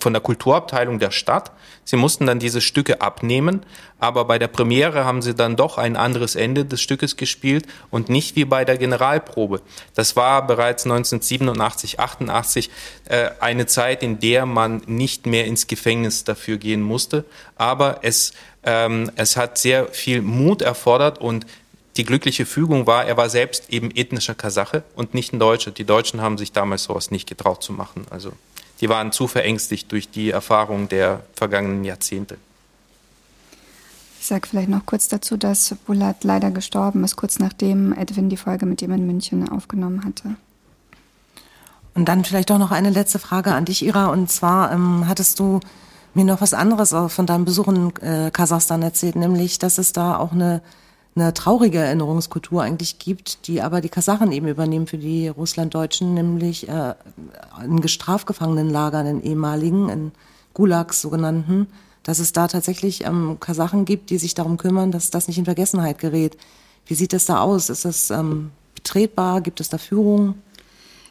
von 0.02 0.14
der 0.14 0.22
Kulturabteilung 0.22 1.00
der 1.00 1.12
Stadt. 1.12 1.52
Sie 1.84 1.96
mussten 1.96 2.26
dann 2.26 2.40
diese 2.40 2.62
Stücke 2.62 3.02
abnehmen, 3.02 3.64
aber 4.00 4.26
bei 4.26 4.40
der 4.40 4.48
Premiere 4.48 5.06
haben 5.06 5.22
sie 5.22 5.36
dann 5.36 5.56
doch 5.56 5.78
ein 5.78 5.96
anderes 5.96 6.36
Ende 6.36 6.66
des 6.66 6.82
Stückes 6.82 7.18
gespielt 7.18 7.68
und 7.90 8.10
nicht 8.10 8.36
wie 8.36 8.46
bei 8.46 8.66
der 8.66 8.78
Generalprobe. 8.78 9.62
Das 9.96 10.16
war 10.16 10.46
bereits 10.46 10.86
1987, 10.86 12.00
88 12.00 12.70
äh, 13.06 13.30
eine 13.40 13.66
Zeit, 13.66 14.04
in 14.04 14.20
der 14.20 14.46
man 14.46 14.82
nicht 14.86 15.26
mehr 15.26 15.46
ins 15.46 15.68
Gefängnis 15.68 16.24
dafür 16.24 16.58
gehen 16.58 16.82
musste, 16.82 17.26
aber 17.56 18.00
es, 18.02 18.34
ähm, 18.64 19.12
es 19.16 19.38
hat 19.38 19.58
sehr 19.58 19.88
viel 19.88 20.22
Mut 20.22 20.62
erfordert 20.62 21.20
und 21.20 21.46
die 21.98 22.06
glückliche 22.06 22.46
Fügung 22.46 22.88
war, 22.88 23.06
er 23.06 23.18
war 23.18 23.30
selbst 23.30 23.70
eben 23.70 23.92
ethnischer 23.92 24.34
Kasache 24.34 24.84
und 24.96 25.14
nicht 25.14 25.34
ein 25.34 25.40
Deutscher. 25.40 25.72
Die 25.72 25.84
Deutschen 25.84 26.22
haben 26.22 26.38
sich 26.38 26.54
damals 26.54 26.84
sowas 26.84 27.12
nicht 27.12 27.28
getraut 27.28 27.64
zu 27.64 27.74
machen. 27.74 28.06
Also 28.10 28.32
die 28.82 28.89
waren 28.89 29.12
zu 29.12 29.28
verängstigt 29.28 29.91
durch 29.91 30.10
die 30.10 30.32
Erfahrungen 30.32 30.89
der 30.89 31.22
vergangenen 31.36 31.84
Jahrzehnte. 31.84 32.38
Ich 34.20 34.28
sage 34.28 34.48
vielleicht 34.48 34.70
noch 34.70 34.86
kurz 34.86 35.08
dazu, 35.08 35.38
dass 35.38 35.76
Bulat 35.86 36.24
leider 36.24 36.52
gestorben 36.52 37.04
ist, 37.04 37.15
kurz 37.15 37.39
nachdem 37.39 37.94
Edwin 37.94 38.30
die 38.30 38.38
Folge 38.38 38.65
mit 38.65 38.82
ihm 38.82 38.91
in 38.91 39.08
München 39.08 39.48
aufgenommen 39.50 40.04
hatte. 40.04 40.36
Und 41.94 42.06
dann 42.06 42.24
vielleicht 42.24 42.50
doch 42.50 42.58
noch 42.58 42.72
eine 42.72 42.89
letzte 42.89 43.20
Frage 43.20 43.54
an 43.54 43.65
dich, 43.65 43.84
Ira. 43.84 44.08
Und 44.08 44.32
zwar 44.32 44.72
ähm, 44.72 45.08
hattest 45.08 45.39
du 45.39 45.60
mir 46.13 46.24
noch 46.24 46.41
was 46.41 46.54
anderes 46.54 46.94
von 47.08 47.26
deinem 47.26 47.46
Besuch 47.46 47.67
in 47.67 47.96
äh, 47.98 48.32
Kasachstan 48.32 48.82
erzählt, 48.82 49.15
nämlich, 49.15 49.60
dass 49.60 49.78
es 49.78 49.91
da 49.91 50.17
auch 50.17 50.32
eine 50.32 50.62
eine 51.15 51.34
traurige 51.34 51.80
Erinnerungskultur 51.80 52.63
eigentlich 52.63 53.00
gibt, 53.00 53.47
die 53.47 53.62
aber 53.62 53.82
die 53.82 53.89
Kasachen 53.89 54.32
eben 54.32 54.47
übernehmen 54.47 54.88
für 54.88 54.97
die 54.97 55.28
Russlanddeutschen, 55.28 56.13
nämlich 56.13 56.69
äh, 56.69 56.93
in 57.63 57.86
Strafgefangenenlagern, 57.86 59.06
in 59.06 59.24
ehemaligen, 59.24 59.89
in 59.89 60.12
Gulags 60.54 61.02
sogenannten, 61.02 61.67
dass 62.04 62.19
es 62.19 62.32
da 62.32 62.47
tatsächlich 62.47 63.06
ähm, 63.06 63.38
Kasachen 63.39 63.86
gibt, 63.86 64.10
die 64.10 64.17
sich 64.17 64.34
darum 64.34 64.58
kümmern, 64.58 64.91
dass 64.91 65.12
das 65.12 65.28
nicht 65.28 65.38
in 65.38 65.45
Vergessenheit 65.45 66.00
gerät. 66.00 66.38
Wie 66.86 66.95
sieht 66.95 67.13
es 67.13 67.26
da 67.26 67.41
aus? 67.41 67.69
Ist 67.69 67.86
das 67.86 68.10
ähm, 68.10 68.52
betretbar? 68.76 69.41
Gibt 69.41 69.60
es 69.60 69.69
da 69.69 69.78
Führung? 69.78 70.36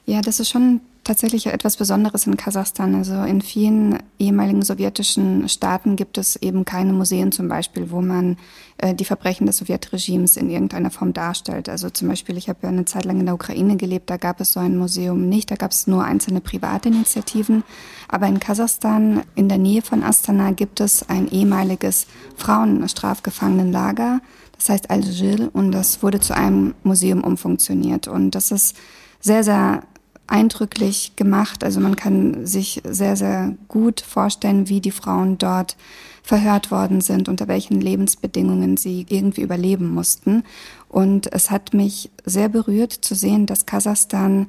Ja, 0.07 0.23
das 0.23 0.41
ist 0.41 0.49
schon 0.49 0.81
tatsächlich 1.11 1.47
etwas 1.47 1.77
Besonderes 1.77 2.29
in 2.29 2.37
Kasachstan. 2.37 2.95
Also 2.95 3.21
in 3.25 3.43
vielen 3.43 3.99
ehemaligen 4.21 4.63
sowjetischen 4.63 5.49
Staaten 5.49 5.97
gibt 5.97 6.19
es 6.19 6.37
eben 6.37 6.65
keine 6.65 6.93
Museen 6.93 7.33
zum 7.33 7.49
Beispiel, 7.49 7.91
wo 7.91 8.01
man 8.01 8.37
äh, 8.79 8.95
die 8.95 9.05
Verbrechen 9.05 9.45
des 9.45 9.57
Sowjetregimes 9.57 10.37
in 10.37 10.51
irgendeiner 10.51 10.93
Form 10.93 11.13
darstellt. 11.13 11.69
Also 11.69 11.91
zum 11.91 12.07
Beispiel, 12.07 12.37
ich 12.37 12.49
habe 12.49 12.61
ja 12.63 12.69
eine 12.69 12.85
Zeit 12.85 13.07
lang 13.07 13.19
in 13.19 13.27
der 13.27 13.35
Ukraine 13.35 13.77
gelebt, 13.77 14.09
da 14.09 14.19
gab 14.19 14.41
es 14.41 14.53
so 14.53 14.61
ein 14.61 14.79
Museum 14.79 15.29
nicht, 15.29 15.51
da 15.51 15.57
gab 15.57 15.73
es 15.73 15.89
nur 15.89 16.05
einzelne 16.05 16.41
private 16.41 16.91
Initiativen. 16.91 17.65
Aber 18.07 18.29
in 18.29 18.39
Kasachstan, 18.39 19.25
in 19.35 19.49
der 19.49 19.59
Nähe 19.59 19.83
von 19.83 20.05
Astana, 20.05 20.53
gibt 20.53 20.79
es 20.79 21.09
ein 21.09 21.27
ehemaliges 21.29 22.07
Frauenstrafgefangenenlager. 22.37 24.21
Das 24.57 24.69
heißt 24.69 24.91
Al-Jil 24.91 25.49
und 25.53 25.73
das 25.73 26.05
wurde 26.05 26.21
zu 26.21 26.37
einem 26.37 26.75
Museum 26.85 27.25
umfunktioniert. 27.25 28.07
Und 28.07 28.37
das 28.37 28.53
ist 28.53 28.77
sehr, 29.19 29.43
sehr 29.43 29.83
eindrücklich 30.31 31.17
gemacht. 31.17 31.65
Also 31.65 31.81
man 31.81 31.97
kann 31.97 32.47
sich 32.47 32.81
sehr, 32.89 33.17
sehr 33.17 33.55
gut 33.69 34.01
vorstellen, 34.01 34.69
wie 34.69 34.81
die 34.81 34.93
Frauen 34.93 35.39
dort 35.39 35.77
verhört 36.23 36.71
worden 36.71 37.01
sind, 37.01 37.29
unter 37.29 37.49
welchen 37.49 37.81
Lebensbedingungen 37.81 38.77
sie 38.77 39.07
irgendwie 39.09 39.43
überleben 39.43 39.93
mussten. 39.93 40.45
Und 40.89 41.33
es 41.33 41.51
hat 41.51 41.75
mich 41.75 42.11
sehr 42.25 42.49
berührt 42.49 42.93
zu 42.93 43.15
sehen, 43.15 43.47
dass 43.47 43.67
Kasachstan 43.67 44.49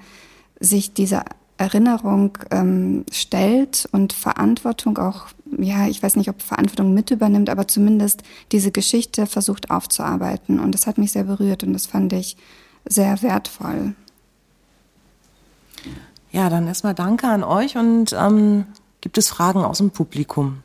sich 0.59 0.93
dieser 0.93 1.25
Erinnerung 1.57 2.37
ähm, 2.49 3.05
stellt 3.11 3.87
und 3.91 4.13
Verantwortung 4.13 4.97
auch, 4.97 5.27
ja, 5.57 5.87
ich 5.87 6.01
weiß 6.01 6.15
nicht, 6.15 6.29
ob 6.29 6.41
Verantwortung 6.41 6.93
mit 6.93 7.11
übernimmt, 7.11 7.49
aber 7.49 7.67
zumindest 7.67 8.23
diese 8.51 8.71
Geschichte 8.71 9.25
versucht 9.27 9.69
aufzuarbeiten. 9.71 10.59
Und 10.59 10.73
das 10.73 10.87
hat 10.87 10.97
mich 10.97 11.11
sehr 11.11 11.23
berührt 11.23 11.63
und 11.63 11.73
das 11.73 11.85
fand 11.85 12.13
ich 12.13 12.37
sehr 12.85 13.21
wertvoll. 13.21 13.93
Ja, 16.31 16.49
dann 16.49 16.67
erstmal 16.67 16.95
danke 16.95 17.27
an 17.27 17.43
euch 17.43 17.77
und 17.77 18.13
ähm, 18.13 18.65
gibt 19.01 19.17
es 19.17 19.29
Fragen 19.29 19.63
aus 19.63 19.79
dem 19.79 19.91
Publikum? 19.91 20.63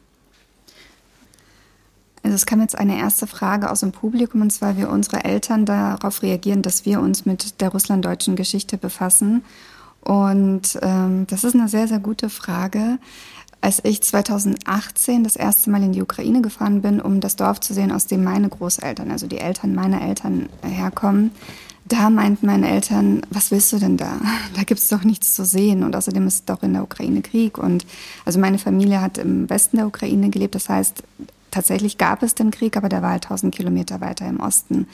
Also 2.23 2.35
es 2.35 2.47
kam 2.47 2.61
jetzt 2.61 2.77
eine 2.77 2.99
erste 2.99 3.27
Frage 3.27 3.71
aus 3.71 3.81
dem 3.81 3.93
Publikum 3.93 4.43
und 4.43 4.51
zwar, 4.51 4.77
wie 4.77 4.85
unsere 4.85 5.25
Eltern 5.25 5.65
darauf 5.65 6.23
reagieren, 6.23 6.63
dass 6.63 6.85
wir 6.85 7.01
uns 7.01 7.25
mit 7.25 7.61
der 7.61 7.69
russlanddeutschen 7.69 8.37
Geschichte 8.37 8.79
befassen. 8.79 9.45
Und 10.01 10.79
ähm, 10.83 11.27
das 11.29 11.45
ist 11.45 11.55
eine 11.55 11.69
sehr, 11.69 11.89
sehr 11.89 11.99
gute 12.01 12.31
Frage. 12.31 12.99
Als 13.61 13.81
ich 13.85 14.03
2018 14.03 15.25
das 15.25 15.35
erste 15.35 15.71
Mal 15.71 15.83
in 15.83 15.93
die 15.93 16.03
Ukraine 16.03 16.43
gefahren 16.43 16.83
bin, 16.83 17.01
um 17.01 17.21
das 17.21 17.37
Dorf 17.37 17.61
zu 17.61 17.75
sehen, 17.75 17.91
aus 17.91 18.07
dem 18.07 18.23
meine 18.23 18.49
Großeltern, 18.49 19.11
also 19.11 19.27
die 19.27 19.39
Eltern 19.39 19.75
meiner 19.75 20.03
Eltern 20.03 20.49
herkommen, 20.63 21.33
da 21.89 22.11
meinten 22.11 22.47
meine 22.47 22.69
Eltern, 22.69 23.23
was 23.31 23.51
willst 23.51 23.73
du 23.73 23.79
denn 23.79 23.97
da? 23.97 24.21
Da 24.55 24.65
gibt 24.65 24.81
es 24.81 24.89
doch 24.89 25.05
nichts 25.05 25.35
zu 25.35 25.45
sehen. 25.45 25.85
Und 25.85 25.95
außerdem 25.95 26.27
ist 26.27 26.49
doch 26.49 26.63
in 26.63 26.73
der 26.73 26.83
Ukraine 26.83 27.23
Krieg. 27.23 27.59
Und 27.59 27.87
also 28.25 28.39
meine 28.39 28.59
Familie 28.59 29.01
hat 29.01 29.19
im 29.19 29.49
Westen 29.49 29.77
der 29.77 29.87
Ukraine 29.87 30.31
gelebt. 30.31 30.55
Das 30.55 30.69
heißt, 30.69 31.03
tatsächlich 31.51 31.99
gab 31.99 32.23
es 32.23 32.35
den 32.35 32.51
Krieg, 32.51 32.77
aber 32.77 32.89
der 32.89 33.03
war 33.03 33.11
halt 33.11 33.25
1000 33.25 33.55
Kilometer 33.55 34.01
weiter 34.01 34.27
im 34.27 34.41
Osten. 34.41 34.89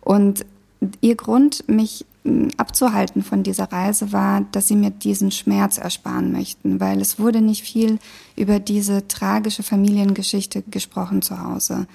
Und 0.00 0.46
ihr 1.00 1.16
Grund, 1.16 1.68
mich 1.68 2.04
hm, 2.24 2.50
abzuhalten 2.56 3.22
von 3.22 3.42
dieser 3.42 3.72
Reise 3.72 4.12
war, 4.12 4.42
dass 4.52 4.68
sie 4.68 4.76
mir 4.76 4.90
diesen 4.90 5.30
Schmerz 5.30 5.78
ersparen 5.78 6.32
möchten, 6.32 6.80
weil 6.80 7.00
es 7.00 7.18
wurde 7.18 7.40
nicht 7.40 7.62
viel 7.62 7.98
über 8.36 8.60
diese 8.60 9.08
tragische 9.08 9.62
Familiengeschichte 9.62 10.62
gesprochen 10.70 11.22
zu 11.22 11.42
Hause. 11.42 11.86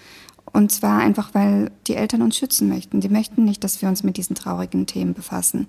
Und 0.53 0.71
zwar 0.71 0.99
einfach, 0.99 1.33
weil 1.33 1.71
die 1.87 1.95
Eltern 1.95 2.21
uns 2.21 2.35
schützen 2.35 2.67
möchten. 2.67 2.99
Die 2.99 3.09
möchten 3.09 3.45
nicht, 3.45 3.63
dass 3.63 3.81
wir 3.81 3.89
uns 3.89 4.03
mit 4.03 4.17
diesen 4.17 4.35
traurigen 4.35 4.85
Themen 4.85 5.13
befassen. 5.13 5.67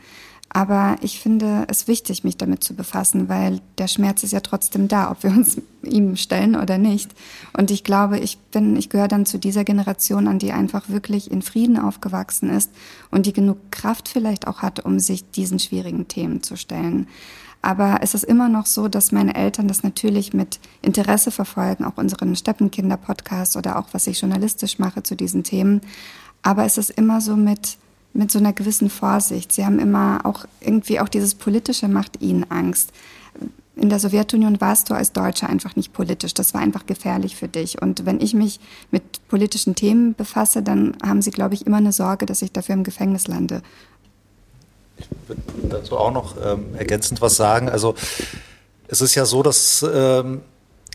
Aber 0.55 0.97
ich 1.01 1.19
finde 1.19 1.65
es 1.69 1.89
wichtig, 1.89 2.25
mich 2.25 2.37
damit 2.37 2.63
zu 2.63 2.75
befassen, 2.75 3.31
weil 3.31 3.61
der 3.79 3.89
Schmerz 3.89 4.23
ist 4.23 4.33
ja 4.33 4.41
trotzdem 4.41 4.87
da, 4.87 5.11
ob 5.11 5.23
wir 5.23 5.31
uns 5.31 5.57
ihm 5.83 6.17
stellen 6.17 6.57
oder 6.57 6.77
nicht. 6.77 7.11
Und 7.57 7.71
ich 7.71 7.85
glaube, 7.85 8.19
ich 8.19 8.37
bin, 8.39 8.77
ich 8.77 8.91
gehöre 8.91 9.09
dann 9.09 9.25
zu 9.25 9.39
dieser 9.39 9.65
Generation 9.65 10.29
an, 10.29 10.39
die 10.39 10.53
einfach 10.53 10.91
wirklich 10.91 11.31
in 11.31 11.41
Frieden 11.41 11.79
aufgewachsen 11.79 12.51
ist 12.51 12.71
und 13.11 13.25
die 13.25 13.33
genug 13.33 13.71
Kraft 13.71 14.09
vielleicht 14.09 14.47
auch 14.47 14.61
hat, 14.61 14.85
um 14.85 14.99
sich 14.99 15.31
diesen 15.31 15.59
schwierigen 15.59 16.07
Themen 16.09 16.43
zu 16.43 16.57
stellen. 16.57 17.09
Aber 17.63 18.01
es 18.03 18.15
ist 18.15 18.25
immer 18.25 18.49
noch 18.49 18.67
so, 18.67 18.89
dass 18.89 19.13
meine 19.13 19.37
Eltern 19.37 19.69
das 19.69 19.85
natürlich 19.85 20.35
mit 20.35 20.59
Interesse 20.83 21.31
verfolgen, 21.31 21.85
auch 21.85 21.97
unseren 21.97 22.35
Steppenkinder-Podcast 22.35 23.57
oder 23.57 23.79
auch 23.79 23.87
was 23.93 24.09
ich 24.09 24.21
journalistisch 24.21 24.81
mache 24.81 25.05
zu 25.05 25.15
diesen 25.15 25.45
Themen. 25.45 25.81
Aber 26.43 26.65
es 26.65 26.77
ist 26.77 26.91
immer 26.91 27.21
so 27.21 27.37
mit, 27.37 27.79
mit 28.15 28.33
so 28.33 28.41
einer 28.41 28.53
gewissen 28.53 28.91
Vorsicht. 28.91 29.53
Sie 29.53 29.65
haben 29.65 29.79
immer 29.79 30.21
auch 30.25 30.45
irgendwie 30.61 30.99
auch 30.99 31.09
dieses 31.09 31.37
politische 31.37 31.87
macht 31.87 32.21
ihnen 32.21 32.51
Angst. 32.51 32.93
In 33.77 33.89
der 33.89 34.01
Sowjetunion 34.01 34.61
warst 34.61 34.91
du 34.91 34.95
als 34.95 35.13
Deutscher 35.13 35.49
einfach 35.49 35.77
nicht 35.77 35.93
politisch. 35.93 36.35
Das 36.35 36.53
war 36.55 36.61
einfach 36.61 36.85
gefährlich 36.85 37.37
für 37.37 37.49
dich. 37.49 37.81
Und 37.81 38.05
wenn 38.05 38.21
ich 38.21 38.35
mich 38.35 38.59
mit 38.91 39.27
politischen 39.29 39.77
Themen 39.77 40.15
befasse, 40.15 40.63
dann 40.63 40.97
haben 41.03 41.23
sie, 41.23 41.31
glaube 41.31 41.55
ich, 41.55 41.65
immer 41.65 41.79
eine 41.79 41.93
Sorge, 41.93 42.27
dass 42.27 42.43
ich 42.43 42.53
dafür 42.53 42.75
im 42.75 42.85
Gefängnis 42.85 43.29
lande. 43.29 43.63
Ich 45.03 45.29
würde 45.29 45.43
dazu 45.69 45.97
auch 45.97 46.13
noch 46.13 46.37
ähm, 46.45 46.75
ergänzend 46.77 47.21
was 47.21 47.37
sagen. 47.37 47.69
Also 47.69 47.95
es 48.89 49.01
ist 49.01 49.15
ja 49.15 49.25
so, 49.25 49.43
dass 49.43 49.85
ähm, 49.93 50.43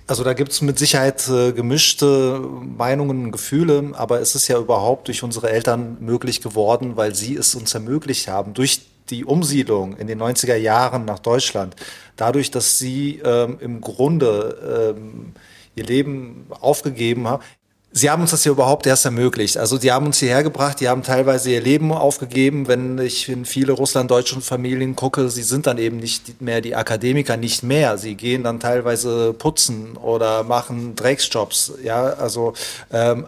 also 0.07 0.23
da 0.23 0.33
gibt 0.33 0.53
es 0.53 0.61
mit 0.61 0.79
Sicherheit 0.79 1.27
äh, 1.27 1.51
gemischte 1.51 2.39
Meinungen, 2.39 3.31
Gefühle, 3.33 3.91
aber 3.93 4.21
es 4.21 4.35
ist 4.35 4.47
ja 4.47 4.57
überhaupt 4.57 5.09
durch 5.09 5.21
unsere 5.21 5.49
Eltern 5.49 5.97
möglich 5.99 6.41
geworden, 6.41 6.95
weil 6.95 7.13
sie 7.13 7.35
es 7.35 7.55
uns 7.55 7.73
ermöglicht 7.73 8.29
haben, 8.29 8.53
durch 8.53 8.81
die 9.09 9.25
Umsiedlung 9.25 9.97
in 9.97 10.07
den 10.07 10.21
90er 10.21 10.55
Jahren 10.55 11.03
nach 11.03 11.19
Deutschland, 11.19 11.75
dadurch, 12.15 12.51
dass 12.51 12.79
sie 12.79 13.21
ähm, 13.23 13.57
im 13.59 13.81
Grunde 13.81 14.95
ähm, 14.97 15.33
ihr 15.75 15.83
Leben 15.83 16.47
aufgegeben 16.61 17.27
haben. 17.27 17.43
Sie 17.91 18.09
haben 18.09 18.21
uns 18.21 18.31
das 18.31 18.43
ja 18.43 18.51
überhaupt 18.51 18.85
erst 18.85 19.05
ermöglicht. 19.05 19.57
Also 19.57 19.77
die 19.77 19.91
haben 19.91 20.05
uns 20.05 20.19
hierher 20.19 20.43
gebracht, 20.43 20.79
die 20.81 20.89
haben 20.89 21.03
teilweise 21.03 21.51
ihr 21.51 21.61
Leben 21.61 21.91
aufgegeben. 21.91 22.67
Wenn 22.67 22.99
ich 22.99 23.27
in 23.29 23.45
viele 23.45 23.71
russlanddeutschen 23.71 24.41
Familien 24.41 24.95
gucke, 24.95 25.29
sie 25.29 25.41
sind 25.41 25.65
dann 25.65 25.77
eben 25.77 25.97
nicht 25.97 26.41
mehr 26.41 26.61
die 26.61 26.75
Akademiker, 26.75 27.37
nicht 27.37 27.63
mehr. 27.63 27.97
Sie 27.97 28.15
gehen 28.15 28.43
dann 28.43 28.59
teilweise 28.59 29.33
putzen 29.33 29.97
oder 29.97 30.43
machen 30.43 30.95
Drecksjobs. 30.95 31.73
Ja, 31.81 32.03
also 32.03 32.53
ähm, 32.91 33.27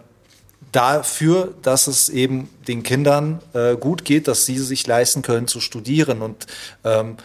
dafür, 0.72 1.54
dass 1.62 1.86
es 1.86 2.08
eben 2.08 2.48
den 2.68 2.82
Kindern 2.82 3.40
äh, 3.54 3.76
gut 3.76 4.04
geht, 4.04 4.28
dass 4.28 4.46
sie 4.46 4.58
sich 4.58 4.86
leisten 4.86 5.22
können 5.22 5.48
zu 5.48 5.60
studieren. 5.60 6.22
Und 6.22 6.46
ähm, 6.84 7.16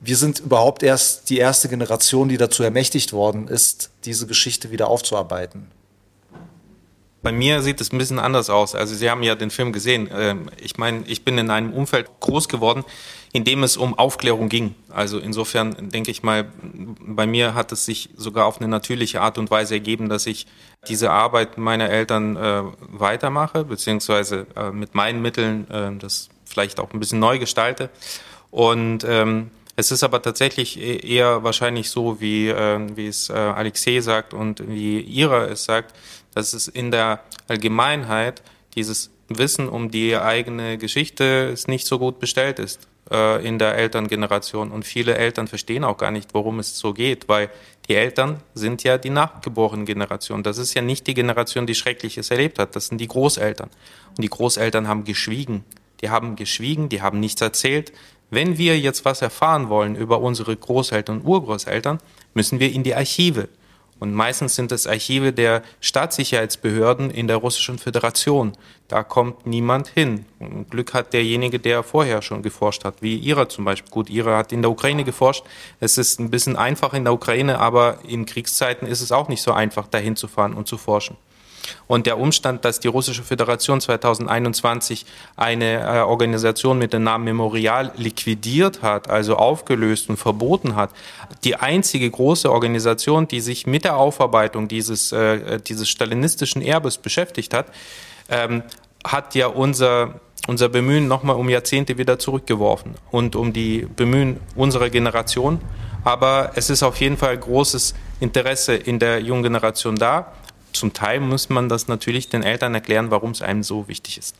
wir 0.00 0.16
sind 0.16 0.40
überhaupt 0.40 0.82
erst 0.82 1.30
die 1.30 1.38
erste 1.38 1.68
Generation, 1.68 2.28
die 2.28 2.36
dazu 2.36 2.62
ermächtigt 2.62 3.12
worden 3.12 3.48
ist, 3.48 3.90
diese 4.04 4.26
Geschichte 4.26 4.70
wieder 4.70 4.88
aufzuarbeiten. 4.88 5.66
Bei 7.24 7.32
mir 7.32 7.62
sieht 7.62 7.80
es 7.80 7.90
ein 7.90 7.96
bisschen 7.96 8.18
anders 8.18 8.50
aus. 8.50 8.74
Also 8.74 8.94
Sie 8.94 9.08
haben 9.08 9.22
ja 9.22 9.34
den 9.34 9.48
Film 9.48 9.72
gesehen. 9.72 10.10
Ähm, 10.14 10.50
ich 10.60 10.76
meine, 10.76 11.04
ich 11.06 11.24
bin 11.24 11.38
in 11.38 11.50
einem 11.50 11.72
Umfeld 11.72 12.20
groß 12.20 12.50
geworden, 12.50 12.84
in 13.32 13.44
dem 13.44 13.62
es 13.62 13.78
um 13.78 13.98
Aufklärung 13.98 14.50
ging. 14.50 14.74
Also 14.90 15.18
insofern 15.18 15.88
denke 15.88 16.10
ich 16.10 16.22
mal, 16.22 16.52
bei 17.00 17.26
mir 17.26 17.54
hat 17.54 17.72
es 17.72 17.86
sich 17.86 18.10
sogar 18.14 18.44
auf 18.44 18.60
eine 18.60 18.68
natürliche 18.68 19.22
Art 19.22 19.38
und 19.38 19.50
Weise 19.50 19.72
ergeben, 19.72 20.10
dass 20.10 20.26
ich 20.26 20.46
diese 20.86 21.12
Arbeit 21.12 21.56
meiner 21.56 21.88
Eltern 21.88 22.36
äh, 22.36 22.62
weitermache, 22.78 23.64
beziehungsweise 23.64 24.46
äh, 24.54 24.70
mit 24.70 24.94
meinen 24.94 25.22
Mitteln 25.22 25.66
äh, 25.70 25.96
das 25.96 26.28
vielleicht 26.44 26.78
auch 26.78 26.92
ein 26.92 27.00
bisschen 27.00 27.20
neu 27.20 27.38
gestalte. 27.38 27.88
Und 28.50 29.02
ähm, 29.08 29.50
es 29.76 29.90
ist 29.90 30.04
aber 30.04 30.20
tatsächlich 30.20 30.78
e-, 30.78 30.98
eher 30.98 31.42
wahrscheinlich 31.42 31.88
so, 31.88 32.20
wie, 32.20 32.50
wie 32.50 33.06
es 33.06 33.30
Alexei 33.30 34.00
sagt 34.00 34.34
und 34.34 34.62
wie 34.68 35.00
Ira 35.00 35.46
es 35.46 35.64
sagt, 35.64 35.94
dass 36.34 36.52
es 36.52 36.68
in 36.68 36.90
der 36.90 37.20
Allgemeinheit 37.48 38.42
dieses 38.74 39.10
Wissen 39.28 39.68
um 39.68 39.90
die 39.90 40.16
eigene 40.16 40.78
Geschichte 40.78 41.50
es 41.52 41.66
nicht 41.66 41.86
so 41.86 41.98
gut 41.98 42.18
bestellt 42.18 42.58
ist 42.58 42.88
äh, 43.10 43.46
in 43.46 43.58
der 43.58 43.76
Elterngeneration. 43.76 44.70
Und 44.70 44.84
viele 44.84 45.16
Eltern 45.16 45.48
verstehen 45.48 45.84
auch 45.84 45.96
gar 45.96 46.10
nicht, 46.10 46.34
worum 46.34 46.58
es 46.58 46.78
so 46.78 46.92
geht, 46.92 47.28
weil 47.28 47.50
die 47.88 47.94
Eltern 47.94 48.40
sind 48.54 48.82
ja 48.82 48.98
die 48.98 49.10
nachgeborene 49.10 49.84
Generation. 49.84 50.42
Das 50.42 50.58
ist 50.58 50.74
ja 50.74 50.82
nicht 50.82 51.06
die 51.06 51.14
Generation, 51.14 51.66
die 51.66 51.74
Schreckliches 51.74 52.30
erlebt 52.30 52.58
hat. 52.58 52.76
Das 52.76 52.86
sind 52.86 52.98
die 52.98 53.08
Großeltern. 53.08 53.70
Und 54.10 54.22
die 54.22 54.30
Großeltern 54.30 54.88
haben 54.88 55.04
geschwiegen. 55.04 55.64
Die 56.00 56.10
haben 56.10 56.36
geschwiegen, 56.36 56.88
die 56.88 57.02
haben 57.02 57.20
nichts 57.20 57.40
erzählt. 57.40 57.92
Wenn 58.30 58.58
wir 58.58 58.78
jetzt 58.78 59.04
was 59.04 59.22
erfahren 59.22 59.68
wollen 59.68 59.96
über 59.96 60.20
unsere 60.20 60.56
Großeltern 60.56 61.20
und 61.20 61.26
Urgroßeltern, 61.26 61.98
müssen 62.34 62.58
wir 62.58 62.72
in 62.72 62.82
die 62.82 62.94
Archive. 62.94 63.48
Und 64.00 64.12
meistens 64.12 64.54
sind 64.54 64.72
es 64.72 64.86
Archive 64.86 65.32
der 65.32 65.62
Staatssicherheitsbehörden 65.80 67.10
in 67.10 67.28
der 67.28 67.36
Russischen 67.36 67.78
Föderation. 67.78 68.52
Da 68.88 69.02
kommt 69.02 69.46
niemand 69.46 69.88
hin. 69.88 70.26
Und 70.38 70.70
Glück 70.70 70.94
hat 70.94 71.12
derjenige, 71.12 71.58
der 71.58 71.82
vorher 71.82 72.20
schon 72.20 72.42
geforscht 72.42 72.84
hat, 72.84 73.00
wie 73.00 73.16
Ira 73.16 73.48
zum 73.48 73.64
Beispiel. 73.64 73.90
Gut, 73.90 74.10
Ira 74.10 74.36
hat 74.36 74.52
in 74.52 74.62
der 74.62 74.70
Ukraine 74.70 75.04
geforscht. 75.04 75.44
Es 75.80 75.96
ist 75.96 76.20
ein 76.20 76.30
bisschen 76.30 76.56
einfach 76.56 76.92
in 76.92 77.04
der 77.04 77.14
Ukraine, 77.14 77.60
aber 77.60 77.98
in 78.06 78.26
Kriegszeiten 78.26 78.86
ist 78.86 79.00
es 79.00 79.12
auch 79.12 79.28
nicht 79.28 79.42
so 79.42 79.52
einfach, 79.52 79.86
dahin 79.86 80.16
zu 80.16 80.28
fahren 80.28 80.54
und 80.54 80.68
zu 80.68 80.76
forschen. 80.76 81.16
Und 81.86 82.06
der 82.06 82.18
Umstand, 82.18 82.64
dass 82.64 82.80
die 82.80 82.88
Russische 82.88 83.22
Föderation 83.22 83.80
2021 83.80 85.06
eine 85.36 85.80
äh, 85.80 86.00
Organisation 86.00 86.78
mit 86.78 86.92
dem 86.92 87.04
Namen 87.04 87.24
Memorial 87.24 87.92
liquidiert 87.96 88.82
hat, 88.82 89.10
also 89.10 89.36
aufgelöst 89.36 90.08
und 90.08 90.16
verboten 90.16 90.76
hat, 90.76 90.90
die 91.44 91.56
einzige 91.56 92.10
große 92.10 92.50
Organisation, 92.50 93.28
die 93.28 93.40
sich 93.40 93.66
mit 93.66 93.84
der 93.84 93.96
Aufarbeitung 93.96 94.68
dieses, 94.68 95.12
äh, 95.12 95.60
dieses 95.60 95.88
stalinistischen 95.88 96.62
Erbes 96.62 96.98
beschäftigt 96.98 97.54
hat, 97.54 97.66
ähm, 98.28 98.62
hat 99.04 99.34
ja 99.34 99.48
unser 99.48 100.20
unser 100.46 100.68
Bemühen 100.68 101.08
nochmal 101.08 101.36
um 101.36 101.48
Jahrzehnte 101.48 101.96
wieder 101.98 102.18
zurückgeworfen 102.18 102.94
und 103.10 103.36
um 103.36 103.52
die 103.52 103.86
Bemühen 103.96 104.40
unserer 104.56 104.90
Generation. 104.90 105.60
Aber 106.04 106.52
es 106.54 106.68
ist 106.68 106.82
auf 106.82 106.96
jeden 106.96 107.16
Fall 107.16 107.36
großes 107.38 107.94
Interesse 108.20 108.74
in 108.74 108.98
der 108.98 109.20
jungen 109.20 109.42
Generation 109.42 109.96
da 109.96 110.32
zum 110.74 110.92
Teil 110.92 111.20
muss 111.20 111.48
man 111.48 111.68
das 111.68 111.88
natürlich 111.88 112.28
den 112.28 112.42
Eltern 112.42 112.74
erklären, 112.74 113.10
warum 113.10 113.30
es 113.30 113.42
einem 113.42 113.62
so 113.62 113.88
wichtig 113.88 114.18
ist. 114.18 114.36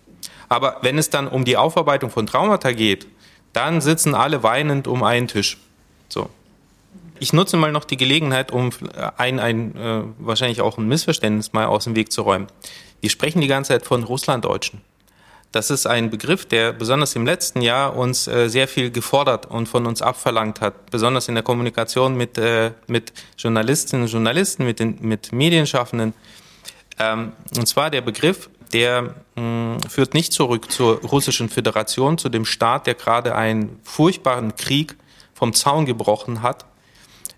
Aber 0.49 0.79
wenn 0.83 0.99
es 0.99 1.11
dann 1.11 1.29
um 1.29 1.45
die 1.45 1.57
Aufarbeitung 1.57 2.11
von 2.11 2.27
Traumata 2.27 2.73
geht, 2.73 3.07
dann 3.53 3.81
sitzen 3.81 4.15
alle 4.15 4.43
weinend 4.43 4.87
um 4.87 5.03
einen 5.03 5.29
Tisch. 5.29 5.59
So. 6.09 6.29
Ich 7.21 7.33
nutze 7.33 7.57
mal 7.57 7.73
noch 7.73 7.85
die 7.85 7.97
Gelegenheit, 7.97 8.51
um 8.51 8.71
ein, 9.17 9.39
ein 9.39 9.77
äh, 9.77 10.03
wahrscheinlich 10.19 10.61
auch 10.61 10.79
ein 10.79 10.89
Missverständnis 10.89 11.53
mal 11.53 11.67
aus 11.67 11.85
dem 11.85 11.95
Weg 11.95 12.13
zu 12.13 12.23
räumen. 12.23 12.49
Wir 13.01 13.11
sprechen 13.11 13.41
die 13.41 13.47
ganze 13.47 13.69
Zeit 13.69 13.87
von 13.87 14.03
Russlanddeutschen. 14.03 14.81
Das 15.55 15.71
ist 15.71 15.87
ein 15.87 16.11
Begriff, 16.11 16.47
der 16.47 16.73
besonders 16.73 17.15
im 17.15 17.25
letzten 17.25 17.63
Jahr 17.63 17.97
uns 17.97 18.27
äh, 18.27 18.49
sehr 18.49 18.67
viel 18.67 18.91
gefordert 18.91 19.47
und 19.47 19.69
von 19.69 19.87
uns 19.87 20.03
abverlangt 20.03 20.61
hat, 20.61 20.91
besonders 20.91 21.29
in 21.29 21.37
der 21.37 21.45
Kommunikation 21.45 22.17
mit, 22.17 22.37
äh, 22.39 22.73
mit 22.89 23.13
Journalistinnen 23.39 24.07
und 24.07 24.11
Journalisten, 24.11 24.65
mit, 24.65 24.81
den, 24.81 24.99
mit 25.01 25.33
Medienschaffenden. 25.33 26.13
Ähm, 26.99 27.35
und 27.57 27.69
zwar 27.69 27.91
der 27.91 28.01
Begriff, 28.01 28.51
der 28.73 29.15
mh, 29.37 29.79
führt 29.89 30.13
nicht 30.13 30.33
zurück 30.33 30.73
zur 30.73 31.01
Russischen 31.03 31.49
Föderation, 31.49 32.19
zu 32.19 32.29
dem 32.29 32.47
Staat, 32.47 32.89
der 32.89 32.95
gerade 32.95 33.37
einen 33.37 33.79
furchtbaren 33.85 34.57
Krieg 34.57 34.97
vom 35.35 35.53
Zaun 35.53 35.87
gebrochen 35.87 36.43
hat, 36.43 36.65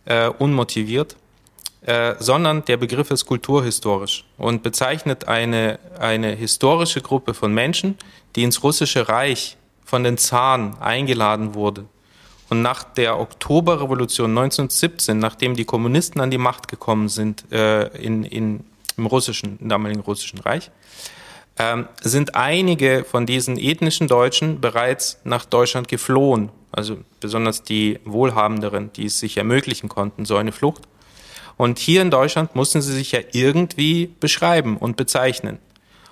äh, 0.07 0.29
unmotiviert, 0.29 1.17
äh, 1.83 2.15
sondern 2.19 2.65
der 2.65 2.77
Begriff 2.77 3.11
ist 3.11 3.27
kulturhistorisch 3.27 4.25
und 4.39 4.63
bezeichnet 4.63 5.29
eine, 5.29 5.79
eine 5.99 6.35
historische 6.35 7.01
Gruppe 7.01 7.35
von 7.35 7.53
Menschen, 7.55 7.97
die 8.35 8.43
ins 8.43 8.63
russische 8.63 9.09
Reich 9.09 9.57
von 9.85 10.03
den 10.03 10.19
Zaren 10.19 10.77
eingeladen 10.81 11.55
wurde. 11.55 11.85
Und 12.49 12.63
nach 12.63 12.85
der 12.85 13.19
Oktoberrevolution 13.19 14.31
1917, 14.31 15.19
nachdem 15.19 15.57
die 15.57 15.65
Kommunisten 15.65 16.21
an 16.21 16.31
die 16.31 16.39
Macht 16.39 16.69
gekommen 16.69 17.09
sind 17.09 17.51
äh, 17.53 17.89
in, 17.97 18.25
in, 18.25 18.65
im 18.97 19.07
russischen, 19.07 19.59
damaligen 19.69 20.01
russischen 20.01 20.39
Reich, 20.41 20.71
ähm, 21.59 21.89
sind 22.03 22.35
einige 22.35 23.05
von 23.05 23.27
diesen 23.27 23.59
ethnischen 23.59 24.09
Deutschen 24.09 24.61
bereits 24.61 25.19
nach 25.25 25.45
Deutschland 25.45 25.89
geflohen. 25.89 26.51
Also 26.71 26.99
besonders 27.21 27.63
die 27.63 27.99
Wohlhabenderen, 28.05 28.93
die 28.93 29.07
es 29.07 29.19
sich 29.19 29.39
ermöglichen 29.39 29.89
konnten, 29.89 30.25
so 30.25 30.37
eine 30.37 30.53
Flucht. 30.53 30.83
Und 31.57 31.79
hier 31.79 32.03
in 32.03 32.11
Deutschland 32.11 32.55
mussten 32.55 32.83
sie 32.83 32.93
sich 32.93 33.13
ja 33.13 33.21
irgendwie 33.33 34.11
beschreiben 34.21 34.77
und 34.77 34.97
bezeichnen 34.97 35.59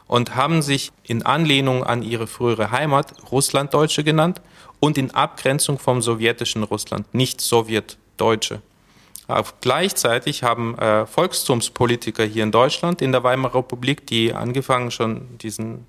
und 0.06 0.34
haben 0.34 0.62
sich 0.62 0.92
in 1.02 1.24
Anlehnung 1.24 1.84
an 1.84 2.02
ihre 2.02 2.26
frühere 2.26 2.70
Heimat 2.70 3.14
Russlanddeutsche 3.30 4.04
genannt 4.04 4.40
und 4.80 4.98
in 4.98 5.10
Abgrenzung 5.12 5.78
vom 5.78 6.02
sowjetischen 6.02 6.62
Russland, 6.62 7.12
nicht 7.14 7.40
Sowjetdeutsche. 7.40 8.60
Gleichzeitig 9.62 10.42
haben 10.42 10.76
äh, 10.78 11.06
Volkstumspolitiker 11.06 12.24
hier 12.24 12.42
in 12.42 12.52
Deutschland 12.52 13.00
in 13.00 13.10
der 13.12 13.24
Weimarer 13.24 13.60
Republik, 13.60 14.06
die 14.06 14.34
angefangen 14.34 14.90
schon 14.90 15.38
diesen 15.38 15.86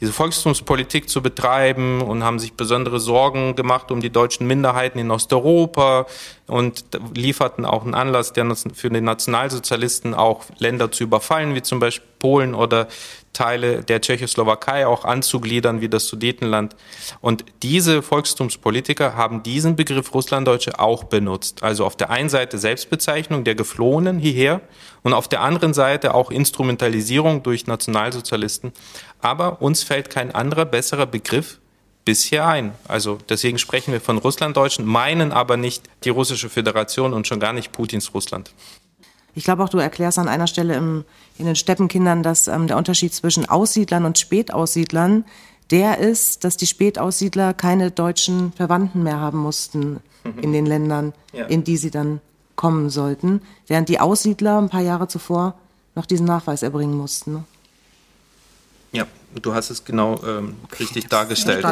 diese 0.00 0.12
Volkstumspolitik 0.12 1.08
zu 1.08 1.22
betreiben 1.22 2.00
und 2.00 2.24
haben 2.24 2.38
sich 2.38 2.54
besondere 2.54 3.00
Sorgen 3.00 3.54
gemacht 3.54 3.90
um 3.90 4.00
die 4.00 4.10
deutschen 4.10 4.46
Minderheiten 4.46 4.98
in 4.98 5.10
Osteuropa 5.10 6.06
und 6.46 6.84
lieferten 7.14 7.66
auch 7.66 7.84
einen 7.84 7.94
Anlass 7.94 8.32
der, 8.32 8.54
für 8.74 8.88
den 8.88 9.04
Nationalsozialisten 9.04 10.14
auch 10.14 10.44
Länder 10.58 10.90
zu 10.90 11.04
überfallen, 11.04 11.54
wie 11.54 11.62
zum 11.62 11.80
Beispiel 11.80 12.08
Polen 12.18 12.54
oder 12.54 12.86
Teile 13.32 13.82
der 13.82 14.00
Tschechoslowakei 14.00 14.86
auch 14.86 15.04
anzugliedern 15.04 15.80
wie 15.80 15.88
das 15.88 16.06
Sudetenland. 16.06 16.74
Und 17.20 17.44
diese 17.62 18.02
Volkstumspolitiker 18.02 19.16
haben 19.16 19.42
diesen 19.42 19.76
Begriff 19.76 20.12
Russlanddeutsche 20.12 20.78
auch 20.78 21.04
benutzt. 21.04 21.62
Also 21.62 21.84
auf 21.84 21.96
der 21.96 22.10
einen 22.10 22.28
Seite 22.28 22.58
Selbstbezeichnung 22.58 23.44
der 23.44 23.54
Geflohenen 23.54 24.18
hierher 24.18 24.60
und 25.02 25.12
auf 25.12 25.28
der 25.28 25.42
anderen 25.42 25.74
Seite 25.74 26.14
auch 26.14 26.30
Instrumentalisierung 26.30 27.42
durch 27.42 27.66
Nationalsozialisten. 27.66 28.72
Aber 29.20 29.62
uns 29.62 29.82
fällt 29.82 30.10
kein 30.10 30.34
anderer 30.34 30.64
besserer 30.64 31.06
Begriff 31.06 31.60
bisher 32.04 32.46
ein. 32.46 32.72
Also 32.88 33.18
deswegen 33.28 33.58
sprechen 33.58 33.92
wir 33.92 34.00
von 34.00 34.18
Russlanddeutschen, 34.18 34.84
meinen 34.84 35.32
aber 35.32 35.56
nicht 35.56 35.84
die 36.04 36.10
russische 36.10 36.48
Föderation 36.48 37.12
und 37.12 37.26
schon 37.26 37.40
gar 37.40 37.52
nicht 37.52 37.72
Putins 37.72 38.12
Russland. 38.14 38.50
Ich 39.34 39.44
glaube 39.44 39.62
auch, 39.62 39.68
du 39.68 39.78
erklärst 39.78 40.18
an 40.18 40.28
einer 40.28 40.46
Stelle 40.46 40.74
im, 40.74 41.04
in 41.40 41.46
den 41.46 41.56
Steppenkindern, 41.56 42.22
dass 42.22 42.46
ähm, 42.48 42.66
der 42.66 42.76
Unterschied 42.76 43.12
zwischen 43.14 43.48
Aussiedlern 43.48 44.04
und 44.04 44.18
Spätaussiedlern 44.18 45.24
der 45.70 45.98
ist, 45.98 46.42
dass 46.42 46.56
die 46.56 46.66
Spätaussiedler 46.66 47.54
keine 47.54 47.90
deutschen 47.92 48.52
Verwandten 48.54 49.04
mehr 49.04 49.20
haben 49.20 49.38
mussten 49.38 50.00
in 50.42 50.52
den 50.52 50.66
Ländern, 50.66 51.12
Ja. 51.32 51.46
in 51.46 51.62
die 51.62 51.76
sie 51.76 51.90
dann 51.92 52.20
kommen 52.56 52.90
sollten, 52.90 53.40
während 53.68 53.88
die 53.88 54.00
Aussiedler 54.00 54.58
ein 54.60 54.68
paar 54.68 54.80
Jahre 54.82 55.06
zuvor 55.06 55.54
noch 55.94 56.06
diesen 56.06 56.26
Nachweis 56.26 56.62
erbringen 56.64 56.96
mussten. 56.96 57.32
ne? 57.34 57.44
Ja, 58.92 59.06
du 59.40 59.54
hast 59.54 59.70
es 59.70 59.84
genau 59.84 60.20
ähm, 60.26 60.56
richtig 60.80 61.06
dargestellt. 61.08 61.64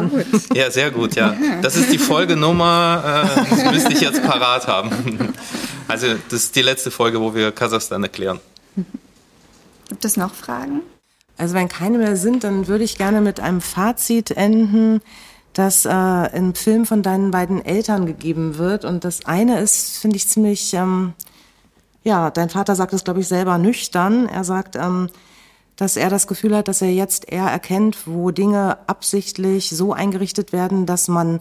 Ja, 0.53 0.71
sehr 0.71 0.91
gut, 0.91 1.15
ja. 1.15 1.35
Das 1.61 1.75
ist 1.75 1.91
die 1.91 1.97
Folgenummer, 1.97 3.25
äh, 3.35 3.49
das 3.49 3.71
müsste 3.73 3.91
ich 3.91 3.99
jetzt 3.99 4.23
parat 4.23 4.65
haben. 4.67 5.33
Also, 5.89 6.07
das 6.29 6.43
ist 6.43 6.55
die 6.55 6.61
letzte 6.61 6.89
Folge, 6.91 7.19
wo 7.19 7.35
wir 7.35 7.51
Kasachstan 7.51 8.01
erklären. 8.03 8.39
Gibt 9.89 10.05
es 10.05 10.15
noch 10.15 10.33
Fragen? 10.33 10.81
Also 11.37 11.55
wenn 11.55 11.67
keine 11.67 11.97
mehr 11.97 12.15
sind, 12.15 12.43
dann 12.43 12.67
würde 12.67 12.83
ich 12.83 12.97
gerne 12.97 13.21
mit 13.21 13.39
einem 13.39 13.59
Fazit 13.59 14.31
enden, 14.31 15.01
das 15.53 15.85
äh, 15.85 16.37
im 16.37 16.53
Film 16.53 16.85
von 16.85 17.01
deinen 17.01 17.31
beiden 17.31 17.63
Eltern 17.65 18.05
gegeben 18.05 18.57
wird. 18.57 18.85
Und 18.85 19.03
das 19.03 19.25
eine 19.25 19.59
ist, 19.59 19.97
finde 19.97 20.17
ich, 20.17 20.27
ziemlich, 20.27 20.73
ähm, 20.73 21.13
ja, 22.03 22.29
dein 22.29 22.49
Vater 22.49 22.75
sagt 22.75 22.93
es, 22.93 23.03
glaube 23.03 23.21
ich, 23.21 23.27
selber 23.27 23.57
nüchtern. 23.57 24.27
Er 24.27 24.43
sagt, 24.43 24.75
ähm, 24.75 25.09
dass 25.75 25.95
er 25.95 26.09
das 26.09 26.27
Gefühl 26.27 26.55
hat, 26.55 26.67
dass 26.67 26.81
er 26.81 26.91
jetzt 26.91 27.31
eher 27.31 27.47
erkennt, 27.47 28.05
wo 28.05 28.31
Dinge 28.31 28.77
absichtlich 28.87 29.69
so 29.69 29.93
eingerichtet 29.93 30.53
werden, 30.53 30.85
dass 30.85 31.07
man 31.07 31.39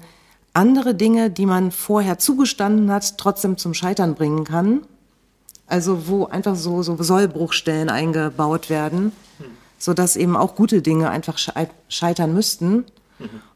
andere 0.54 0.94
Dinge, 0.94 1.28
die 1.28 1.46
man 1.46 1.70
vorher 1.70 2.18
zugestanden 2.18 2.90
hat, 2.90 3.18
trotzdem 3.18 3.58
zum 3.58 3.74
Scheitern 3.74 4.14
bringen 4.14 4.44
kann. 4.44 4.82
Also 5.68 6.08
wo 6.08 6.24
einfach 6.26 6.56
so, 6.56 6.82
so 6.82 6.96
Sollbruchstellen 7.00 7.90
eingebaut 7.90 8.70
werden, 8.70 9.12
so 9.78 9.94
dass 9.94 10.16
eben 10.16 10.36
auch 10.36 10.54
gute 10.54 10.82
Dinge 10.82 11.10
einfach 11.10 11.36
schei- 11.36 11.68
scheitern 11.88 12.32
müssten. 12.34 12.84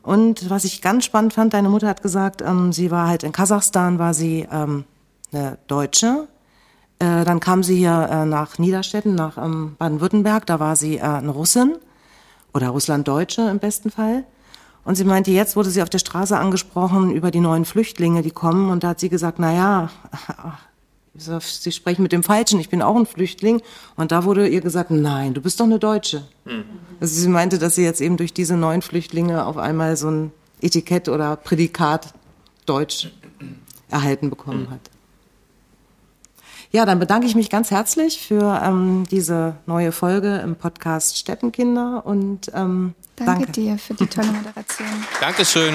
Und 0.02 0.50
was 0.50 0.64
ich 0.64 0.82
ganz 0.82 1.04
spannend 1.04 1.32
fand, 1.32 1.54
deine 1.54 1.68
Mutter 1.68 1.88
hat 1.88 2.02
gesagt, 2.02 2.42
ähm, 2.42 2.72
sie 2.72 2.90
war 2.90 3.08
halt 3.08 3.22
in 3.22 3.32
Kasachstan, 3.32 3.98
war 3.98 4.12
sie 4.12 4.46
ähm, 4.52 4.84
eine 5.32 5.56
Deutsche. 5.68 6.28
Äh, 6.98 7.24
dann 7.24 7.40
kam 7.40 7.62
sie 7.62 7.76
hier 7.76 8.08
äh, 8.10 8.26
nach 8.26 8.58
Niederstetten, 8.58 9.14
nach 9.14 9.38
ähm, 9.38 9.76
Baden-Württemberg, 9.78 10.46
da 10.46 10.60
war 10.60 10.76
sie 10.76 10.96
äh, 10.98 11.02
eine 11.02 11.30
Russin 11.30 11.76
oder 12.52 12.68
Russlanddeutsche 12.68 13.48
im 13.48 13.58
besten 13.58 13.90
Fall. 13.90 14.24
Und 14.84 14.96
sie 14.96 15.04
meinte, 15.04 15.30
jetzt 15.30 15.54
wurde 15.54 15.70
sie 15.70 15.80
auf 15.80 15.90
der 15.90 16.00
Straße 16.00 16.36
angesprochen 16.36 17.10
über 17.12 17.30
die 17.30 17.40
neuen 17.40 17.64
Flüchtlinge, 17.64 18.22
die 18.22 18.32
kommen. 18.32 18.68
Und 18.68 18.82
da 18.82 18.88
hat 18.88 19.00
sie 19.00 19.08
gesagt, 19.08 19.38
na 19.38 19.52
ja, 19.54 19.90
Sie 21.14 21.72
sprechen 21.72 22.02
mit 22.02 22.12
dem 22.12 22.22
Falschen, 22.22 22.58
ich 22.58 22.70
bin 22.70 22.80
auch 22.80 22.96
ein 22.96 23.06
Flüchtling. 23.06 23.60
Und 23.96 24.12
da 24.12 24.24
wurde 24.24 24.48
ihr 24.48 24.60
gesagt, 24.60 24.90
nein, 24.90 25.34
du 25.34 25.42
bist 25.42 25.60
doch 25.60 25.66
eine 25.66 25.78
Deutsche. 25.78 26.26
Also 27.00 27.20
sie 27.20 27.28
meinte, 27.28 27.58
dass 27.58 27.74
sie 27.74 27.84
jetzt 27.84 28.00
eben 28.00 28.16
durch 28.16 28.32
diese 28.32 28.56
neuen 28.56 28.80
Flüchtlinge 28.82 29.44
auf 29.44 29.58
einmal 29.58 29.96
so 29.96 30.10
ein 30.10 30.32
Etikett 30.60 31.08
oder 31.08 31.36
Prädikat 31.36 32.14
Deutsch 32.64 33.10
erhalten 33.90 34.30
bekommen 34.30 34.68
hat. 34.70 34.80
Ja, 36.70 36.86
dann 36.86 36.98
bedanke 36.98 37.26
ich 37.26 37.34
mich 37.34 37.50
ganz 37.50 37.70
herzlich 37.70 38.26
für 38.26 38.62
ähm, 38.64 39.04
diese 39.10 39.56
neue 39.66 39.92
Folge 39.92 40.38
im 40.38 40.56
Podcast 40.56 41.18
Steppenkinder 41.18 42.06
und 42.06 42.50
ähm, 42.54 42.94
Danke, 43.16 43.44
danke. 43.44 43.52
dir 43.52 43.78
für 43.78 43.92
die 43.92 44.06
tolle 44.06 44.28
Moderation. 44.32 44.88
Dankeschön. 45.20 45.74